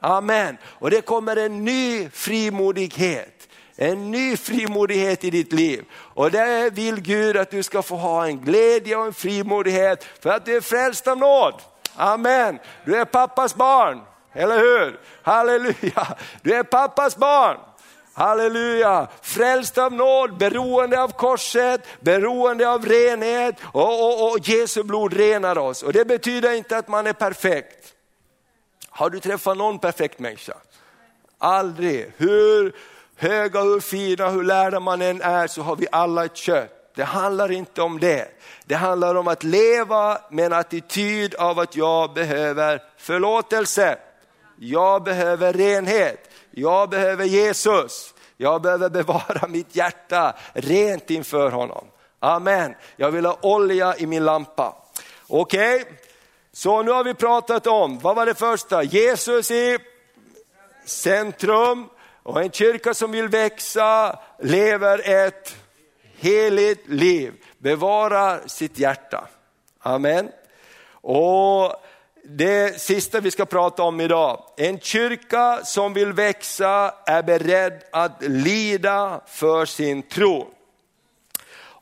Amen. 0.00 0.56
Och 0.64 0.90
det 0.90 1.00
kommer 1.00 1.36
en 1.36 1.64
ny 1.64 2.08
frimodighet. 2.10 3.31
En 3.82 4.10
ny 4.10 4.36
frimodighet 4.36 5.24
i 5.24 5.30
ditt 5.30 5.52
liv. 5.52 5.84
Och 6.14 6.30
det 6.30 6.70
vill 6.72 7.00
Gud 7.00 7.36
att 7.36 7.50
du 7.50 7.62
ska 7.62 7.82
få 7.82 7.96
ha 7.96 8.26
en 8.26 8.40
glädje 8.40 8.96
och 8.96 9.06
en 9.06 9.14
frimodighet 9.14 10.04
för 10.20 10.30
att 10.30 10.44
du 10.44 10.56
är 10.56 10.60
frälst 10.60 11.08
av 11.08 11.18
nåd. 11.18 11.54
Amen. 11.96 12.58
Du 12.84 12.96
är 12.96 13.04
pappas 13.04 13.54
barn, 13.54 14.00
eller 14.32 14.58
hur? 14.58 15.00
Halleluja. 15.22 16.16
Du 16.42 16.54
är 16.54 16.62
pappas 16.62 17.16
barn. 17.16 17.56
Halleluja, 18.14 19.08
frälst 19.22 19.78
av 19.78 19.92
nåd, 19.92 20.38
beroende 20.38 21.02
av 21.02 21.08
korset, 21.08 21.86
beroende 22.00 22.68
av 22.68 22.86
renhet 22.86 23.56
och, 23.72 24.04
och, 24.04 24.32
och 24.32 24.48
Jesu 24.48 24.82
blod 24.82 25.12
renar 25.12 25.58
oss. 25.58 25.82
Och 25.82 25.92
det 25.92 26.04
betyder 26.04 26.52
inte 26.52 26.76
att 26.76 26.88
man 26.88 27.06
är 27.06 27.12
perfekt. 27.12 27.94
Har 28.88 29.10
du 29.10 29.20
träffat 29.20 29.56
någon 29.56 29.78
perfekt 29.78 30.18
människa? 30.18 30.54
Aldrig. 31.38 32.12
Hur 32.16 32.74
höga, 33.22 33.60
hur 33.60 33.80
fina, 33.80 34.28
hur 34.28 34.42
lärda 34.42 34.80
man 34.80 35.02
än 35.02 35.22
är 35.22 35.46
så 35.46 35.62
har 35.62 35.76
vi 35.76 35.86
alla 35.92 36.24
ett 36.24 36.36
kött. 36.36 36.92
Det 36.94 37.04
handlar 37.04 37.52
inte 37.52 37.82
om 37.82 38.00
det. 38.00 38.28
Det 38.64 38.74
handlar 38.74 39.14
om 39.14 39.28
att 39.28 39.44
leva 39.44 40.18
med 40.30 40.46
en 40.46 40.52
attityd 40.52 41.34
av 41.34 41.58
att 41.58 41.76
jag 41.76 42.12
behöver 42.14 42.82
förlåtelse. 42.96 43.98
Jag 44.58 45.02
behöver 45.02 45.52
renhet. 45.52 46.30
Jag 46.50 46.90
behöver 46.90 47.24
Jesus. 47.24 48.14
Jag 48.36 48.62
behöver 48.62 48.90
bevara 48.90 49.48
mitt 49.48 49.76
hjärta 49.76 50.34
rent 50.52 51.10
inför 51.10 51.50
honom. 51.50 51.86
Amen. 52.20 52.74
Jag 52.96 53.10
vill 53.10 53.26
ha 53.26 53.38
olja 53.42 53.96
i 53.96 54.06
min 54.06 54.24
lampa. 54.24 54.76
Okej, 55.28 55.80
okay. 55.80 55.94
så 56.52 56.82
nu 56.82 56.90
har 56.90 57.04
vi 57.04 57.14
pratat 57.14 57.66
om, 57.66 57.98
vad 57.98 58.16
var 58.16 58.26
det 58.26 58.34
första? 58.34 58.82
Jesus 58.82 59.50
i 59.50 59.78
centrum. 60.84 61.88
Och 62.22 62.42
en 62.42 62.50
kyrka 62.50 62.94
som 62.94 63.12
vill 63.12 63.28
växa 63.28 64.18
lever 64.38 65.10
ett 65.10 65.56
heligt 66.16 66.88
liv, 66.88 67.32
bevarar 67.58 68.40
sitt 68.46 68.78
hjärta. 68.78 69.28
Amen. 69.78 70.28
Och 70.90 71.74
det 72.24 72.80
sista 72.80 73.20
vi 73.20 73.30
ska 73.30 73.44
prata 73.44 73.82
om 73.82 74.00
idag, 74.00 74.44
en 74.56 74.80
kyrka 74.80 75.60
som 75.64 75.94
vill 75.94 76.12
växa 76.12 76.94
är 77.06 77.22
beredd 77.22 77.82
att 77.92 78.22
lida 78.22 79.20
för 79.26 79.66
sin 79.66 80.02
tro. 80.02 80.50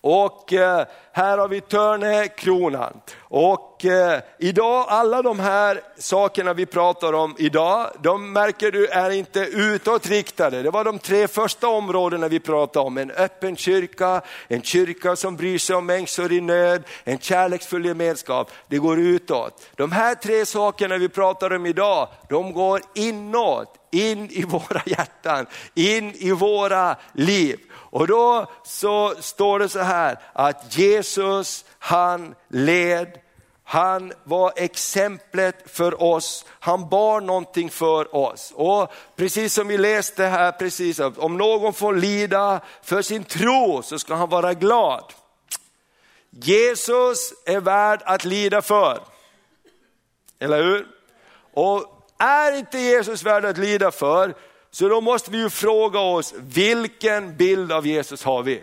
Och 0.03 0.53
eh, 0.53 0.87
här 1.13 1.39
har 1.39 1.49
vi 1.49 1.61
Törnekronan. 1.61 3.01
Och 3.21 3.85
eh, 3.85 4.21
idag, 4.39 4.87
alla 4.89 5.23
de 5.23 5.41
här 5.41 5.81
sakerna 5.99 6.53
vi 6.53 6.67
pratar 6.67 7.13
om 7.13 7.35
idag, 7.39 7.91
de 8.03 8.33
märker 8.33 8.73
du 8.73 8.87
är 8.87 9.11
inte 9.11 9.41
utåtriktade. 9.41 10.63
Det 10.63 10.71
var 10.71 10.85
de 10.85 10.99
tre 10.99 11.29
första 11.29 11.69
områdena 11.69 12.29
vi 12.29 12.41
pratade 12.41 12.87
om. 12.87 12.99
En 12.99 13.11
öppen 13.11 13.57
kyrka, 13.57 14.23
en 14.49 14.63
kyrka 14.63 15.17
som 15.17 15.37
bryr 15.37 15.59
sig 15.59 15.77
om 15.77 15.87
människor 15.87 16.33
i 16.33 16.41
nöd, 16.41 16.83
en 17.05 17.19
kärleksfull 17.19 17.85
gemenskap. 17.85 18.51
Det 18.69 18.79
går 18.79 18.99
utåt. 18.99 19.63
De 19.77 19.93
här 19.93 20.15
tre 20.15 20.47
sakerna 20.47 20.99
vi 20.99 21.09
pratar 21.09 21.53
om 21.53 21.67
idag, 21.67 22.09
de 22.29 22.53
går 22.53 22.81
inåt, 22.95 23.77
in 23.91 24.31
i 24.31 24.43
våra 24.43 24.83
hjärtan, 24.87 25.47
in 25.75 26.15
i 26.15 26.33
våra 26.33 26.97
liv. 27.13 27.61
Och 27.73 28.07
då 28.07 28.47
så 28.65 29.15
står 29.21 29.59
det 29.59 29.69
så 29.69 29.79
här 29.79 30.19
att 30.33 30.77
Jesus 31.01 31.65
han 31.79 32.35
led, 32.49 33.19
han 33.65 34.13
var 34.25 34.53
exemplet 34.57 35.57
för 35.67 36.03
oss, 36.03 36.45
han 36.49 36.89
bar 36.89 37.21
någonting 37.21 37.71
för 37.71 38.17
oss. 38.17 38.53
Och 38.55 38.93
precis 39.17 39.55
som 39.55 39.69
vi 39.69 39.79
läste 39.79 40.25
här 40.25 40.53
precis, 40.53 41.01
om 41.01 41.37
någon 41.37 41.73
får 41.73 41.95
lida 41.95 42.61
för 42.83 43.03
sin 43.03 43.25
tro 43.25 43.83
så 43.83 43.99
ska 43.99 44.15
han 44.15 44.29
vara 44.29 44.55
glad. 44.55 45.05
Jesus 46.31 47.33
är 47.47 47.61
värd 47.61 48.03
att 48.05 48.25
lida 48.25 48.63
för. 48.63 49.01
Eller 50.39 50.63
hur? 50.63 50.87
Och 51.55 52.07
är 52.19 52.53
inte 52.53 52.79
Jesus 52.79 53.23
värd 53.23 53.45
att 53.45 53.59
lida 53.59 53.91
för, 53.91 54.35
så 54.71 54.89
då 54.89 55.01
måste 55.01 55.31
vi 55.31 55.39
ju 55.39 55.51
fråga 55.51 56.01
oss, 56.01 56.35
vilken 56.37 57.37
bild 57.37 57.73
av 57.73 57.87
Jesus 57.87 58.25
har 58.25 58.43
vi? 58.43 58.63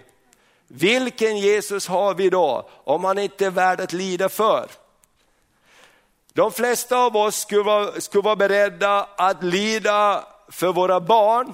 Vilken 0.67 1.37
Jesus 1.37 1.87
har 1.87 2.13
vi 2.13 2.29
då, 2.29 2.69
om 2.83 3.03
han 3.03 3.17
inte 3.17 3.45
är 3.45 3.51
värd 3.51 3.81
att 3.81 3.93
lida 3.93 4.29
för? 4.29 4.69
De 6.33 6.51
flesta 6.51 6.97
av 6.97 7.17
oss 7.17 7.35
skulle 7.35 7.63
vara, 7.63 8.01
skulle 8.01 8.21
vara 8.21 8.35
beredda 8.35 9.09
att 9.17 9.43
lida 9.43 10.25
för 10.47 10.73
våra 10.73 10.99
barn. 10.99 11.53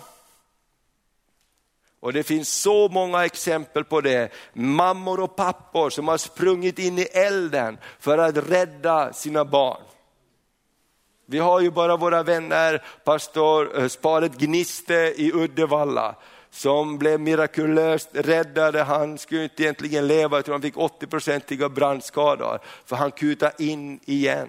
Och 1.99 2.14
det 2.14 2.24
finns 2.24 2.49
så 2.49 2.89
många 2.89 3.26
exempel 3.26 3.84
på 3.84 4.01
det. 4.01 4.32
Mammor 4.53 5.20
och 5.20 5.36
pappor 5.36 5.89
som 5.89 6.07
har 6.07 6.18
sprungit 6.18 6.80
in 6.80 6.99
i 6.99 7.01
elden 7.01 7.78
för 7.99 8.18
att 8.18 8.38
rädda 8.38 9.14
sina 9.14 9.45
barn. 9.45 9.82
Vi 11.26 11.39
har 11.39 11.59
ju 11.59 11.72
bara 11.72 11.97
våra 11.97 12.24
vänner, 12.24 12.84
pastor 13.03 13.80
eh, 13.80 13.88
Sparet 13.88 14.38
Gniste 14.38 15.14
i 15.18 15.32
Uddevalla, 15.34 16.16
som 16.54 16.97
blev 16.97 17.20
mirakulöst 17.20 18.10
räddade. 18.14 18.84
Han 18.84 19.18
skulle 19.18 19.43
inte 19.43 19.64
egentligen 19.64 20.08
leva, 20.08 20.39
utan 20.39 20.51
han 20.51 20.62
fick 20.62 20.76
80-procentiga 20.76 21.70
brandskador, 21.70 22.60
för 22.86 22.95
han 22.95 23.12
kutade 23.12 23.54
in 23.58 23.99
igen. 24.06 24.47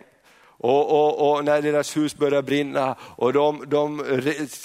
Och, 0.59 0.91
och, 0.91 1.31
och, 1.31 1.45
när 1.45 1.63
deras 1.63 1.97
hus 1.97 2.17
började 2.17 2.43
brinna 2.43 2.97
och 3.01 3.33
de, 3.33 3.65
de 3.67 4.03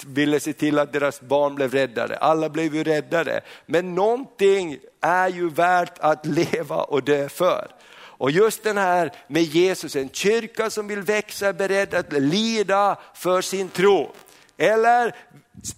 ville 0.06 0.40
se 0.40 0.52
till 0.52 0.78
att 0.78 0.92
deras 0.92 1.20
barn 1.20 1.54
blev 1.54 1.72
räddade. 1.72 2.16
Alla 2.16 2.48
blev 2.48 2.74
ju 2.74 2.84
räddade. 2.84 3.40
Men 3.66 3.94
någonting 3.94 4.78
är 5.00 5.28
ju 5.28 5.48
värt 5.48 5.98
att 5.98 6.26
leva 6.26 6.76
och 6.76 7.02
dö 7.02 7.28
för. 7.28 7.68
Och 7.92 8.30
just 8.30 8.62
den 8.62 8.78
här 8.78 9.12
med 9.26 9.42
Jesus, 9.42 9.96
en 9.96 10.08
kyrka 10.08 10.70
som 10.70 10.88
vill 10.88 11.02
växa, 11.02 11.48
är 11.48 11.52
beredd 11.52 11.94
att 11.94 12.12
lida 12.12 12.98
för 13.14 13.40
sin 13.40 13.68
tro. 13.68 14.12
Eller 14.56 15.14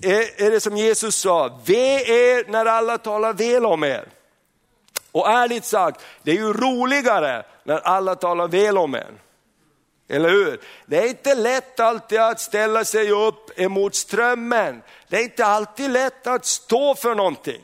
är 0.03 0.51
det 0.51 0.61
som 0.61 0.77
Jesus 0.77 1.17
sa, 1.17 1.61
ve 1.65 2.03
er 2.03 2.51
när 2.51 2.67
alla 2.67 2.99
talar 2.99 3.33
väl 3.33 3.67
om 3.67 3.85
er. 3.85 4.09
Och 5.13 5.31
ärligt 5.31 5.65
sagt, 5.65 6.01
det 6.23 6.31
är 6.31 6.35
ju 6.35 6.53
roligare 6.53 7.45
när 7.65 7.79
alla 7.79 8.15
talar 8.15 8.49
väl 8.49 8.79
om 8.79 8.95
en. 8.95 9.19
Eller 10.09 10.29
hur? 10.29 10.61
Det 10.87 10.99
är 10.99 11.09
inte 11.09 11.35
lätt 11.35 11.81
alltid 11.81 12.21
att 12.21 12.41
ställa 12.41 12.85
sig 12.85 13.11
upp 13.11 13.59
emot 13.61 13.95
strömmen. 13.95 14.83
Det 15.09 15.17
är 15.17 15.23
inte 15.23 15.47
alltid 15.47 15.91
lätt 15.91 16.27
att 16.27 16.47
stå 16.47 16.95
för 16.95 17.15
någonting. 17.15 17.63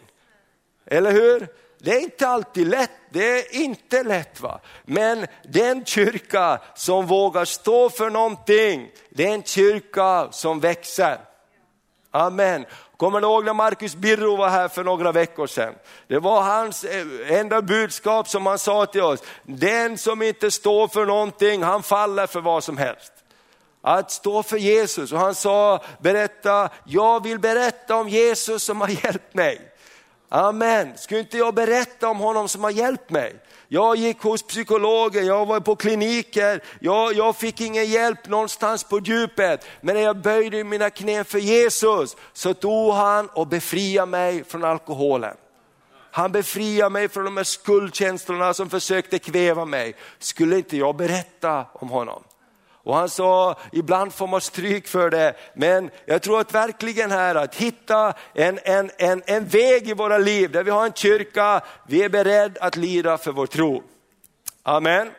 Eller 0.86 1.12
hur? 1.12 1.48
Det 1.78 1.94
är 1.94 2.00
inte 2.00 2.28
alltid 2.28 2.66
lätt, 2.66 2.90
det 3.10 3.38
är 3.38 3.54
inte 3.54 4.02
lätt. 4.02 4.40
va. 4.40 4.60
Men 4.84 5.26
den 5.44 5.84
kyrka 5.84 6.60
som 6.74 7.06
vågar 7.06 7.44
stå 7.44 7.90
för 7.90 8.10
någonting, 8.10 8.90
det 9.10 9.26
är 9.26 9.34
en 9.34 9.42
kyrka 9.42 10.28
som 10.30 10.60
växer. 10.60 11.18
Amen. 12.10 12.64
Kommer 12.96 13.20
ni 13.20 13.26
ihåg 13.26 13.44
när 13.44 13.54
Marcus 13.54 13.94
Birro 13.96 14.36
var 14.36 14.48
här 14.48 14.68
för 14.68 14.84
några 14.84 15.12
veckor 15.12 15.46
sedan? 15.46 15.74
Det 16.06 16.18
var 16.18 16.42
hans 16.42 16.84
eh, 16.84 17.06
enda 17.28 17.62
budskap 17.62 18.28
som 18.28 18.46
han 18.46 18.58
sa 18.58 18.86
till 18.86 19.02
oss. 19.02 19.22
Den 19.42 19.98
som 19.98 20.22
inte 20.22 20.50
står 20.50 20.88
för 20.88 21.06
någonting, 21.06 21.62
han 21.62 21.82
faller 21.82 22.26
för 22.26 22.40
vad 22.40 22.64
som 22.64 22.78
helst. 22.78 23.12
Att 23.82 24.10
stå 24.10 24.42
för 24.42 24.56
Jesus 24.56 25.12
och 25.12 25.18
han 25.18 25.34
sa, 25.34 25.84
berätta, 25.98 26.68
jag 26.84 27.22
vill 27.22 27.38
berätta 27.38 27.96
om 27.96 28.08
Jesus 28.08 28.62
som 28.62 28.80
har 28.80 28.88
hjälpt 28.88 29.34
mig. 29.34 29.72
Amen, 30.28 30.92
skulle 30.96 31.20
inte 31.20 31.38
jag 31.38 31.54
berätta 31.54 32.08
om 32.08 32.18
honom 32.18 32.48
som 32.48 32.64
har 32.64 32.70
hjälpt 32.70 33.10
mig? 33.10 33.36
Jag 33.70 33.96
gick 33.96 34.20
hos 34.20 34.42
psykologer, 34.42 35.22
jag 35.22 35.46
var 35.46 35.60
på 35.60 35.76
kliniker, 35.76 36.62
jag, 36.80 37.14
jag 37.14 37.36
fick 37.36 37.60
ingen 37.60 37.84
hjälp 37.86 38.28
någonstans 38.28 38.84
på 38.84 38.98
djupet. 38.98 39.66
Men 39.80 39.94
när 39.94 40.02
jag 40.02 40.16
böjde 40.16 40.64
mina 40.64 40.90
knän 40.90 41.24
för 41.24 41.38
Jesus 41.38 42.16
så 42.32 42.54
tog 42.54 42.94
han 42.94 43.28
och 43.28 43.46
befriade 43.46 44.10
mig 44.10 44.44
från 44.44 44.64
alkoholen. 44.64 45.36
Han 46.10 46.32
befriade 46.32 46.90
mig 46.90 47.08
från 47.08 47.24
de 47.24 47.36
här 47.36 47.44
skuldkänslorna 47.44 48.54
som 48.54 48.70
försökte 48.70 49.18
kväva 49.18 49.64
mig. 49.64 49.94
Skulle 50.18 50.56
inte 50.56 50.76
jag 50.76 50.96
berätta 50.96 51.66
om 51.72 51.88
honom? 51.88 52.22
Och 52.88 52.96
han 52.96 53.08
sa, 53.08 53.56
ibland 53.72 54.14
får 54.14 54.26
man 54.26 54.40
stryk 54.40 54.88
för 54.88 55.10
det, 55.10 55.34
men 55.54 55.90
jag 56.06 56.22
tror 56.22 56.40
att 56.40 56.54
verkligen 56.54 57.10
här 57.10 57.34
att 57.34 57.54
hitta 57.54 58.14
en, 58.34 58.58
en, 58.64 58.90
en, 58.98 59.22
en 59.26 59.46
väg 59.46 59.88
i 59.88 59.94
våra 59.94 60.18
liv 60.18 60.50
där 60.50 60.64
vi 60.64 60.70
har 60.70 60.86
en 60.86 60.92
kyrka, 60.92 61.60
vi 61.86 62.02
är 62.02 62.08
beredda 62.08 62.60
att 62.60 62.76
lida 62.76 63.18
för 63.18 63.32
vår 63.32 63.46
tro. 63.46 63.82
Amen. 64.62 65.10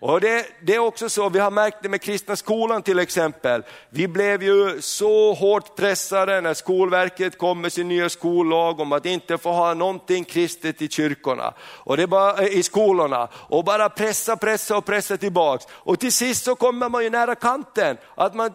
Och 0.00 0.20
det, 0.20 0.46
det, 0.62 0.74
är 0.74 0.78
också 0.78 1.08
så, 1.08 1.28
vi 1.28 1.38
har 1.38 1.50
märkt 1.50 1.76
det 1.82 1.88
med 1.88 2.00
kristna 2.00 2.36
skolan 2.36 2.82
till 2.82 2.98
exempel. 2.98 3.62
Vi 3.90 4.08
blev 4.08 4.42
ju 4.42 4.82
så 4.82 5.34
hårt 5.34 5.76
pressade 5.76 6.40
när 6.40 6.54
Skolverket 6.54 7.38
kom 7.38 7.60
med 7.60 7.72
sin 7.72 7.88
nya 7.88 8.08
skollag 8.08 8.80
om 8.80 8.92
att 8.92 9.06
inte 9.06 9.38
få 9.38 9.52
ha 9.52 9.74
någonting 9.74 10.24
kristet 10.24 10.82
i 10.82 10.88
kyrkorna, 10.88 11.54
och 11.60 11.96
det 11.96 12.06
bara, 12.06 12.42
eh, 12.42 12.58
i 12.58 12.62
skolorna. 12.62 13.28
Och 13.32 13.64
bara 13.64 13.88
pressa, 13.88 14.36
pressa 14.36 14.76
och 14.76 14.84
pressa 14.84 15.16
tillbaks. 15.16 15.64
Och 15.70 16.00
till 16.00 16.12
sist 16.12 16.44
så 16.44 16.54
kommer 16.54 16.88
man 16.88 17.04
ju 17.04 17.10
nära 17.10 17.34
kanten, 17.34 17.96
att 18.14 18.34
man 18.34 18.50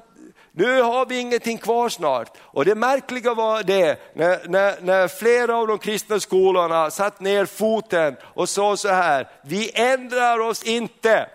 nu 0.55 0.81
har 0.81 1.05
vi 1.05 1.19
ingenting 1.19 1.57
kvar 1.57 1.89
snart. 1.89 2.37
Och 2.41 2.65
det 2.65 2.75
märkliga 2.75 3.33
var 3.33 3.63
det, 3.63 3.99
när, 4.15 4.47
när, 4.47 4.81
när 4.81 5.07
flera 5.07 5.57
av 5.57 5.67
de 5.67 5.77
kristna 5.77 6.19
skolorna 6.19 6.91
satt 6.91 7.19
ner 7.19 7.45
foten 7.45 8.15
och 8.23 8.49
sa 8.49 8.77
så 8.77 8.87
här, 8.87 9.27
vi 9.43 9.71
ändrar 9.73 10.39
oss 10.39 10.63
inte. 10.63 11.29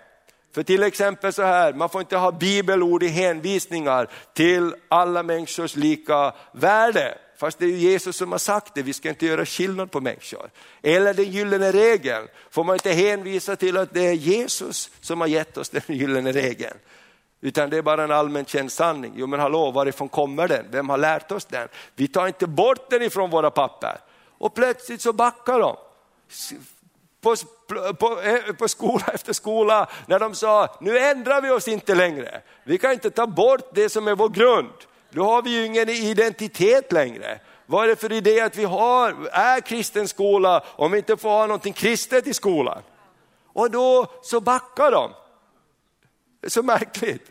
För 0.55 0.63
till 0.63 0.83
exempel 0.83 1.33
så 1.33 1.43
här, 1.43 1.73
man 1.73 1.89
får 1.89 2.01
inte 2.01 2.17
ha 2.17 2.33
bibelord 2.33 3.03
i 3.03 3.09
hänvisningar 3.09 4.09
till 4.35 4.75
alla 4.89 5.23
människors 5.23 5.77
lika 5.77 6.35
värde. 6.53 7.19
Fast 7.39 7.59
det 7.59 7.67
är 7.67 7.77
Jesus 7.77 8.17
som 8.17 8.33
har 8.33 8.39
sagt 8.39 8.75
det, 8.75 8.83
vi 8.83 8.93
ska 8.93 9.09
inte 9.09 9.27
göra 9.27 9.47
skillnad 9.47 9.91
på 9.91 10.01
människor. 10.01 10.51
Eller 10.83 11.15
den 11.15 11.31
gyllene 11.31 11.73
regeln, 11.73 12.29
får 12.51 12.65
man 12.65 12.75
inte 12.75 12.93
hänvisa 12.93 13.57
till 13.57 13.77
att 13.77 13.95
det 13.95 14.07
är 14.07 14.13
Jesus 14.13 14.91
som 15.01 15.21
har 15.21 15.29
gett 15.29 15.57
oss 15.57 15.69
den 15.69 15.83
gyllene 15.87 16.33
regeln. 16.33 16.77
Utan 17.41 17.71
det 17.71 17.77
är 17.77 17.83
bara 17.83 18.05
en 18.05 18.11
allmänt 18.11 18.49
känd 18.49 18.73
sanning. 18.73 19.13
Jo 19.17 19.27
men 19.27 19.41
hallå, 19.41 19.71
varifrån 19.71 20.09
kommer 20.09 20.49
den? 20.49 20.67
Vem 20.71 20.89
har 20.89 20.99
lärt 20.99 21.33
oss 21.33 21.45
den? 21.45 21.69
Vi 21.97 22.09
tar 22.09 22.27
inte 22.27 22.47
bort 22.47 22.91
den 22.91 23.03
ifrån 23.03 23.31
våra 23.31 23.51
papper. 23.51 24.01
Och 24.39 24.55
plötsligt 24.55 25.01
så 25.01 25.13
backar 25.13 25.59
de. 25.59 25.77
På, 27.21 27.37
på, 27.95 28.21
eh, 28.21 28.55
på, 28.55 28.69
skola 28.69 29.05
efter 29.15 29.33
skola, 29.33 29.89
när 30.07 30.19
de 30.19 30.35
sa, 30.35 30.77
nu 30.81 30.99
ändrar 30.99 31.43
vi 31.43 31.51
oss 31.51 31.69
inte 31.69 31.95
längre. 31.95 32.41
Vi 32.65 32.79
kan 32.79 32.93
inte 32.93 33.11
ta 33.11 33.27
bort 33.27 33.75
det 33.75 33.89
som 33.89 34.09
är 34.09 34.15
vår 34.15 34.29
grund. 34.29 34.73
Då 35.11 35.25
har 35.25 35.43
vi 35.43 35.51
ju 35.51 35.67
ingen 35.67 35.89
identitet 35.89 36.93
längre. 36.93 37.41
Vad 37.67 37.85
är 37.85 37.89
det 37.89 37.97
för 37.97 38.13
idé 38.13 38.41
att 38.41 38.57
vi 38.57 38.65
har, 38.65 39.29
är 39.33 39.61
kristen 39.61 40.09
skola 40.09 40.65
om 40.67 40.93
vi 40.93 40.99
inte 40.99 41.17
får 41.17 41.29
ha 41.29 41.47
någonting 41.47 41.73
kristet 41.73 42.27
i 42.27 42.35
skolan? 42.35 42.83
Och 43.53 43.71
då 43.71 44.07
så 44.23 44.41
backar 44.41 44.91
de. 44.91 45.11
Så 46.47 46.63
märkligt. 46.63 47.31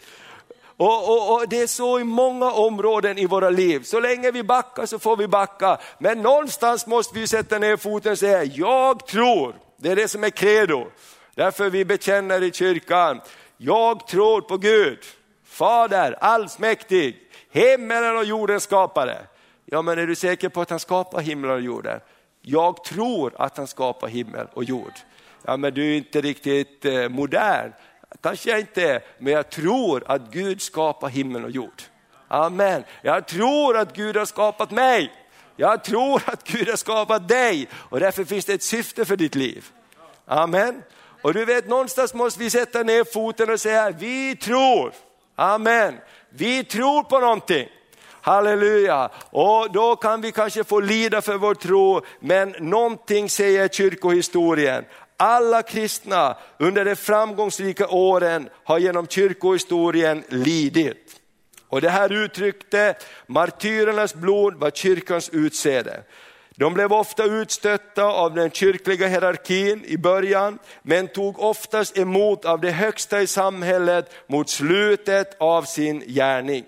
Och, 0.77 1.09
och, 1.09 1.33
och, 1.33 1.49
Det 1.49 1.61
är 1.61 1.67
så 1.67 1.99
i 1.99 2.03
många 2.03 2.51
områden 2.51 3.17
i 3.17 3.25
våra 3.25 3.49
liv. 3.49 3.83
Så 3.83 3.99
länge 3.99 4.31
vi 4.31 4.43
backar 4.43 4.85
så 4.85 4.99
får 4.99 5.17
vi 5.17 5.27
backa. 5.27 5.77
Men 5.97 6.21
någonstans 6.21 6.87
måste 6.87 7.19
vi 7.19 7.27
sätta 7.27 7.59
ner 7.59 7.77
foten 7.77 8.11
och 8.11 8.19
säga, 8.19 8.43
jag 8.43 9.07
tror. 9.07 9.55
Det 9.77 9.89
är 9.89 9.95
det 9.95 10.07
som 10.07 10.23
är 10.23 10.29
credo. 10.29 10.87
Därför 11.35 11.69
vi 11.69 11.85
bekänner 11.85 12.43
i 12.43 12.51
kyrkan, 12.51 13.21
jag 13.57 14.07
tror 14.07 14.41
på 14.41 14.57
Gud, 14.57 14.99
Fader 15.45 16.15
allsmäktig, 16.19 17.17
himmelen 17.51 18.17
och 18.17 18.25
jorden 18.25 18.59
skapare. 18.59 19.17
Ja 19.65 19.81
men 19.81 19.99
är 19.99 20.07
du 20.07 20.15
säker 20.15 20.49
på 20.49 20.61
att 20.61 20.69
han 20.69 20.79
skapar 20.79 21.21
himlen 21.21 21.51
och 21.51 21.61
jorden? 21.61 21.99
Jag 22.41 22.83
tror 22.83 23.33
att 23.37 23.57
han 23.57 23.67
skapar 23.67 24.07
himmel 24.07 24.47
och 24.53 24.63
jord. 24.63 24.93
Ja 25.45 25.57
men 25.57 25.73
du 25.73 25.91
är 25.91 25.97
inte 25.97 26.21
riktigt 26.21 26.85
eh, 26.85 27.09
modern 27.09 27.71
kanske 28.21 28.49
jag 28.49 28.59
inte 28.59 28.83
är, 28.83 29.01
men 29.17 29.33
jag 29.33 29.49
tror 29.49 30.03
att 30.07 30.21
Gud 30.31 30.61
skapar 30.61 31.09
himmel 31.09 31.43
och 31.43 31.51
jord. 31.51 31.81
Amen. 32.27 32.83
Jag 33.01 33.27
tror 33.27 33.77
att 33.77 33.95
Gud 33.95 34.17
har 34.17 34.25
skapat 34.25 34.71
mig. 34.71 35.11
Jag 35.55 35.83
tror 35.83 36.21
att 36.25 36.43
Gud 36.43 36.69
har 36.69 36.75
skapat 36.75 37.27
dig 37.27 37.67
och 37.73 37.99
därför 37.99 38.23
finns 38.23 38.45
det 38.45 38.53
ett 38.53 38.63
syfte 38.63 39.05
för 39.05 39.15
ditt 39.15 39.35
liv. 39.35 39.65
Amen. 40.25 40.83
Och 41.21 41.33
du 41.33 41.45
vet, 41.45 41.67
någonstans 41.67 42.13
måste 42.13 42.39
vi 42.39 42.49
sätta 42.49 42.83
ner 42.83 43.03
foten 43.13 43.49
och 43.49 43.59
säga, 43.59 43.91
vi 43.91 44.35
tror. 44.35 44.93
Amen. 45.35 45.97
Vi 46.29 46.63
tror 46.63 47.03
på 47.03 47.19
någonting. 47.19 47.67
Halleluja! 48.21 49.09
Och 49.29 49.71
då 49.71 49.95
kan 49.95 50.21
vi 50.21 50.31
kanske 50.31 50.63
få 50.63 50.79
lida 50.79 51.21
för 51.21 51.37
vår 51.37 51.53
tro, 51.53 52.01
men 52.19 52.55
någonting 52.59 53.29
säger 53.29 53.67
kyrkohistorien, 53.67 54.85
alla 55.18 55.63
kristna 55.63 56.38
under 56.57 56.86
de 56.86 56.95
framgångsrika 56.95 57.88
åren 57.88 58.49
har 58.63 58.78
genom 58.80 59.07
kyrkohistorien 59.07 60.24
lidit. 60.30 61.22
Och 61.70 61.82
det 61.82 61.89
här 61.89 62.11
uttryckte 62.11 62.95
martyrernas 63.28 64.15
blod 64.15 64.55
var 64.55 64.72
kyrkans 64.72 65.30
utsäde. 65.30 66.03
De 66.55 66.74
blev 66.74 66.93
ofta 66.93 67.24
utstötta 67.24 68.03
av 68.03 68.34
den 68.36 68.51
kyrkliga 68.51 69.07
hierarkin 69.07 69.84
i 69.86 69.97
början, 69.97 70.59
men 70.82 71.07
tog 71.07 71.39
oftast 71.39 71.97
emot 71.97 72.45
av 72.45 72.61
det 72.61 72.72
högsta 72.72 73.22
i 73.22 73.28
samhället 73.28 74.11
mot 74.28 74.49
slutet 74.49 75.38
av 75.39 75.63
sin 75.63 75.99
gärning. 75.99 76.65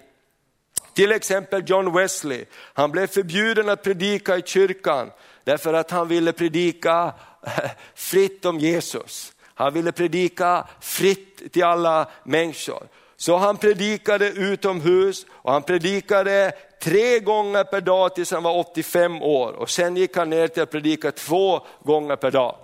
Till 0.94 1.12
exempel 1.12 1.64
John 1.66 1.94
Wesley, 1.94 2.46
han 2.74 2.92
blev 2.92 3.08
förbjuden 3.08 3.70
att 3.70 3.84
predika 3.84 4.38
i 4.38 4.42
kyrkan 4.42 5.12
därför 5.44 5.74
att 5.74 5.92
han 5.92 6.08
ville 6.08 6.34
predika 6.34 7.14
fritt 7.96 8.46
om 8.46 8.60
Jesus. 8.60 9.34
Han 9.56 9.74
ville 9.74 9.92
predika 9.92 10.68
fritt 10.80 11.54
till 11.54 11.64
alla 11.64 12.08
människor. 12.24 12.88
Så 13.18 13.38
han 13.38 13.58
predikade 13.58 14.30
utomhus 14.30 15.26
och 15.30 15.52
han 15.52 15.64
predikade 15.64 16.52
tre 16.84 17.20
gånger 17.20 17.64
per 17.64 17.82
dag 17.82 18.16
tills 18.16 18.32
han 18.32 18.44
var 18.44 18.58
85 18.58 19.22
år 19.22 19.52
och 19.52 19.70
sen 19.70 19.98
gick 19.98 20.18
han 20.18 20.30
ner 20.30 20.48
till 20.48 20.64
att 20.64 20.72
predika 20.72 21.12
två 21.12 21.66
gånger 21.84 22.16
per 22.16 22.32
dag 22.32 22.56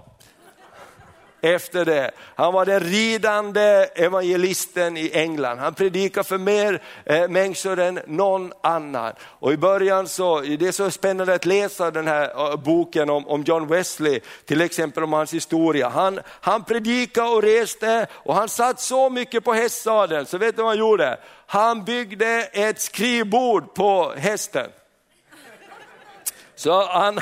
efter 1.54 1.86
det. 1.86 2.12
Han 2.36 2.54
var 2.54 2.66
den 2.66 2.80
ridande 2.80 3.88
evangelisten 3.96 4.98
i 4.98 5.12
England. 5.14 5.58
Han 5.58 5.74
predikade 5.74 6.28
för 6.28 6.38
mer 6.38 6.82
eh, 7.06 7.28
människor 7.28 7.80
än 7.80 8.00
någon 8.08 8.54
annan. 8.62 9.14
Och 9.22 9.54
i 9.54 9.58
början 9.58 10.08
så, 10.08 10.40
det 10.40 10.68
är 10.68 10.72
så 10.72 10.92
spännande 10.92 11.34
att 11.34 11.46
läsa 11.46 11.92
den 11.92 12.08
här 12.08 12.52
eh, 12.52 12.56
boken 12.56 13.10
om, 13.10 13.28
om 13.28 13.44
John 13.44 13.68
Wesley, 13.68 14.20
till 14.46 14.62
exempel 14.62 15.04
om 15.04 15.14
hans 15.14 15.34
historia. 15.34 15.90
Han, 15.90 16.20
han 16.28 16.64
predikade 16.64 17.30
och 17.30 17.42
reste 17.42 18.08
och 18.12 18.36
han 18.36 18.50
satt 18.50 18.82
så 18.82 19.10
mycket 19.10 19.44
på 19.44 19.54
hästsadeln, 19.54 20.26
så 20.26 20.38
vet 20.38 20.56
du 20.56 20.62
vad 20.62 20.72
han 20.72 20.80
gjorde? 20.80 21.20
Han 21.46 21.84
byggde 21.84 22.50
ett 22.54 22.82
skrivbord 22.82 23.74
på 23.74 24.14
hästen. 24.18 24.70
Så 26.66 26.86
han, 26.86 27.20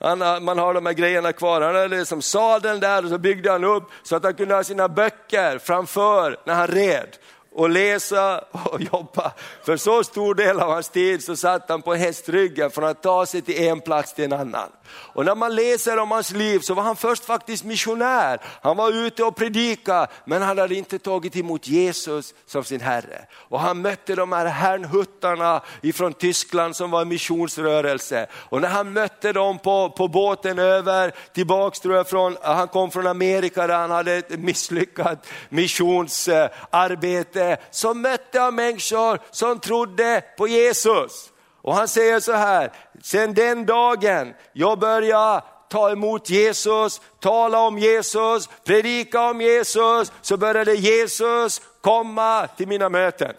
han, 0.00 0.44
man 0.44 0.58
har 0.58 0.74
de 0.74 0.86
här 0.86 0.92
grejerna 0.92 1.32
kvar. 1.32 1.60
Han 1.60 1.74
hade 1.74 1.88
liksom 1.88 2.22
sadeln 2.22 2.80
där 2.80 3.04
och 3.04 3.10
så 3.10 3.18
byggde 3.18 3.50
han 3.50 3.64
upp 3.64 3.84
så 4.02 4.16
att 4.16 4.24
han 4.24 4.34
kunde 4.34 4.54
ha 4.54 4.64
sina 4.64 4.88
böcker 4.88 5.58
framför 5.58 6.36
när 6.44 6.54
han 6.54 6.66
red 6.66 7.16
och 7.58 7.70
läsa 7.70 8.38
och 8.50 8.80
jobba. 8.80 9.32
För 9.64 9.76
så 9.76 10.04
stor 10.04 10.34
del 10.34 10.60
av 10.60 10.70
hans 10.70 10.88
tid 10.88 11.24
så 11.24 11.36
satt 11.36 11.68
han 11.68 11.82
på 11.82 11.94
hästryggen 11.94 12.70
för 12.70 12.82
att 12.82 13.02
ta 13.02 13.26
sig 13.26 13.42
till 13.42 13.62
en 13.62 13.80
plats 13.80 14.14
till 14.14 14.24
en 14.24 14.32
annan. 14.32 14.68
Och 14.90 15.24
när 15.24 15.34
man 15.34 15.54
läser 15.54 15.98
om 15.98 16.10
hans 16.10 16.32
liv 16.32 16.58
så 16.58 16.74
var 16.74 16.82
han 16.82 16.96
först 16.96 17.24
faktiskt 17.24 17.64
missionär. 17.64 18.40
Han 18.62 18.76
var 18.76 18.92
ute 18.92 19.24
och 19.24 19.36
predikade 19.36 20.06
men 20.24 20.42
han 20.42 20.58
hade 20.58 20.74
inte 20.74 20.98
tagit 20.98 21.36
emot 21.36 21.68
Jesus 21.68 22.34
som 22.46 22.64
sin 22.64 22.80
Herre. 22.80 23.24
Och 23.32 23.60
han 23.60 23.82
mötte 23.82 24.14
de 24.14 24.32
här 24.32 24.46
herrnhuttarna 24.46 25.62
ifrån 25.82 26.12
Tyskland 26.12 26.76
som 26.76 26.90
var 26.90 27.02
en 27.02 27.08
missionsrörelse. 27.08 28.26
Och 28.32 28.60
när 28.60 28.68
han 28.68 28.92
mötte 28.92 29.32
dem 29.32 29.58
på, 29.58 29.90
på 29.90 30.08
båten 30.08 30.58
över, 30.58 31.12
tillbaks 31.34 31.80
tror 31.80 31.96
jag 31.96 32.08
från, 32.08 32.36
han 32.42 32.68
kom 32.68 32.90
från 32.90 33.06
Amerika 33.06 33.66
där 33.66 33.74
han 33.74 33.90
hade 33.90 34.12
ett 34.12 34.40
misslyckat 34.40 35.26
missionsarbete, 35.48 37.47
så 37.70 37.94
mötte 37.94 38.40
han 38.40 38.54
människor 38.54 39.18
som 39.30 39.60
trodde 39.60 40.22
på 40.36 40.48
Jesus. 40.48 41.32
Och 41.62 41.74
han 41.74 41.88
säger 41.88 42.20
så 42.20 42.32
här, 42.32 42.72
sen 43.02 43.34
den 43.34 43.66
dagen 43.66 44.34
jag 44.52 44.78
började 44.78 45.42
ta 45.68 45.90
emot 45.90 46.30
Jesus, 46.30 47.00
tala 47.20 47.60
om 47.60 47.78
Jesus, 47.78 48.48
predika 48.64 49.20
om 49.20 49.40
Jesus, 49.40 50.12
så 50.20 50.36
började 50.36 50.74
Jesus 50.74 51.62
komma 51.80 52.46
till 52.46 52.68
mina 52.68 52.88
möten. 52.88 53.34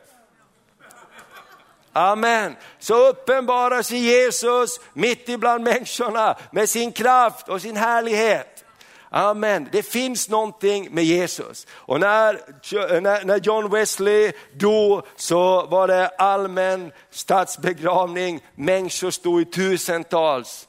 Amen. 1.94 2.56
Så 2.80 3.08
uppenbarar 3.08 3.82
sig 3.82 3.98
Jesus 3.98 4.80
mitt 4.94 5.30
ibland 5.30 5.64
människorna 5.64 6.38
med 6.52 6.70
sin 6.70 6.92
kraft 6.92 7.50
och 7.50 7.62
sin 7.62 7.78
härlighet. 7.78 8.66
Amen. 9.10 9.70
Det 9.72 9.84
finns 9.84 10.30
någonting 10.30 10.88
med 10.92 11.04
Jesus. 11.04 11.68
Och 11.72 11.96
eh, 11.96 12.02
när, 12.02 13.26
när 13.26 13.40
John 13.40 13.70
Wesley 13.70 14.32
dog 14.54 15.04
så 15.16 15.66
var 15.66 15.88
det 15.88 16.08
allmän 16.08 16.92
statsbegravning, 17.12 18.42
människor 18.56 19.12
stod 19.12 19.42
i 19.42 19.46
tusentals 19.46 20.69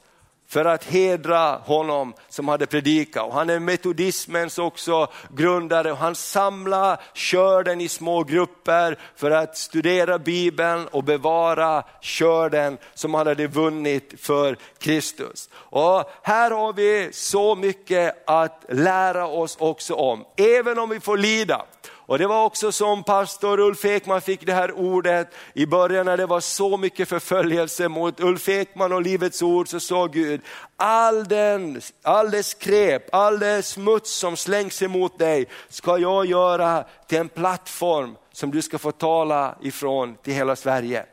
för 0.51 0.65
att 0.65 0.83
hedra 0.83 1.57
honom 1.57 2.13
som 2.29 2.47
hade 2.47 2.65
predikat. 2.65 3.23
Och 3.23 3.33
han 3.33 3.49
är 3.49 3.59
metodismens 3.59 4.57
också 4.57 5.07
grundare 5.29 5.91
och 5.91 5.97
han 5.97 6.15
samlar 6.15 7.01
körden 7.13 7.81
i 7.81 7.87
små 7.87 8.23
grupper 8.23 8.99
för 9.15 9.31
att 9.31 9.57
studera 9.57 10.19
Bibeln 10.19 10.87
och 10.87 11.03
bevara 11.03 11.83
körden 12.01 12.77
som 12.93 13.13
han 13.13 13.27
hade 13.27 13.47
vunnit 13.47 14.13
för 14.17 14.57
Kristus. 14.79 15.49
Och 15.53 16.11
här 16.21 16.51
har 16.51 16.73
vi 16.73 17.09
så 17.13 17.55
mycket 17.55 18.29
att 18.29 18.65
lära 18.69 19.27
oss 19.27 19.57
också 19.59 19.93
om, 19.93 20.25
även 20.37 20.79
om 20.79 20.89
vi 20.89 20.99
får 20.99 21.17
lida. 21.17 21.65
Och 22.11 22.19
det 22.19 22.27
var 22.27 22.45
också 22.45 22.71
som 22.71 23.03
pastor 23.03 23.59
Ulf 23.59 23.85
Ekman 23.85 24.21
fick 24.21 24.45
det 24.45 24.53
här 24.53 24.71
ordet 24.71 25.33
i 25.53 25.65
början 25.65 26.05
när 26.05 26.17
det 26.17 26.25
var 26.25 26.39
så 26.39 26.77
mycket 26.77 27.09
förföljelse 27.09 27.87
mot 27.87 28.19
Ulf 28.19 28.49
Ekman 28.49 28.93
och 28.93 29.01
Livets 29.01 29.41
ord 29.41 29.67
så 29.67 29.79
sa 29.79 30.07
Gud, 30.07 30.41
all 30.75 31.23
den, 31.23 31.81
all 32.03 32.31
det 32.31 32.43
skräp, 32.43 33.15
all 33.15 33.39
det 33.39 33.63
smuts 33.63 34.11
som 34.11 34.37
slängs 34.37 34.81
emot 34.81 35.19
dig 35.19 35.45
ska 35.69 35.97
jag 35.97 36.25
göra 36.25 36.85
till 37.07 37.17
en 37.17 37.29
plattform 37.29 38.15
som 38.31 38.51
du 38.51 38.61
ska 38.61 38.77
få 38.77 38.91
tala 38.91 39.55
ifrån 39.61 40.15
till 40.23 40.33
hela 40.33 40.55
Sverige. 40.55 41.05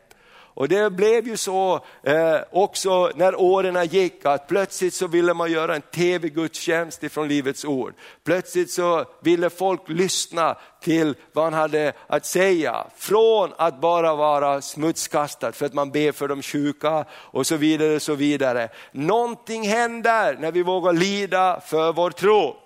Och 0.59 0.69
det 0.69 0.91
blev 0.91 1.29
ju 1.29 1.37
så 1.37 1.81
eh, 2.03 2.37
också 2.51 3.11
när 3.15 3.41
åren 3.41 3.87
gick 3.87 4.27
att 4.27 4.49
plötsligt 4.49 4.95
så 4.95 5.07
ville 5.07 5.35
man 5.35 5.53
göra 5.53 5.75
en 5.75 5.83
tv-gudstjänst 5.83 7.03
ifrån 7.03 7.29
Livets 7.29 7.65
Ord. 7.65 7.95
Plötsligt 8.25 8.71
så 8.71 9.05
ville 9.23 9.51
folk 9.51 9.81
lyssna 9.87 10.57
till 10.81 11.15
vad 11.33 11.45
han 11.45 11.55
hade 11.55 11.93
att 12.07 12.27
säga. 12.27 12.87
Från 12.97 13.53
att 13.57 13.81
bara 13.81 14.15
vara 14.15 14.61
smutskastad 14.61 15.53
för 15.53 15.67
att 15.67 15.75
man 15.75 15.91
ber 15.91 16.13
för 16.13 16.29
de 16.29 16.43
sjuka 16.43 17.05
och 17.13 17.47
så 17.47 17.57
vidare. 17.57 17.95
Och 17.95 18.03
så 18.03 18.15
vidare. 18.15 18.69
Någonting 18.93 19.69
händer 19.69 20.37
när 20.41 20.53
vi 20.53 20.63
vågar 20.63 20.93
lida 20.93 21.61
för 21.67 21.93
vår 21.93 22.11
tro. 22.11 22.57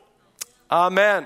Amen. 0.69 1.25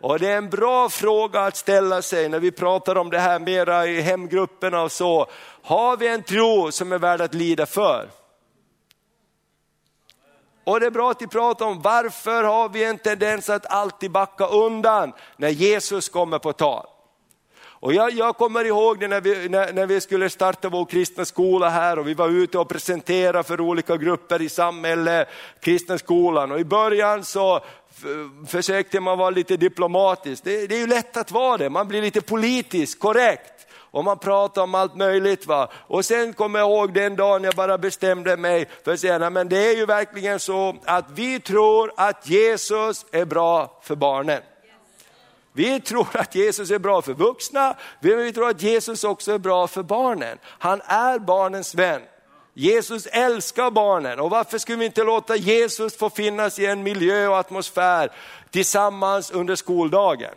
Och 0.00 0.18
det 0.18 0.28
är 0.28 0.36
en 0.36 0.50
bra 0.50 0.88
fråga 0.88 1.40
att 1.40 1.56
ställa 1.56 2.02
sig 2.02 2.28
när 2.28 2.40
vi 2.40 2.50
pratar 2.50 2.98
om 2.98 3.10
det 3.10 3.18
här 3.18 3.38
mera 3.38 3.86
i 3.86 4.00
hemgrupperna 4.00 4.82
och 4.82 4.92
så. 4.92 5.26
Har 5.66 5.96
vi 5.96 6.08
en 6.08 6.22
tro 6.22 6.72
som 6.72 6.92
är 6.92 6.98
värd 6.98 7.20
att 7.20 7.34
lida 7.34 7.66
för? 7.66 8.08
Och 10.64 10.80
det 10.80 10.86
är 10.86 10.90
bra 10.90 11.10
att 11.10 11.22
vi 11.22 11.26
pratar 11.26 11.66
om 11.66 11.82
varför 11.82 12.44
har 12.44 12.68
vi 12.68 12.84
en 12.84 12.98
tendens 12.98 13.50
att 13.50 13.66
alltid 13.66 14.10
backa 14.10 14.46
undan 14.46 15.12
när 15.36 15.48
Jesus 15.48 16.08
kommer 16.08 16.38
på 16.38 16.52
tal. 16.52 16.86
Och 17.64 17.94
jag, 17.94 18.12
jag 18.12 18.36
kommer 18.36 18.64
ihåg 18.64 19.00
det 19.00 19.08
när 19.08 19.20
vi, 19.20 19.48
när, 19.48 19.72
när, 19.72 19.86
vi 19.86 20.00
skulle 20.00 20.30
starta 20.30 20.68
vår 20.68 20.84
kristna 20.84 21.24
skola 21.24 21.68
här 21.68 21.98
och 21.98 22.08
vi 22.08 22.14
var 22.14 22.28
ute 22.28 22.58
och 22.58 22.68
presenterade 22.68 23.42
för 23.42 23.60
olika 23.60 23.96
grupper 23.96 24.42
i 24.42 24.48
samhället, 24.48 25.28
kristna 25.60 25.98
skolan. 25.98 26.52
Och 26.52 26.60
i 26.60 26.64
början 26.64 27.24
så 27.24 27.60
försökte 28.46 29.00
man 29.00 29.18
vara 29.18 29.30
lite 29.30 29.56
diplomatisk. 29.56 30.44
Det, 30.44 30.66
det, 30.66 30.74
är 30.74 30.80
ju 30.80 30.86
lätt 30.86 31.16
att 31.16 31.30
vara 31.30 31.56
det, 31.56 31.70
man 31.70 31.88
blir 31.88 32.02
lite 32.02 32.20
politiskt 32.20 33.00
korrekt. 33.00 33.55
Och 33.96 34.04
man 34.04 34.18
pratar 34.18 34.62
om 34.62 34.74
allt 34.74 34.96
möjligt. 34.96 35.46
Va? 35.46 35.68
Och 35.86 36.04
sen 36.04 36.32
kommer 36.32 36.58
jag 36.58 36.68
ihåg 36.68 36.92
den 36.92 37.16
dagen 37.16 37.44
jag 37.44 37.54
bara 37.54 37.78
bestämde 37.78 38.36
mig 38.36 38.68
för 38.84 38.92
att 38.92 39.00
säga, 39.00 39.30
men 39.30 39.48
det 39.48 39.70
är 39.70 39.76
ju 39.76 39.86
verkligen 39.86 40.40
så 40.40 40.76
att 40.84 41.04
vi 41.14 41.40
tror 41.40 41.92
att 41.96 42.28
Jesus 42.28 43.06
är 43.12 43.24
bra 43.24 43.80
för 43.82 43.96
barnen. 43.96 44.42
Vi 45.52 45.80
tror 45.80 46.06
att 46.12 46.34
Jesus 46.34 46.70
är 46.70 46.78
bra 46.78 47.02
för 47.02 47.14
vuxna, 47.14 47.76
vi 48.00 48.32
tror 48.32 48.48
att 48.48 48.62
Jesus 48.62 49.04
också 49.04 49.32
är 49.32 49.38
bra 49.38 49.66
för 49.66 49.82
barnen. 49.82 50.38
Han 50.44 50.80
är 50.80 51.18
barnens 51.18 51.74
vän. 51.74 52.02
Jesus 52.54 53.06
älskar 53.06 53.70
barnen 53.70 54.20
och 54.20 54.30
varför 54.30 54.58
skulle 54.58 54.78
vi 54.78 54.86
inte 54.86 55.04
låta 55.04 55.36
Jesus 55.36 55.96
få 55.96 56.10
finnas 56.10 56.58
i 56.58 56.66
en 56.66 56.82
miljö 56.82 57.28
och 57.28 57.38
atmosfär 57.38 58.12
tillsammans 58.50 59.30
under 59.30 59.54
skoldagen? 59.54 60.34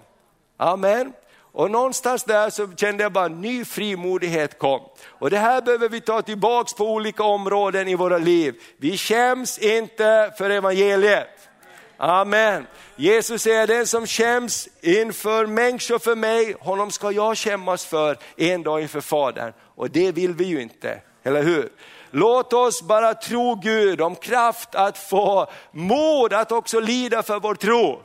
Amen. 0.58 1.14
Och 1.52 1.72
någonstans 1.72 2.24
där 2.24 2.50
så 2.50 2.68
kände 2.78 3.04
jag 3.04 3.12
bara 3.12 3.28
ny 3.28 3.66
frimodighet 3.66 4.60
kom. 4.60 4.82
Och 5.08 5.30
det 5.30 5.38
här 5.38 5.62
behöver 5.62 5.90
vi 5.90 6.02
ta 6.02 6.22
tillbaks 6.22 6.74
på 6.74 6.94
olika 6.94 7.24
områden 7.24 7.88
i 7.88 7.96
våra 7.96 8.18
liv. 8.18 8.56
Vi 8.78 8.98
skäms 8.98 9.58
inte 9.58 10.34
för 10.38 10.50
evangeliet. 10.50 11.50
Amen. 11.98 12.68
Jesus 12.96 13.42
säger 13.42 13.68
den 13.68 13.88
som 13.88 14.08
skäms 14.08 14.68
inför 14.82 15.46
människor 15.46 16.00
för 16.00 16.16
mig, 16.16 16.56
honom 16.60 16.92
ska 16.92 17.12
jag 17.12 17.38
skämmas 17.38 17.86
för 17.86 18.18
en 18.38 18.64
dag 18.64 18.82
inför 18.82 19.02
Fadern. 19.02 19.54
Och 19.76 19.90
det 19.90 20.12
vill 20.12 20.34
vi 20.34 20.46
ju 20.46 20.62
inte, 20.62 21.02
eller 21.24 21.44
hur? 21.44 21.70
Låt 22.12 22.54
oss 22.54 22.82
bara 22.82 23.14
tro 23.14 23.56
Gud 23.56 24.02
om 24.02 24.16
kraft 24.16 24.76
att 24.76 24.98
få 24.98 25.48
mod 25.72 26.34
att 26.34 26.52
också 26.52 26.80
lida 26.80 27.24
för 27.24 27.40
vår 27.40 27.56
tro. 27.56 28.02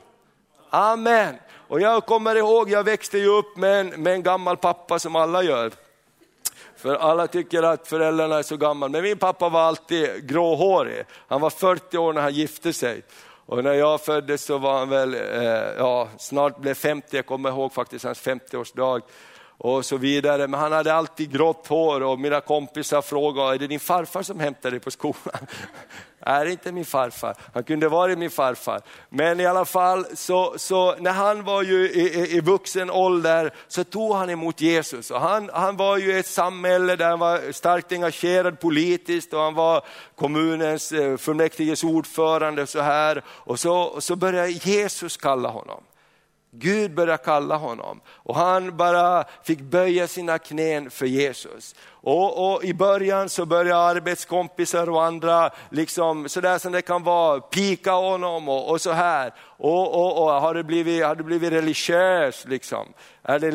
Amen. 0.69 1.35
Och 1.67 1.81
jag 1.81 2.05
kommer 2.05 2.35
ihåg, 2.35 2.69
jag 2.69 2.83
växte 2.83 3.17
ju 3.17 3.27
upp 3.27 3.57
med 3.57 3.79
en, 3.79 3.87
med 3.87 4.13
en 4.13 4.23
gammal 4.23 4.57
pappa 4.57 4.99
som 4.99 5.15
alla 5.15 5.43
gör. 5.43 5.71
För 6.77 6.95
alla 6.95 7.27
tycker 7.27 7.63
att 7.63 7.87
föräldrarna 7.87 8.37
är 8.37 8.43
så 8.43 8.57
gamla, 8.57 8.87
men 8.87 9.03
min 9.03 9.17
pappa 9.17 9.49
var 9.49 9.61
alltid 9.61 10.29
gråhårig. 10.29 11.03
Han 11.27 11.41
var 11.41 11.49
40 11.49 11.97
år 11.97 12.13
när 12.13 12.21
han 12.21 12.33
gifte 12.33 12.73
sig. 12.73 13.01
Och 13.45 13.63
när 13.63 13.73
jag 13.73 14.01
föddes 14.01 14.45
så 14.45 14.57
var 14.57 14.79
han 14.79 14.89
väl, 14.89 15.13
eh, 15.13 15.41
ja, 15.77 16.09
snart 16.17 16.57
blev 16.57 16.73
50, 16.73 17.15
jag 17.15 17.25
kommer 17.25 17.49
ihåg 17.49 17.73
faktiskt 17.73 18.05
hans 18.05 18.21
50-årsdag 18.21 19.01
och 19.57 19.85
så 19.85 19.97
vidare. 19.97 20.47
Men 20.47 20.59
han 20.59 20.71
hade 20.71 20.93
alltid 20.93 21.31
grått 21.31 21.67
hår 21.67 22.03
och 22.03 22.19
mina 22.19 22.41
kompisar 22.41 23.01
frågade, 23.01 23.55
är 23.55 23.59
det 23.59 23.67
din 23.67 23.79
farfar 23.79 24.23
som 24.23 24.39
hämtar 24.39 24.71
dig 24.71 24.79
på 24.79 24.91
skolan? 24.91 25.47
är 26.25 26.45
inte 26.45 26.71
min 26.71 26.85
farfar. 26.85 27.35
Han 27.53 27.63
kunde 27.63 27.89
varit 27.89 28.17
min 28.17 28.29
farfar. 28.29 28.81
Men 29.09 29.39
i 29.39 29.45
alla 29.45 29.65
fall, 29.65 30.05
så, 30.13 30.53
så 30.57 30.95
när 30.95 31.11
han 31.11 31.43
var 31.43 31.63
ju 31.63 31.89
i, 31.89 31.99
i, 31.99 32.37
i 32.37 32.39
vuxen 32.39 32.89
ålder 32.89 33.53
så 33.67 33.83
tog 33.83 34.15
han 34.15 34.29
emot 34.29 34.61
Jesus. 34.61 35.11
Och 35.11 35.21
han, 35.21 35.49
han 35.53 35.77
var 35.77 35.97
ju 35.97 36.15
i 36.15 36.19
ett 36.19 36.27
samhälle 36.27 36.95
där 36.95 37.09
han 37.09 37.19
var 37.19 37.51
starkt 37.51 37.91
engagerad 37.91 38.59
politiskt 38.59 39.33
och 39.33 39.39
han 39.39 39.53
var 39.53 39.81
kommunens 40.15 40.91
eh, 40.91 41.17
fullmäktiges 41.17 41.83
ordförande. 41.83 42.67
Så 42.67 42.81
här. 42.81 43.23
Och 43.27 43.59
så, 43.59 44.01
så 44.01 44.15
började 44.15 44.49
Jesus 44.49 45.17
kalla 45.17 45.49
honom. 45.49 45.83
Gud 46.57 46.95
började 46.95 47.23
kalla 47.23 47.57
honom 47.57 48.01
och 48.07 48.35
han 48.35 48.77
bara 48.77 49.23
fick 49.43 49.61
böja 49.61 50.07
sina 50.07 50.37
knän 50.37 50.89
för 50.89 51.05
Jesus. 51.05 51.75
Och, 52.05 52.53
och, 52.53 52.63
I 52.63 52.73
början 52.73 53.29
så 53.29 53.45
börjar 53.45 53.77
arbetskompisar 53.77 54.89
och 54.89 55.03
andra, 55.03 55.49
liksom, 55.69 56.29
sådär 56.29 56.57
som 56.57 56.71
det 56.71 56.81
kan 56.81 57.03
vara, 57.03 57.39
pika 57.39 57.91
honom 57.91 58.49
och, 58.49 58.69
och 58.69 58.81
så 58.81 58.91
här. 58.91 59.33
Och, 59.57 59.93
och, 59.93 60.23
och, 60.23 60.41
har, 60.41 60.53
du 60.53 60.63
blivit, 60.63 61.05
har 61.05 61.15
du 61.15 61.23
blivit 61.23 61.51
religiös? 61.51 62.45
Liksom? 62.47 62.93
Är 63.23 63.39
det, 63.39 63.47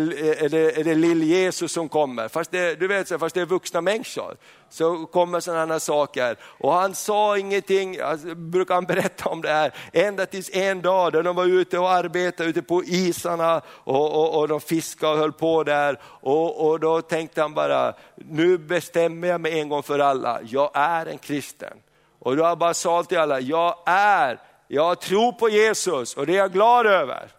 är 0.45 0.49
det, 0.49 0.79
är 0.79 0.85
det 0.85 0.95
lill-Jesus 0.95 1.73
som 1.73 1.89
kommer? 1.89 2.29
Fast 2.29 2.51
det, 2.51 2.75
du 2.75 2.89
vet, 2.89 3.21
fast 3.21 3.35
det 3.35 3.41
är 3.41 3.47
vuxna 3.47 3.81
människor 3.81 4.37
så 4.71 5.07
kommer 5.07 5.41
sådana 5.41 5.81
saker. 5.81 6.37
Och 6.43 6.73
han 6.73 6.95
sa 6.95 7.39
ingenting, 7.39 8.01
alltså, 8.01 8.35
brukar 8.35 8.75
han 8.75 8.85
berätta 8.85 9.29
om 9.29 9.43
det 9.43 9.49
här, 9.49 9.75
ända 9.93 10.27
tills 10.27 10.51
en 10.53 10.83
dag 10.83 11.13
då 11.13 11.23
de 11.23 11.37
var 11.37 11.47
ute 11.47 11.79
och 11.79 11.91
arbetade 11.91 12.49
ute 12.49 12.63
på 12.63 12.85
isarna 12.85 13.63
och, 13.67 14.15
och, 14.15 14.39
och 14.39 14.49
de 14.49 14.61
fiskade 14.61 15.13
och 15.13 15.19
höll 15.19 15.33
på 15.33 15.65
där. 15.65 15.99
Och, 16.03 16.69
och 16.69 16.81
då 16.81 17.03
tänkte 17.03 17.43
han 17.43 17.55
bara, 17.55 17.95
nu 18.41 18.59
bestämmer 18.59 19.29
jag 19.29 19.41
mig 19.41 19.61
en 19.61 19.69
gång 19.69 19.83
för 19.83 19.99
alla, 19.99 20.41
jag 20.43 20.71
är 20.75 21.07
en 21.07 21.19
kristen. 21.19 21.77
Och 22.19 22.37
då 22.37 22.43
har 22.43 22.49
jag 22.49 22.59
bara 22.59 22.75
sagt 22.75 23.09
till 23.09 23.19
alla, 23.19 23.41
jag 23.41 23.79
är, 23.87 24.41
jag 24.69 25.01
tror 25.01 25.33
på 25.33 25.49
Jesus 25.49 26.17
och 26.17 26.27
det 26.27 26.33
är 26.33 26.37
jag 26.37 26.53
glad 26.53 26.87
över. 26.87 27.33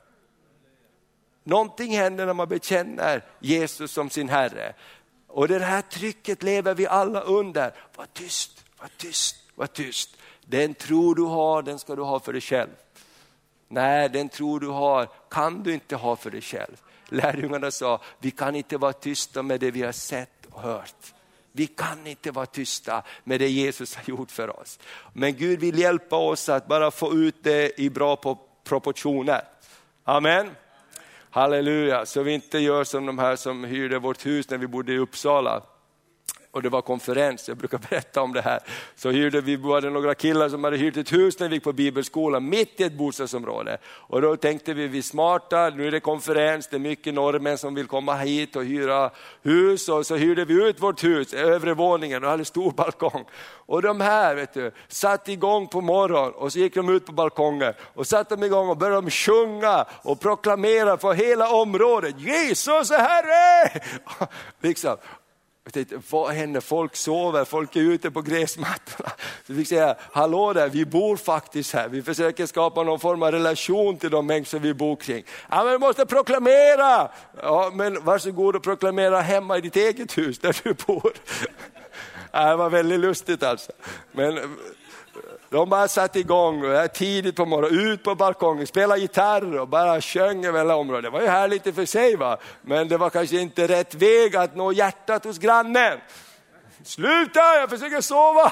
Någonting 1.43 1.97
händer 1.97 2.25
när 2.25 2.33
man 2.33 2.47
bekänner 2.47 3.23
Jesus 3.39 3.91
som 3.91 4.09
sin 4.09 4.29
Herre. 4.29 4.73
Och 5.27 5.47
det 5.47 5.59
här 5.59 5.81
trycket 5.81 6.43
lever 6.43 6.73
vi 6.73 6.87
alla 6.87 7.21
under. 7.21 7.73
Var 7.95 8.05
tyst, 8.13 8.65
var 8.79 8.89
tyst, 8.97 9.35
var 9.55 9.67
tyst. 9.67 10.17
Den 10.45 10.73
tro 10.73 11.13
du 11.13 11.23
har, 11.23 11.61
den 11.61 11.79
ska 11.79 11.95
du 11.95 12.01
ha 12.01 12.19
för 12.19 12.33
dig 12.33 12.41
själv. 12.41 12.69
Nej, 13.67 14.09
den 14.09 14.29
tro 14.29 14.59
du 14.59 14.67
har 14.67 15.09
kan 15.29 15.63
du 15.63 15.73
inte 15.73 15.95
ha 15.95 16.15
för 16.15 16.31
dig 16.31 16.41
själv. 16.41 16.81
Lärjungarna 17.05 17.71
sa, 17.71 18.01
vi 18.19 18.31
kan 18.31 18.55
inte 18.55 18.77
vara 18.77 18.93
tysta 18.93 19.43
med 19.43 19.59
det 19.59 19.71
vi 19.71 19.81
har 19.81 19.91
sett 19.91 20.40
och 20.51 20.61
hört. 20.61 21.13
Vi 21.51 21.67
kan 21.67 22.07
inte 22.07 22.31
vara 22.31 22.45
tysta 22.45 23.03
med 23.23 23.39
det 23.39 23.49
Jesus 23.49 23.95
har 23.95 24.03
gjort 24.05 24.31
för 24.31 24.59
oss. 24.59 24.79
Men 25.13 25.35
Gud 25.35 25.59
vill 25.59 25.79
hjälpa 25.79 26.15
oss 26.15 26.49
att 26.49 26.67
bara 26.67 26.91
få 26.91 27.13
ut 27.13 27.35
det 27.41 27.79
i 27.79 27.89
bra 27.89 28.37
proportioner. 28.63 29.41
Amen. 30.03 30.51
Halleluja, 31.29 32.05
så 32.05 32.23
vi 32.23 32.31
inte 32.31 32.59
gör 32.59 32.83
som 32.83 33.05
de 33.05 33.19
här 33.19 33.35
som 33.35 33.63
hyrde 33.63 33.99
vårt 33.99 34.25
hus 34.25 34.49
när 34.49 34.57
vi 34.57 34.67
bodde 34.67 34.93
i 34.93 34.97
Uppsala 34.97 35.63
och 36.51 36.61
det 36.61 36.69
var 36.69 36.81
konferens, 36.81 37.47
jag 37.47 37.57
brukar 37.57 37.77
berätta 37.89 38.21
om 38.21 38.33
det 38.33 38.41
här. 38.41 38.59
Så 38.95 39.09
hyrde 39.09 39.41
vi, 39.41 39.55
var 39.55 39.81
det 39.81 39.89
några 39.89 40.15
killar 40.15 40.49
som 40.49 40.63
hade 40.63 40.77
hyrt 40.77 40.97
ett 40.97 41.13
hus 41.13 41.39
när 41.39 41.49
vi 41.49 41.55
gick 41.55 41.63
på 41.63 41.73
bibelskolan, 41.73 42.49
mitt 42.49 42.79
i 42.79 42.83
ett 42.83 42.93
bostadsområde. 42.93 43.77
Och 43.85 44.21
då 44.21 44.35
tänkte 44.35 44.73
vi, 44.73 44.87
vi 44.87 44.97
är 44.97 45.01
smarta, 45.01 45.69
nu 45.69 45.87
är 45.87 45.91
det 45.91 45.99
konferens, 45.99 46.67
det 46.67 46.77
är 46.77 46.79
mycket 46.79 47.13
norrmän 47.13 47.57
som 47.57 47.75
vill 47.75 47.87
komma 47.87 48.15
hit 48.15 48.55
och 48.55 48.65
hyra 48.65 49.11
hus. 49.41 49.89
Och 49.89 50.05
så 50.05 50.15
hyrde 50.15 50.45
vi 50.45 50.53
ut 50.53 50.81
vårt 50.81 51.03
hus, 51.03 51.33
övre 51.33 51.73
våningen, 51.73 52.23
och 52.23 52.29
hade 52.29 52.45
stor 52.45 52.71
balkong. 52.75 53.25
Och 53.65 53.81
de 53.81 54.01
här 54.01 54.35
vet 54.35 54.53
du, 54.53 54.71
satt 54.87 55.27
igång 55.27 55.67
på 55.67 55.81
morgonen 55.81 56.33
och 56.33 56.51
så 56.51 56.59
gick 56.59 56.75
de 56.75 56.89
ut 56.89 57.05
på 57.05 57.11
balkongen 57.11 57.73
och 57.93 58.07
satte 58.07 58.35
de 58.35 58.45
igång 58.45 58.69
och 58.69 58.77
började 58.77 59.01
de 59.01 59.11
sjunga 59.11 59.85
och 60.01 60.19
proklamera 60.19 60.97
för 60.97 61.13
hela 61.13 61.49
området, 61.49 62.19
Jesus 62.19 62.91
är 62.91 62.99
Herre! 62.99 63.81
liksom. 64.61 64.97
Jag 65.63 65.73
tänkte, 65.73 66.01
vad 66.09 66.31
händer? 66.31 66.61
Folk 66.61 66.95
sover, 66.95 67.45
folk 67.45 67.75
är 67.75 67.79
ute 67.79 68.11
på 68.11 68.21
gräsmattorna. 68.21 69.09
Så 69.47 69.53
vi 69.53 69.55
fick 69.55 69.67
säga, 69.67 69.95
hallå 70.11 70.53
där, 70.53 70.69
vi 70.69 70.85
bor 70.85 71.17
faktiskt 71.17 71.73
här. 71.73 71.87
Vi 71.89 72.01
försöker 72.01 72.45
skapa 72.45 72.83
någon 72.83 72.99
form 72.99 73.23
av 73.23 73.31
relation 73.31 73.97
till 73.97 74.09
de 74.09 74.25
människor 74.25 74.59
vi 74.59 74.73
bor 74.73 74.95
kring. 74.95 75.23
Ja, 75.49 75.63
men 75.63 75.71
vi 75.71 75.79
måste 75.79 76.05
proklamera! 76.05 77.09
Ja, 77.41 77.71
men 77.73 78.03
varsågod 78.05 78.55
och 78.55 78.63
proklamera 78.63 79.21
hemma 79.21 79.57
i 79.57 79.61
ditt 79.61 79.75
eget 79.75 80.17
hus 80.17 80.39
där 80.39 80.61
du 80.63 80.73
bor. 80.73 81.13
Ja, 82.33 82.49
det 82.49 82.55
var 82.55 82.69
väldigt 82.69 82.99
lustigt 82.99 83.43
alltså. 83.43 83.71
Men 84.11 84.55
de 85.49 85.69
bara 85.69 85.87
satte 85.87 86.19
igång 86.19 86.63
tidigt 86.93 87.35
på 87.35 87.45
morgonen, 87.45 87.79
ut 87.79 88.03
på 88.03 88.15
balkongen, 88.15 88.67
spela 88.67 88.97
gitarr 88.97 89.59
och 89.59 89.67
bara 89.67 90.01
sjöng 90.01 90.45
över 90.45 90.59
hela 90.59 90.75
området. 90.75 91.03
Det 91.03 91.09
var 91.09 91.21
ju 91.21 91.27
härligt 91.27 91.67
i 91.67 91.71
och 91.71 91.75
för 91.75 91.85
sig, 91.85 92.15
va? 92.15 92.37
men 92.61 92.87
det 92.87 92.97
var 92.97 93.09
kanske 93.09 93.39
inte 93.39 93.67
rätt 93.67 93.95
väg 93.95 94.35
att 94.35 94.55
nå 94.55 94.71
hjärtat 94.71 95.23
hos 95.23 95.37
grannen. 95.37 95.99
Sluta, 96.83 97.39
jag 97.39 97.69
försöker 97.69 98.01
sova. 98.01 98.51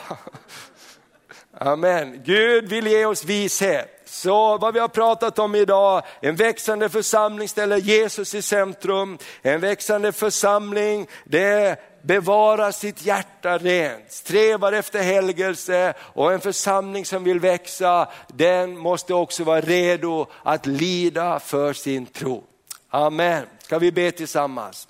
Amen. 1.57 2.22
Gud 2.26 2.70
vill 2.70 2.88
ge 2.88 3.05
oss 3.05 3.26
vishet. 3.26 3.99
Så 4.05 4.57
vad 4.57 4.74
vi 4.74 4.80
har 4.80 4.88
pratat 4.88 5.39
om 5.39 5.55
idag, 5.55 6.03
en 6.22 6.36
växande 6.36 6.89
församling 6.89 7.47
ställer 7.47 7.78
Jesus 7.78 8.36
i 8.36 8.41
centrum. 8.41 9.17
En 9.41 9.59
växande 9.59 10.11
församling, 10.11 11.07
det 11.24 11.80
bevarar 12.01 12.71
sitt 12.71 13.05
hjärta 13.05 13.57
rent, 13.57 14.11
strävar 14.11 14.73
efter 14.73 15.03
helgelse 15.03 15.93
och 15.99 16.33
en 16.33 16.39
församling 16.39 17.05
som 17.05 17.23
vill 17.23 17.39
växa, 17.39 18.07
den 18.27 18.77
måste 18.77 19.13
också 19.13 19.43
vara 19.43 19.61
redo 19.61 20.27
att 20.43 20.65
lida 20.65 21.39
för 21.39 21.73
sin 21.73 22.05
tro. 22.05 22.43
Amen. 22.89 23.45
Ska 23.59 23.79
vi 23.79 23.91
be 23.91 24.11
tillsammans? 24.11 24.87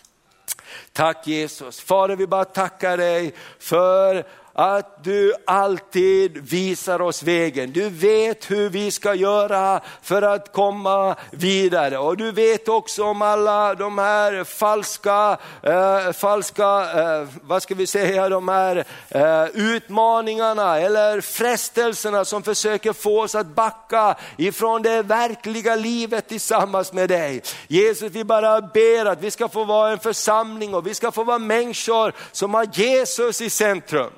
Tack 0.93 1.27
Jesus. 1.27 1.81
Fader 1.81 2.15
vi 2.15 2.27
bara 2.27 2.45
tackar 2.45 2.97
dig 2.97 3.33
för 3.59 4.25
att 4.59 5.03
du 5.03 5.33
alltid 5.45 6.37
visar 6.37 7.01
oss 7.01 7.23
vägen. 7.23 7.71
Du 7.71 7.89
vet 7.89 8.51
hur 8.51 8.69
vi 8.69 8.91
ska 8.91 9.13
göra 9.13 9.81
för 10.01 10.21
att 10.21 10.53
komma 10.53 11.15
vidare. 11.31 11.97
Och 11.97 12.17
du 12.17 12.31
vet 12.31 12.67
också 12.67 13.03
om 13.03 13.21
alla 13.21 13.75
de 13.75 13.97
här 13.97 14.43
falska, 14.43 15.37
eh, 15.63 16.11
falska 16.11 16.63
eh, 17.01 17.27
vad 17.41 17.63
ska 17.63 17.75
vi 17.75 17.87
säga, 17.87 18.29
de 18.29 18.47
här 18.47 18.85
eh, 19.09 19.45
utmaningarna 19.53 20.79
eller 20.79 21.21
frestelserna 21.21 22.25
som 22.25 22.43
försöker 22.43 22.93
få 22.93 23.21
oss 23.21 23.35
att 23.35 23.47
backa 23.47 24.15
ifrån 24.37 24.81
det 24.81 25.01
verkliga 25.01 25.75
livet 25.75 26.27
tillsammans 26.27 26.93
med 26.93 27.09
dig. 27.09 27.41
Jesus, 27.67 28.11
vi 28.11 28.23
bara 28.23 28.61
ber 28.61 29.05
att 29.05 29.23
vi 29.23 29.31
ska 29.31 29.47
få 29.47 29.63
vara 29.63 29.91
en 29.91 29.99
församling 29.99 30.73
och 30.73 30.87
vi 30.87 30.93
ska 30.93 31.11
få 31.11 31.23
vara 31.23 31.39
människor 31.39 32.13
som 32.31 32.53
har 32.53 32.67
Jesus 32.73 33.41
i 33.41 33.49
centrum. 33.49 34.11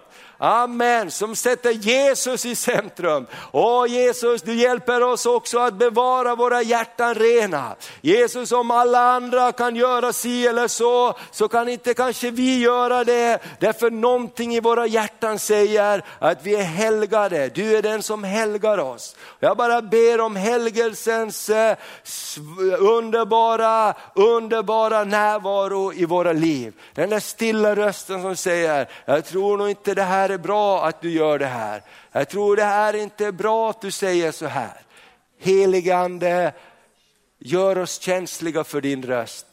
Amen, 0.43 1.11
som 1.11 1.35
sätter 1.35 1.71
Jesus 1.71 2.45
i 2.45 2.55
centrum. 2.55 3.27
Åh 3.51 3.85
Jesus, 3.87 4.41
du 4.41 4.53
hjälper 4.53 5.03
oss 5.03 5.25
också 5.25 5.59
att 5.59 5.73
bevara 5.73 6.35
våra 6.35 6.61
hjärtan 6.61 7.15
rena. 7.15 7.75
Jesus, 8.01 8.51
om 8.51 8.71
alla 8.71 8.99
andra 8.99 9.51
kan 9.51 9.75
göra 9.75 10.13
si 10.13 10.47
eller 10.47 10.67
så, 10.67 11.17
så 11.31 11.47
kan 11.47 11.69
inte 11.69 11.93
kanske 11.93 12.31
vi 12.31 12.59
göra 12.59 13.03
det. 13.03 13.39
Därför 13.59 13.91
någonting 13.91 14.55
i 14.55 14.59
våra 14.59 14.87
hjärtan 14.87 15.39
säger 15.39 16.05
att 16.19 16.45
vi 16.45 16.55
är 16.55 16.63
helgade. 16.63 17.49
Du 17.49 17.77
är 17.77 17.81
den 17.81 18.03
som 18.03 18.23
helgar 18.23 18.77
oss. 18.77 19.15
Jag 19.39 19.57
bara 19.57 19.81
ber 19.81 20.21
om 20.21 20.35
helgelsens 20.35 21.49
eh, 21.49 21.77
underbara, 22.79 23.93
underbara 24.15 25.03
närvaro 25.03 25.93
i 25.93 26.05
våra 26.05 26.33
liv. 26.33 26.73
Den 26.93 27.09
där 27.09 27.19
stilla 27.19 27.75
rösten 27.75 28.21
som 28.21 28.35
säger, 28.35 28.87
jag 29.05 29.25
tror 29.25 29.57
nog 29.57 29.69
inte 29.69 29.93
det 29.93 30.03
här 30.03 30.30
är 30.32 30.38
bra 30.38 30.86
att 30.86 31.01
du 31.01 31.11
gör 31.11 31.39
det 31.39 31.45
här. 31.45 31.84
Jag 32.11 32.29
tror 32.29 32.55
det 32.55 32.63
här 32.63 32.93
är 32.93 32.97
inte 32.97 33.32
bra 33.32 33.69
att 33.69 33.82
du 33.82 33.91
säger 33.91 34.32
så 34.32 34.45
här. 34.45 34.82
Heligande, 35.39 36.53
gör 37.39 37.77
oss 37.77 37.99
känsliga 37.99 38.63
för 38.63 38.82
din 38.82 39.03
röst. 39.03 39.47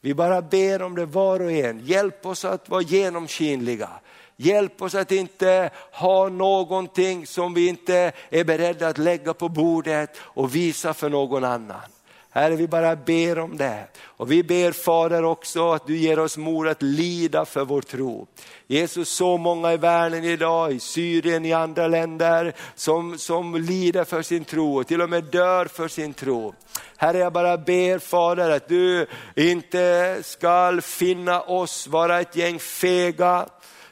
Vi 0.00 0.14
bara 0.14 0.42
ber 0.42 0.82
om 0.82 0.94
det 0.94 1.06
var 1.06 1.40
och 1.40 1.52
en. 1.52 1.80
Hjälp 1.80 2.26
oss 2.26 2.44
att 2.44 2.68
vara 2.68 2.82
genomskinliga. 2.82 3.88
Hjälp 4.36 4.82
oss 4.82 4.94
att 4.94 5.12
inte 5.12 5.70
ha 5.92 6.28
någonting 6.28 7.26
som 7.26 7.54
vi 7.54 7.68
inte 7.68 8.12
är 8.30 8.44
beredda 8.44 8.88
att 8.88 8.98
lägga 8.98 9.34
på 9.34 9.48
bordet 9.48 10.16
och 10.20 10.54
visa 10.54 10.94
för 10.94 11.08
någon 11.08 11.44
annan. 11.44 11.93
Herre, 12.34 12.56
vi 12.56 12.68
bara 12.68 12.96
ber 12.96 13.38
om 13.38 13.56
det. 13.56 13.86
Och 14.02 14.32
vi 14.32 14.42
ber 14.42 14.72
Fader 14.72 15.24
också 15.24 15.72
att 15.72 15.86
du 15.86 15.96
ger 15.96 16.18
oss 16.18 16.36
mod 16.36 16.68
att 16.68 16.82
lida 16.82 17.44
för 17.44 17.64
vår 17.64 17.82
tro. 17.82 18.26
Jesus, 18.66 19.08
så 19.08 19.36
många 19.36 19.72
i 19.72 19.76
världen 19.76 20.24
idag, 20.24 20.72
i 20.72 20.80
Syrien, 20.80 21.44
i 21.44 21.52
andra 21.52 21.88
länder, 21.88 22.52
som, 22.74 23.18
som 23.18 23.54
lider 23.54 24.04
för 24.04 24.22
sin 24.22 24.44
tro 24.44 24.80
och 24.80 24.86
till 24.86 25.02
och 25.02 25.10
med 25.10 25.24
dör 25.24 25.66
för 25.66 25.88
sin 25.88 26.14
tro. 26.14 26.54
Herre 26.96 27.18
jag 27.18 27.32
bara 27.32 27.58
ber 27.58 27.98
Fader 27.98 28.50
att 28.50 28.68
du 28.68 29.06
inte 29.36 30.18
ska 30.22 30.80
finna 30.82 31.42
oss 31.42 31.86
vara 31.86 32.20
ett 32.20 32.36
gäng 32.36 32.58
fega. 32.58 33.48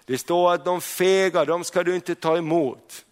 Det 0.07 0.19
står 0.19 0.53
att 0.53 0.65
de 0.65 0.81
fega, 0.81 1.45
de 1.45 1.65
ska 1.65 1.83
du 1.83 1.95
inte 1.95 2.15
ta 2.15 2.37
emot. 2.37 3.05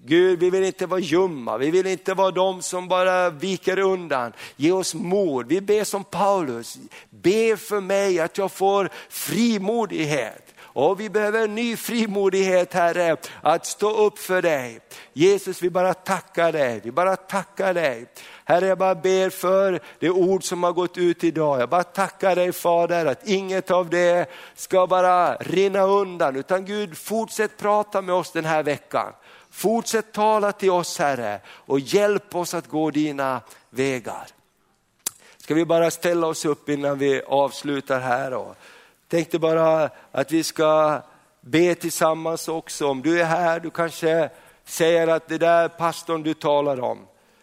Gud, 0.00 0.38
vi 0.38 0.50
vill 0.50 0.64
inte 0.64 0.86
vara 0.86 1.00
ljumma, 1.00 1.58
vi 1.58 1.70
vill 1.70 1.86
inte 1.86 2.14
vara 2.14 2.30
de 2.30 2.62
som 2.62 2.88
bara 2.88 3.30
viker 3.30 3.78
undan. 3.78 4.32
Ge 4.56 4.72
oss 4.72 4.94
mod. 4.94 5.46
Vi 5.46 5.60
ber 5.60 5.84
som 5.84 6.04
Paulus, 6.04 6.78
be 7.10 7.56
för 7.56 7.80
mig 7.80 8.20
att 8.20 8.38
jag 8.38 8.52
får 8.52 8.90
frimodighet. 9.08 10.54
Och 10.74 11.00
vi 11.00 11.10
behöver 11.10 11.44
en 11.44 11.54
ny 11.54 11.76
frimodighet 11.76 12.72
Herre, 12.72 13.16
att 13.42 13.66
stå 13.66 14.06
upp 14.06 14.18
för 14.18 14.42
dig. 14.42 14.80
Jesus 15.12 15.62
vi 15.62 15.70
bara 15.70 15.94
tackar 15.94 16.52
dig, 16.52 16.80
vi 16.84 16.92
bara 16.92 17.16
tackar 17.16 17.74
dig. 17.74 18.06
Herre 18.44 18.66
jag 18.66 18.78
bara 18.78 18.94
ber 18.94 19.30
för 19.30 19.80
det 19.98 20.10
ord 20.10 20.44
som 20.44 20.62
har 20.62 20.72
gått 20.72 20.98
ut 20.98 21.24
idag. 21.24 21.60
Jag 21.60 21.68
bara 21.68 21.84
tackar 21.84 22.36
dig 22.36 22.52
Fader 22.52 23.06
att 23.06 23.28
inget 23.28 23.70
av 23.70 23.90
det 23.90 24.30
ska 24.54 24.86
bara 24.86 25.34
rinna 25.36 25.82
undan 25.82 26.36
utan 26.36 26.64
Gud 26.64 26.96
fortsätt 26.98 27.56
prata 27.56 28.02
med 28.02 28.14
oss 28.14 28.32
den 28.32 28.44
här 28.44 28.62
veckan. 28.62 29.12
Fortsätt 29.54 30.12
tala 30.12 30.52
till 30.52 30.70
oss 30.70 30.98
Herre 30.98 31.40
och 31.46 31.80
hjälp 31.80 32.34
oss 32.34 32.54
att 32.54 32.68
gå 32.68 32.90
dina 32.90 33.40
vägar. 33.70 34.26
Ska 35.36 35.54
vi 35.54 35.64
bara 35.64 35.90
ställa 35.90 36.26
oss 36.26 36.44
upp 36.44 36.68
innan 36.68 36.98
vi 36.98 37.22
avslutar 37.22 38.00
här. 38.00 38.34
Och 38.34 38.56
tänkte 39.08 39.38
bara 39.38 39.90
att 40.12 40.32
vi 40.32 40.42
ska 40.42 41.00
be 41.40 41.74
tillsammans 41.74 42.48
också. 42.48 42.86
Om 42.86 43.02
du 43.02 43.20
är 43.20 43.24
här, 43.24 43.60
du 43.60 43.70
kanske 43.70 44.30
säger 44.64 45.08
att 45.08 45.28
det 45.28 45.38
där 45.38 45.68
pastorn 45.68 46.22
du 46.22 46.34
talar 46.34 46.80
om, 46.80 46.98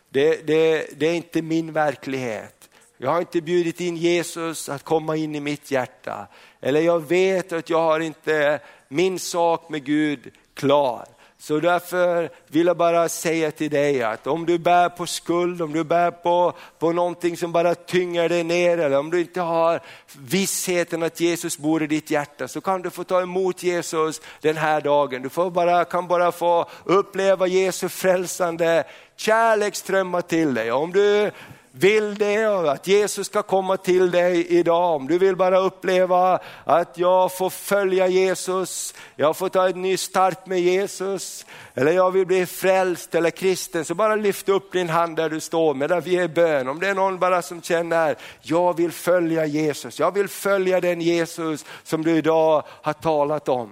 det, 0.09 0.47
det, 0.47 0.87
det 0.99 1.07
är 1.07 1.13
inte 1.13 1.41
min 1.41 1.73
verklighet. 1.73 2.69
Jag 2.97 3.11
har 3.11 3.19
inte 3.19 3.41
bjudit 3.41 3.81
in 3.81 3.97
Jesus 3.97 4.69
att 4.69 4.83
komma 4.83 5.15
in 5.15 5.35
i 5.35 5.39
mitt 5.39 5.71
hjärta. 5.71 6.27
Eller 6.61 6.81
jag 6.81 7.07
vet 7.07 7.51
att 7.51 7.69
jag 7.69 7.81
har 7.81 7.99
inte 7.99 8.59
min 8.87 9.19
sak 9.19 9.69
med 9.69 9.83
Gud 9.83 10.31
klar. 10.53 11.05
Så 11.41 11.59
därför 11.59 12.29
vill 12.47 12.67
jag 12.67 12.77
bara 12.77 13.09
säga 13.09 13.51
till 13.51 13.69
dig 13.69 14.03
att 14.03 14.27
om 14.27 14.45
du 14.45 14.57
bär 14.57 14.89
på 14.89 15.05
skuld, 15.05 15.61
om 15.61 15.73
du 15.73 15.83
bär 15.83 16.11
på, 16.11 16.53
på 16.79 16.91
någonting 16.91 17.37
som 17.37 17.51
bara 17.51 17.75
tynger 17.75 18.29
dig 18.29 18.43
ner 18.43 18.77
eller 18.77 18.99
om 18.99 19.09
du 19.09 19.21
inte 19.21 19.41
har 19.41 19.81
vissheten 20.17 21.03
att 21.03 21.19
Jesus 21.19 21.57
bor 21.57 21.83
i 21.83 21.87
ditt 21.87 22.11
hjärta 22.11 22.47
så 22.47 22.61
kan 22.61 22.81
du 22.81 22.89
få 22.89 23.03
ta 23.03 23.21
emot 23.21 23.63
Jesus 23.63 24.21
den 24.41 24.57
här 24.57 24.81
dagen. 24.81 25.21
Du 25.21 25.29
får 25.29 25.51
bara, 25.51 25.85
kan 25.85 26.07
bara 26.07 26.31
få 26.31 26.69
uppleva 26.83 27.47
Jesu 27.47 27.89
frälsande 27.89 28.83
kärlek 29.15 29.75
strömma 29.75 30.21
till 30.21 30.53
dig. 30.53 30.71
Om 30.71 30.91
du 30.91 31.31
vill 31.71 32.15
det 32.15 32.45
att 32.45 32.87
Jesus 32.87 33.27
ska 33.27 33.43
komma 33.43 33.77
till 33.77 34.11
dig 34.11 34.47
idag. 34.47 34.95
Om 34.95 35.07
du 35.07 35.17
vill 35.17 35.35
bara 35.35 35.59
uppleva 35.59 36.39
att 36.63 36.97
jag 36.97 37.37
får 37.37 37.49
följa 37.49 38.07
Jesus, 38.07 38.93
jag 39.15 39.37
får 39.37 39.49
ta 39.49 39.69
en 39.69 39.81
ny 39.81 39.97
start 39.97 40.45
med 40.45 40.59
Jesus, 40.59 41.45
eller 41.73 41.91
jag 41.91 42.11
vill 42.11 42.25
bli 42.25 42.45
frälst 42.45 43.15
eller 43.15 43.29
kristen, 43.29 43.85
så 43.85 43.95
bara 43.95 44.15
lyft 44.15 44.49
upp 44.49 44.71
din 44.71 44.89
hand 44.89 45.15
där 45.15 45.29
du 45.29 45.39
står 45.39 45.73
medan 45.73 46.01
vi 46.01 46.15
är 46.15 46.27
bön. 46.27 46.67
Om 46.67 46.79
det 46.79 46.87
är 46.87 46.95
någon 46.95 47.19
bara 47.19 47.41
som 47.41 47.61
känner, 47.61 48.15
jag 48.41 48.77
vill 48.77 48.91
följa 48.91 49.45
Jesus, 49.45 49.99
jag 49.99 50.13
vill 50.13 50.27
följa 50.27 50.81
den 50.81 51.01
Jesus 51.01 51.65
som 51.83 52.03
du 52.03 52.11
idag 52.11 52.63
har 52.67 52.93
talat 52.93 53.49
om. 53.49 53.71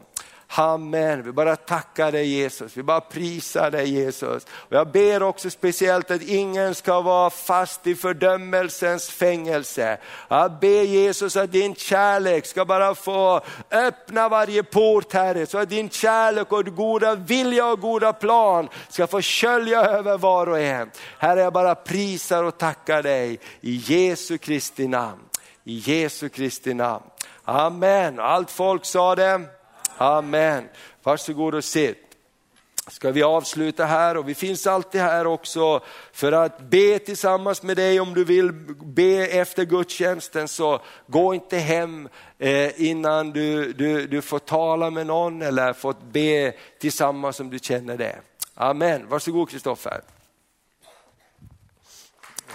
Amen. 0.51 1.23
Vi 1.23 1.31
bara 1.31 1.55
tackar 1.55 2.11
dig 2.11 2.27
Jesus, 2.27 2.77
vi 2.77 2.83
bara 2.83 3.01
prisar 3.01 3.71
dig 3.71 3.89
Jesus. 3.89 4.45
Och 4.49 4.75
jag 4.75 4.91
ber 4.91 5.23
också 5.23 5.49
speciellt 5.49 6.11
att 6.11 6.21
ingen 6.21 6.75
ska 6.75 7.01
vara 7.01 7.29
fast 7.29 7.87
i 7.87 7.95
fördömelsens 7.95 9.09
fängelse. 9.09 9.97
Jag 10.27 10.59
ber 10.59 10.83
Jesus 10.83 11.35
att 11.35 11.51
din 11.51 11.75
kärlek 11.75 12.45
ska 12.45 12.65
bara 12.65 12.95
få 12.95 13.41
öppna 13.71 14.29
varje 14.29 14.63
port 14.63 15.13
Herre, 15.13 15.45
så 15.45 15.57
att 15.57 15.69
din 15.69 15.89
kärlek 15.89 16.51
och 16.51 16.65
goda 16.65 17.15
vilja 17.15 17.65
och 17.65 17.79
goda 17.79 18.13
plan 18.13 18.69
ska 18.89 19.07
få 19.07 19.21
skölja 19.21 19.81
över 19.81 20.17
var 20.17 20.49
och 20.49 20.59
en. 20.59 20.91
Herre 21.17 21.39
jag 21.39 21.53
bara 21.53 21.75
prisar 21.75 22.43
och 22.43 22.57
tackar 22.57 23.03
dig 23.03 23.39
i 23.61 23.75
Jesu 23.75 24.37
Kristi 24.37 24.87
namn. 24.87 25.21
I 25.63 25.77
Jesu 25.77 26.29
Kristi 26.29 26.73
namn. 26.73 27.05
Amen. 27.43 28.19
Allt 28.19 28.51
folk 28.51 28.85
sa 28.85 29.15
det. 29.15 29.58
Amen. 30.01 30.69
Varsågod 31.03 31.55
och 31.55 31.63
sitt. 31.63 31.97
Ska 32.87 33.11
vi 33.11 33.23
avsluta 33.23 33.85
här 33.85 34.17
och 34.17 34.29
vi 34.29 34.35
finns 34.35 34.67
alltid 34.67 35.01
här 35.01 35.27
också 35.27 35.83
för 36.11 36.31
att 36.31 36.59
be 36.59 36.99
tillsammans 36.99 37.63
med 37.63 37.77
dig 37.77 37.99
om 37.99 38.13
du 38.13 38.23
vill 38.23 38.51
be 38.83 39.27
efter 39.27 39.65
gudstjänsten 39.65 40.47
så 40.47 40.81
gå 41.07 41.33
inte 41.33 41.57
hem 41.57 42.09
eh, 42.37 42.81
innan 42.81 43.31
du, 43.31 43.73
du, 43.73 44.07
du 44.07 44.21
får 44.21 44.39
tala 44.39 44.89
med 44.89 45.07
någon 45.07 45.41
eller 45.41 45.73
fått 45.73 46.03
be 46.03 46.53
tillsammans 46.79 47.39
om 47.39 47.49
du 47.49 47.59
känner 47.59 47.97
det. 47.97 48.19
Amen. 48.53 49.07
Varsågod 49.09 49.49
Kristoffer. 49.49 50.01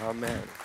Amen. 0.09 0.64